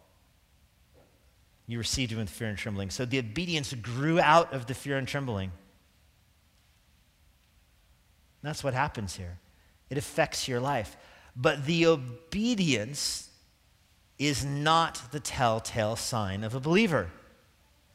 You 1.66 1.78
received 1.78 2.12
him 2.12 2.18
with 2.18 2.30
fear 2.30 2.48
and 2.48 2.58
trembling. 2.58 2.90
So 2.90 3.04
the 3.04 3.18
obedience 3.18 3.72
grew 3.74 4.20
out 4.20 4.52
of 4.52 4.66
the 4.66 4.74
fear 4.74 4.96
and 4.98 5.06
trembling. 5.06 5.52
That's 8.42 8.62
what 8.62 8.74
happens 8.74 9.16
here. 9.16 9.38
It 9.88 9.96
affects 9.96 10.48
your 10.48 10.60
life. 10.60 10.96
But 11.36 11.64
the 11.64 11.86
obedience 11.86 13.30
is 14.18 14.44
not 14.44 15.00
the 15.12 15.20
telltale 15.20 15.96
sign 15.96 16.44
of 16.44 16.54
a 16.54 16.60
believer 16.60 17.10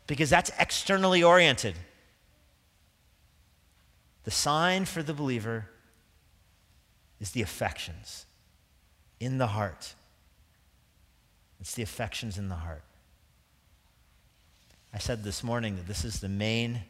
because 0.08 0.30
that's 0.30 0.52
externally 0.60 1.24
oriented. 1.24 1.76
The 4.30 4.36
sign 4.36 4.86
for 4.86 5.02
the 5.02 5.16
believer 5.16 5.66
is 7.20 7.32
the 7.32 7.42
affections 7.42 8.28
in 9.20 9.40
the 9.40 9.48
heart. 9.48 9.96
It's 11.60 11.74
the 11.74 11.82
affections 11.82 12.38
in 12.38 12.48
the 12.48 12.54
heart. 12.54 12.84
I 14.94 15.00
said 15.00 15.24
this 15.24 15.44
morning 15.44 15.78
that 15.78 15.88
this 15.88 16.06
is 16.06 16.20
the 16.20 16.30
main, 16.30 16.82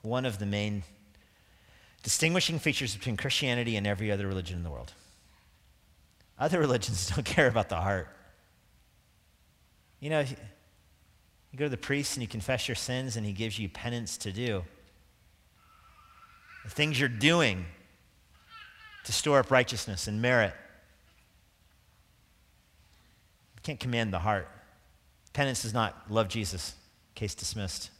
one 0.00 0.24
of 0.24 0.38
the 0.38 0.46
main 0.46 0.84
distinguishing 2.02 2.58
features 2.58 2.96
between 2.96 3.18
Christianity 3.18 3.76
and 3.76 3.86
every 3.86 4.10
other 4.10 4.26
religion 4.26 4.56
in 4.56 4.64
the 4.64 4.70
world. 4.70 4.94
Other 6.38 6.60
religions 6.66 7.10
don't 7.10 7.26
care 7.26 7.46
about 7.46 7.68
the 7.68 7.76
heart. 7.76 8.08
You 10.00 10.08
know, 10.08 10.20
you 10.20 11.58
go 11.58 11.66
to 11.66 11.68
the 11.68 11.76
priest 11.76 12.16
and 12.16 12.22
you 12.22 12.26
confess 12.26 12.68
your 12.68 12.74
sins 12.74 13.16
and 13.16 13.26
he 13.26 13.32
gives 13.34 13.58
you 13.58 13.68
penance 13.68 14.16
to 14.16 14.32
do 14.32 14.64
the 16.64 16.70
things 16.70 16.98
you're 16.98 17.08
doing 17.08 17.66
to 19.04 19.12
store 19.12 19.38
up 19.38 19.50
righteousness 19.50 20.08
and 20.08 20.20
merit. 20.20 20.54
You 23.56 23.62
can't 23.62 23.78
command 23.78 24.12
the 24.12 24.18
heart. 24.18 24.48
Penance 25.32 25.62
does 25.62 25.74
not 25.74 26.10
love 26.10 26.28
Jesus. 26.28 26.74
Case 27.14 27.34
dismissed. 27.34 27.90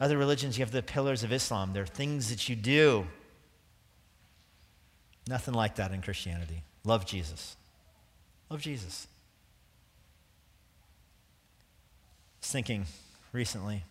Other 0.00 0.16
religions, 0.16 0.58
you 0.58 0.64
have 0.64 0.72
the 0.72 0.82
pillars 0.82 1.22
of 1.22 1.32
Islam. 1.32 1.74
There 1.74 1.82
are 1.82 1.86
things 1.86 2.30
that 2.30 2.48
you 2.48 2.56
do. 2.56 3.06
Nothing 5.28 5.52
like 5.52 5.76
that 5.76 5.92
in 5.92 6.00
Christianity. 6.00 6.62
Love 6.84 7.04
Jesus. 7.04 7.56
Love 8.48 8.62
Jesus. 8.62 9.06
I 12.38 12.40
was 12.40 12.50
thinking 12.50 12.86
recently, 13.32 13.84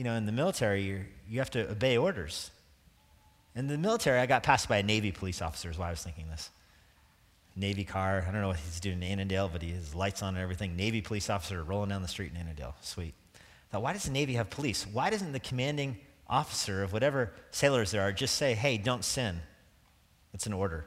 you 0.00 0.04
know, 0.04 0.14
in 0.14 0.24
the 0.24 0.32
military, 0.32 0.82
you 0.82 1.04
you 1.28 1.40
have 1.40 1.50
to 1.50 1.70
obey 1.70 1.98
orders. 1.98 2.50
In 3.54 3.66
the 3.66 3.76
military, 3.76 4.18
I 4.18 4.24
got 4.24 4.42
passed 4.42 4.66
by 4.66 4.78
a 4.78 4.82
Navy 4.82 5.12
police 5.12 5.42
officer, 5.42 5.68
is 5.68 5.76
why 5.76 5.88
I 5.88 5.90
was 5.90 6.02
thinking 6.02 6.26
this. 6.30 6.48
Navy 7.54 7.84
car, 7.84 8.24
I 8.26 8.32
don't 8.32 8.40
know 8.40 8.48
what 8.48 8.56
he's 8.56 8.80
doing 8.80 9.02
in 9.02 9.02
Annandale, 9.02 9.50
but 9.50 9.60
he 9.60 9.72
has 9.72 9.94
lights 9.94 10.22
on 10.22 10.36
and 10.36 10.42
everything. 10.42 10.74
Navy 10.74 11.02
police 11.02 11.28
officer 11.28 11.62
rolling 11.62 11.90
down 11.90 12.00
the 12.00 12.08
street 12.08 12.32
in 12.34 12.40
Annandale. 12.40 12.74
Sweet. 12.80 13.12
I 13.34 13.38
Thought, 13.72 13.82
why 13.82 13.92
does 13.92 14.04
the 14.04 14.10
Navy 14.10 14.32
have 14.36 14.48
police? 14.48 14.86
Why 14.86 15.10
doesn't 15.10 15.32
the 15.32 15.40
commanding 15.40 15.98
officer 16.26 16.82
of 16.82 16.94
whatever 16.94 17.34
sailors 17.50 17.90
there 17.90 18.00
are 18.00 18.10
just 18.10 18.36
say, 18.36 18.54
hey, 18.54 18.78
don't 18.78 19.04
sin? 19.04 19.42
It's 20.32 20.46
an 20.46 20.54
order. 20.54 20.86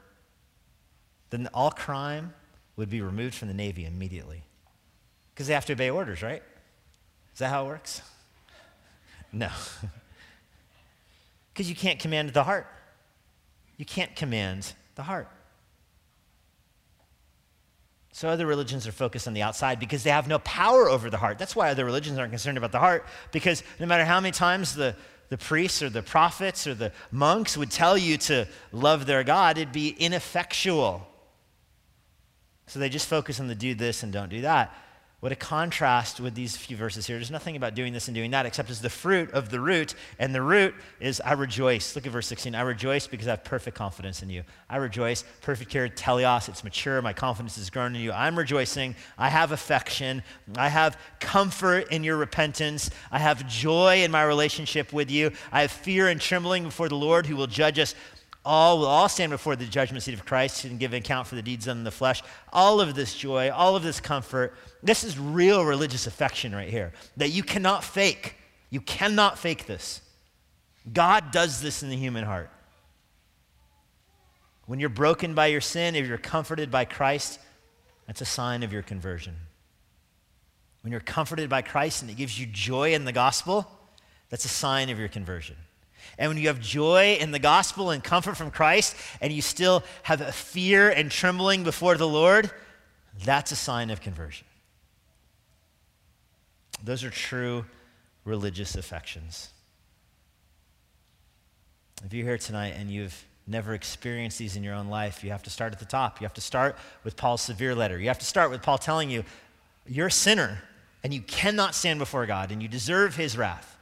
Then 1.30 1.48
all 1.54 1.70
crime 1.70 2.34
would 2.74 2.90
be 2.90 3.00
removed 3.00 3.36
from 3.36 3.46
the 3.46 3.54
Navy 3.54 3.86
immediately. 3.86 4.42
Because 5.32 5.46
they 5.46 5.54
have 5.54 5.66
to 5.66 5.74
obey 5.74 5.90
orders, 5.90 6.20
right? 6.20 6.42
Is 7.32 7.38
that 7.38 7.50
how 7.50 7.66
it 7.66 7.68
works? 7.68 8.02
No. 9.34 9.50
Because 11.52 11.68
you 11.70 11.76
can't 11.76 12.00
command 12.00 12.30
the 12.30 12.42
heart. 12.42 12.66
You 13.76 13.84
can't 13.84 14.16
command 14.16 14.72
the 14.96 15.04
heart. 15.04 15.28
So 18.12 18.28
other 18.28 18.44
religions 18.44 18.88
are 18.88 18.92
focused 18.92 19.28
on 19.28 19.34
the 19.34 19.42
outside 19.42 19.78
because 19.78 20.02
they 20.02 20.10
have 20.10 20.26
no 20.26 20.40
power 20.40 20.88
over 20.88 21.10
the 21.10 21.16
heart. 21.16 21.38
That's 21.38 21.54
why 21.54 21.70
other 21.70 21.84
religions 21.84 22.18
aren't 22.18 22.32
concerned 22.32 22.58
about 22.58 22.72
the 22.72 22.80
heart, 22.80 23.06
because 23.30 23.62
no 23.78 23.86
matter 23.86 24.04
how 24.04 24.20
many 24.20 24.32
times 24.32 24.74
the, 24.74 24.96
the 25.28 25.38
priests 25.38 25.80
or 25.80 25.90
the 25.90 26.02
prophets 26.02 26.66
or 26.66 26.74
the 26.74 26.90
monks 27.12 27.56
would 27.56 27.70
tell 27.70 27.96
you 27.96 28.16
to 28.18 28.48
love 28.72 29.06
their 29.06 29.22
God, 29.22 29.56
it'd 29.56 29.72
be 29.72 29.90
ineffectual. 29.90 31.06
So 32.66 32.80
they 32.80 32.88
just 32.88 33.06
focus 33.06 33.38
on 33.38 33.46
the 33.46 33.54
do 33.54 33.74
this 33.74 34.02
and 34.02 34.12
don't 34.12 34.28
do 34.28 34.40
that. 34.40 34.74
What 35.24 35.32
a 35.32 35.36
contrast 35.36 36.20
with 36.20 36.34
these 36.34 36.54
few 36.54 36.76
verses 36.76 37.06
here. 37.06 37.16
There's 37.16 37.30
nothing 37.30 37.56
about 37.56 37.74
doing 37.74 37.94
this 37.94 38.08
and 38.08 38.14
doing 38.14 38.32
that 38.32 38.44
except 38.44 38.68
it's 38.68 38.80
the 38.80 38.90
fruit 38.90 39.30
of 39.30 39.48
the 39.48 39.58
root. 39.58 39.94
And 40.18 40.34
the 40.34 40.42
root 40.42 40.74
is 41.00 41.18
I 41.22 41.32
rejoice. 41.32 41.96
Look 41.96 42.04
at 42.04 42.12
verse 42.12 42.26
16. 42.26 42.54
I 42.54 42.60
rejoice 42.60 43.06
because 43.06 43.26
I 43.26 43.30
have 43.30 43.42
perfect 43.42 43.74
confidence 43.74 44.22
in 44.22 44.28
you. 44.28 44.42
I 44.68 44.76
rejoice. 44.76 45.24
Perfect 45.40 45.72
here, 45.72 45.88
teleos. 45.88 46.50
It's 46.50 46.62
mature. 46.62 47.00
My 47.00 47.14
confidence 47.14 47.56
is 47.56 47.70
grown 47.70 47.96
in 47.96 48.02
you. 48.02 48.12
I'm 48.12 48.36
rejoicing. 48.36 48.96
I 49.16 49.30
have 49.30 49.50
affection. 49.50 50.22
I 50.58 50.68
have 50.68 50.98
comfort 51.20 51.90
in 51.90 52.04
your 52.04 52.18
repentance. 52.18 52.90
I 53.10 53.18
have 53.18 53.48
joy 53.48 54.02
in 54.02 54.10
my 54.10 54.24
relationship 54.24 54.92
with 54.92 55.10
you. 55.10 55.30
I 55.50 55.62
have 55.62 55.70
fear 55.70 56.08
and 56.08 56.20
trembling 56.20 56.64
before 56.64 56.90
the 56.90 56.96
Lord 56.96 57.24
who 57.24 57.36
will 57.36 57.46
judge 57.46 57.78
us 57.78 57.94
all 58.44 58.78
will 58.78 58.86
all 58.86 59.08
stand 59.08 59.30
before 59.30 59.56
the 59.56 59.64
judgment 59.64 60.02
seat 60.02 60.14
of 60.14 60.26
Christ 60.26 60.64
and 60.64 60.78
give 60.78 60.92
an 60.92 60.98
account 60.98 61.26
for 61.26 61.34
the 61.34 61.42
deeds 61.42 61.64
done 61.64 61.78
in 61.78 61.84
the 61.84 61.90
flesh. 61.90 62.22
All 62.52 62.80
of 62.80 62.94
this 62.94 63.14
joy, 63.14 63.50
all 63.50 63.74
of 63.74 63.82
this 63.82 64.00
comfort, 64.00 64.54
this 64.82 65.02
is 65.02 65.18
real 65.18 65.64
religious 65.64 66.06
affection 66.06 66.54
right 66.54 66.68
here 66.68 66.92
that 67.16 67.30
you 67.30 67.42
cannot 67.42 67.82
fake. 67.82 68.36
You 68.70 68.80
cannot 68.80 69.38
fake 69.38 69.66
this. 69.66 70.02
God 70.92 71.30
does 71.30 71.60
this 71.60 71.82
in 71.82 71.88
the 71.88 71.96
human 71.96 72.24
heart. 72.24 72.50
When 74.66 74.80
you're 74.80 74.88
broken 74.88 75.34
by 75.34 75.46
your 75.46 75.60
sin, 75.60 75.94
if 75.94 76.06
you're 76.06 76.18
comforted 76.18 76.70
by 76.70 76.84
Christ, 76.84 77.38
that's 78.06 78.20
a 78.20 78.26
sign 78.26 78.62
of 78.62 78.72
your 78.72 78.82
conversion. 78.82 79.36
When 80.82 80.90
you're 80.90 81.00
comforted 81.00 81.48
by 81.48 81.62
Christ 81.62 82.02
and 82.02 82.10
it 82.10 82.16
gives 82.16 82.38
you 82.38 82.46
joy 82.46 82.92
in 82.92 83.06
the 83.06 83.12
gospel, 83.12 83.70
that's 84.28 84.44
a 84.44 84.48
sign 84.48 84.90
of 84.90 84.98
your 84.98 85.08
conversion. 85.08 85.56
And 86.18 86.28
when 86.30 86.38
you 86.38 86.48
have 86.48 86.60
joy 86.60 87.18
in 87.20 87.30
the 87.30 87.38
gospel 87.38 87.90
and 87.90 88.02
comfort 88.02 88.36
from 88.36 88.50
Christ, 88.50 88.96
and 89.20 89.32
you 89.32 89.42
still 89.42 89.82
have 90.04 90.20
a 90.20 90.32
fear 90.32 90.90
and 90.90 91.10
trembling 91.10 91.64
before 91.64 91.96
the 91.96 92.08
Lord, 92.08 92.50
that's 93.24 93.52
a 93.52 93.56
sign 93.56 93.90
of 93.90 94.00
conversion. 94.00 94.46
Those 96.82 97.04
are 97.04 97.10
true 97.10 97.64
religious 98.24 98.74
affections. 98.74 99.50
If 102.04 102.12
you're 102.12 102.26
here 102.26 102.38
tonight 102.38 102.74
and 102.76 102.90
you've 102.90 103.24
never 103.46 103.74
experienced 103.74 104.38
these 104.38 104.56
in 104.56 104.62
your 104.62 104.74
own 104.74 104.88
life, 104.88 105.24
you 105.24 105.30
have 105.30 105.42
to 105.44 105.50
start 105.50 105.72
at 105.72 105.78
the 105.78 105.84
top. 105.84 106.20
You 106.20 106.26
have 106.26 106.34
to 106.34 106.40
start 106.40 106.76
with 107.02 107.16
Paul's 107.16 107.42
severe 107.42 107.74
letter. 107.74 107.98
You 107.98 108.08
have 108.08 108.18
to 108.18 108.26
start 108.26 108.50
with 108.50 108.62
Paul 108.62 108.78
telling 108.78 109.10
you, 109.10 109.24
you're 109.86 110.08
a 110.08 110.12
sinner 110.12 110.62
and 111.02 111.12
you 111.12 111.20
cannot 111.20 111.74
stand 111.74 111.98
before 111.98 112.26
God 112.26 112.50
and 112.50 112.62
you 112.62 112.68
deserve 112.68 113.16
his 113.16 113.36
wrath. 113.36 113.73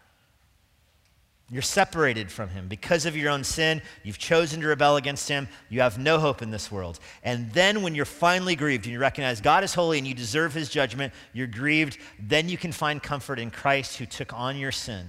You're 1.52 1.60
separated 1.60 2.32
from 2.32 2.48
him 2.48 2.66
because 2.66 3.04
of 3.04 3.14
your 3.14 3.30
own 3.30 3.44
sin. 3.44 3.82
You've 4.02 4.16
chosen 4.16 4.62
to 4.62 4.68
rebel 4.68 4.96
against 4.96 5.28
him. 5.28 5.48
You 5.68 5.82
have 5.82 5.98
no 5.98 6.18
hope 6.18 6.40
in 6.40 6.50
this 6.50 6.72
world. 6.72 6.98
And 7.22 7.52
then, 7.52 7.82
when 7.82 7.94
you're 7.94 8.06
finally 8.06 8.56
grieved 8.56 8.86
and 8.86 8.92
you 8.94 8.98
recognize 8.98 9.42
God 9.42 9.62
is 9.62 9.74
holy 9.74 9.98
and 9.98 10.06
you 10.06 10.14
deserve 10.14 10.54
his 10.54 10.70
judgment, 10.70 11.12
you're 11.34 11.46
grieved, 11.46 11.98
then 12.18 12.48
you 12.48 12.56
can 12.56 12.72
find 12.72 13.02
comfort 13.02 13.38
in 13.38 13.50
Christ 13.50 13.98
who 13.98 14.06
took 14.06 14.32
on 14.32 14.56
your 14.56 14.72
sin, 14.72 15.08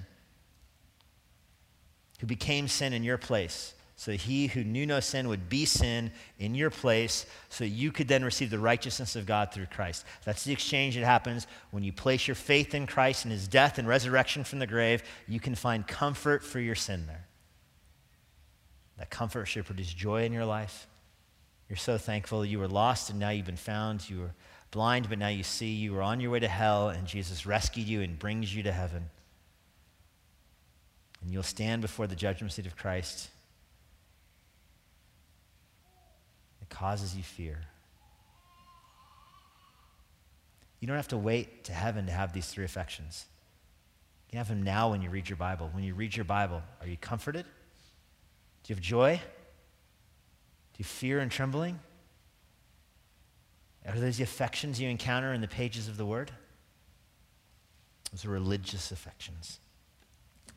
who 2.20 2.28
became 2.28 2.68
sin 2.68 2.92
in 2.92 3.04
your 3.04 3.18
place 3.18 3.74
so 4.04 4.12
he 4.12 4.48
who 4.48 4.66
knew 4.66 4.86
no 4.86 5.00
sin 5.00 5.30
would 5.30 5.48
be 5.48 5.64
sin 5.64 6.12
in 6.38 6.56
your 6.56 6.70
place, 6.70 7.26
so 7.48 7.64
you 7.64 7.90
could 7.90 8.10
then 8.10 8.26
receive 8.26 8.50
the 8.50 8.60
righteousness 8.60 9.16
of 9.16 9.26
God 9.26 9.54
through 9.54 9.68
Christ. 9.68 10.04
That's 10.26 10.44
the 10.44 10.52
exchange 10.52 10.96
that 10.96 11.06
happens 11.06 11.48
when 11.72 11.84
you 11.84 11.94
place 11.94 12.28
your 12.28 12.36
faith 12.36 12.76
in 12.76 12.86
Christ 12.86 13.24
and 13.24 13.32
his 13.32 13.48
death 13.48 13.78
and 13.78 13.88
resurrection 13.88 14.44
from 14.44 14.60
the 14.60 14.68
grave. 14.68 15.04
You 15.26 15.40
can 15.40 15.56
find 15.56 15.88
comfort 15.88 16.44
for 16.44 16.60
your 16.60 16.76
sin 16.76 17.06
there. 17.08 17.26
That 18.98 19.10
comfort 19.10 19.46
should 19.46 19.64
produce 19.64 19.94
joy 19.94 20.26
in 20.26 20.34
your 20.34 20.44
life. 20.44 20.86
You're 21.70 21.78
so 21.78 21.98
thankful 21.98 22.44
you 22.44 22.60
were 22.60 22.68
lost 22.68 23.10
and 23.10 23.18
now 23.18 23.30
you've 23.30 23.46
been 23.46 23.56
found. 23.56 24.10
You 24.10 24.20
were 24.20 24.34
blind, 24.72 25.08
but 25.08 25.18
now 25.18 25.30
you 25.30 25.44
see. 25.44 25.72
You 25.72 25.94
were 25.94 26.02
on 26.02 26.20
your 26.20 26.32
way 26.32 26.42
to 26.42 26.50
hell, 26.50 26.90
and 26.90 27.08
Jesus 27.08 27.46
rescued 27.46 27.88
you 27.88 28.02
and 28.02 28.20
brings 28.20 28.54
you 28.54 28.64
to 28.64 28.74
heaven. 28.74 29.10
And 31.22 31.32
you'll 31.32 31.42
stand 31.42 31.82
before 31.82 32.06
the 32.06 32.18
judgment 32.18 32.52
seat 32.52 32.66
of 32.66 32.76
Christ 32.76 33.30
causes 36.74 37.16
you 37.16 37.24
fear. 37.24 37.60
You 40.80 40.88
don't 40.88 40.98
have 40.98 41.08
to 41.10 41.18
wait 41.18 41.64
to 41.66 41.72
heaven 41.72 42.08
to 42.08 42.12
have 42.12 42.34
these 42.34 42.48
three 42.48 42.66
affections. 42.66 43.26
You 44.28 44.32
can 44.32 44.38
have 44.40 44.50
them 44.50 44.64
now 44.64 44.90
when 44.90 45.02
you 45.02 45.10
read 45.10 45.30
your 45.30 45.38
Bible. 45.38 45.70
When 45.72 45.84
you 45.84 45.94
read 45.94 46.16
your 46.16 46.26
Bible, 46.26 46.62
are 46.82 46.88
you 46.88 46.98
comforted? 46.98 47.46
Do 47.46 48.74
you 48.74 48.76
have 48.76 48.84
joy? 48.84 49.16
Do 49.16 50.78
you 50.80 50.84
fear 50.84 51.20
and 51.20 51.32
trembling? 51.32 51.80
Are 53.88 53.98
those 53.98 54.18
the 54.18 54.24
affections 54.24 54.82
you 54.82 54.90
encounter 54.90 55.32
in 55.32 55.42
the 55.42 55.48
pages 55.48 55.88
of 55.88 55.98
the 55.98 56.06
Word? 56.06 56.32
Those 58.12 58.26
are 58.26 58.30
religious 58.30 58.92
affections. 58.92 59.60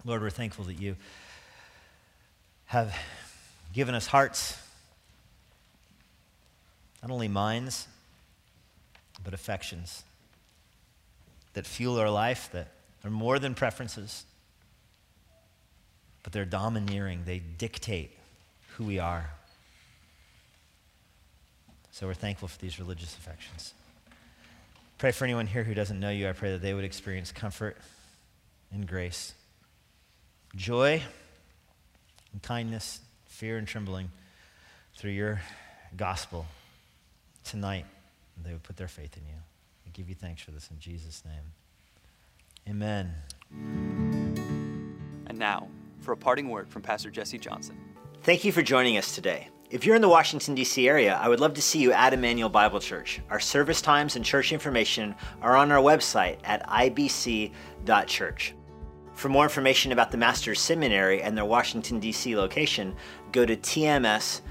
Lord, 0.05 0.23
we're 0.23 0.31
thankful 0.31 0.65
that 0.65 0.81
you 0.81 0.97
have 2.67 2.97
given 3.73 3.95
us 3.95 4.07
hearts 4.07 4.59
not 7.07 7.13
only 7.13 7.29
minds, 7.29 7.87
but 9.23 9.33
affections 9.33 10.03
that 11.53 11.65
fuel 11.65 12.01
our 12.01 12.11
life, 12.11 12.51
that 12.51 12.67
are 13.05 13.11
more 13.11 13.39
than 13.39 13.55
preferences, 13.55 14.25
but 16.25 16.33
they're 16.33 16.45
domineering. 16.45 17.23
They 17.25 17.39
dictate 17.39 18.11
who 18.75 18.83
we 18.83 18.99
are. 18.99 19.31
So 21.93 22.09
we're 22.09 22.15
thankful 22.15 22.49
for 22.49 22.59
these 22.59 22.81
religious 22.81 23.17
affections. 23.17 23.73
Pray 24.99 25.13
for 25.13 25.25
anyone 25.25 25.47
here 25.47 25.63
who 25.63 25.75
doesn't 25.75 26.01
know 26.01 26.11
you. 26.11 26.29
I 26.29 26.33
pray 26.33 26.51
that 26.51 26.61
they 26.61 26.75
would 26.75 26.85
experience 26.85 27.31
comfort 27.31 27.77
and 28.73 28.85
grace, 28.85 29.33
joy 30.57 31.01
and 32.33 32.43
kindness, 32.43 32.99
fear 33.27 33.59
and 33.59 33.69
trembling 33.69 34.11
through 34.97 35.13
your 35.13 35.41
gospel 35.97 36.47
tonight 37.47 37.87
they 38.43 38.53
would 38.53 38.63
put 38.63 38.77
their 38.77 38.89
faith 38.89 39.17
in 39.17 39.25
you. 39.27 39.39
I 39.87 39.91
give 39.91 40.09
you 40.09 40.15
thanks 40.15 40.43
for 40.43 40.51
this 40.51 40.71
in 40.71 40.79
Jesus' 40.79 41.23
name. 41.25 41.53
Amen. 42.69 43.15
And 45.27 45.39
now, 45.39 45.69
for 46.01 46.13
a 46.13 46.17
parting 46.17 46.49
word 46.49 46.69
from 46.69 46.83
Pastor 46.83 47.11
Jesse 47.11 47.39
Johnson. 47.39 47.77
Thank 48.23 48.45
you 48.45 48.53
for 48.53 48.63
joining 48.63 48.99
us 48.99 49.15
today. 49.15 49.49
If 49.71 49.85
you're 49.85 49.97
in 49.97 50.03
the 50.03 50.09
Washington, 50.09 50.55
D.C. 50.55 50.89
area, 50.89 51.19
I 51.21 51.29
would 51.29 51.41
love 51.41 51.55
to 51.55 51.63
see 51.63 51.81
you 51.81 51.93
at 51.93 52.13
Immanuel 52.13 52.49
Bible 52.49 52.79
Church. 52.79 53.21
Our 53.31 53.41
service 53.41 53.81
times 53.81 54.15
and 54.15 54.25
church 54.25 54.53
information 54.53 55.15
are 55.43 55.57
on 55.57 55.73
our 55.73 55.83
website 55.83 56.39
at 56.45 56.65
ibc.church. 56.69 58.55
For 59.15 59.29
more 59.29 59.45
information 59.45 59.93
about 59.93 60.11
the 60.11 60.19
Master's 60.19 60.61
Seminary 60.61 61.23
and 61.23 61.37
their 61.37 61.45
Washington, 61.45 61.99
D.C. 61.99 62.37
location, 62.37 62.95
go 63.33 63.47
to 63.47 63.57
tms.edu. 63.57 64.43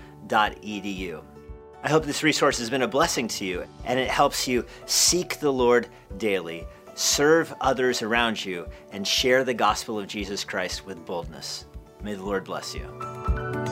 I 1.86 1.90
hope 1.90 2.04
this 2.04 2.24
resource 2.24 2.58
has 2.58 2.72
been 2.72 2.82
a 2.82 2.88
blessing 2.88 3.28
to 3.28 3.46
you 3.46 3.64
and 3.86 4.00
it 4.00 4.10
helps 4.10 4.48
you 4.48 4.66
seek 4.88 5.40
the 5.40 5.54
Lord 5.54 5.88
daily, 6.18 6.66
serve 6.96 7.54
others 7.62 8.02
around 8.02 8.44
you, 8.44 8.68
and 8.92 9.08
share 9.08 9.44
the 9.44 9.54
gospel 9.54 10.00
of 10.00 10.08
Jesus 10.08 10.44
Christ 10.44 10.88
with 10.88 11.06
boldness. 11.06 11.68
May 12.02 12.16
the 12.16 12.26
Lord 12.26 12.44
bless 12.44 12.74
you. 12.74 13.65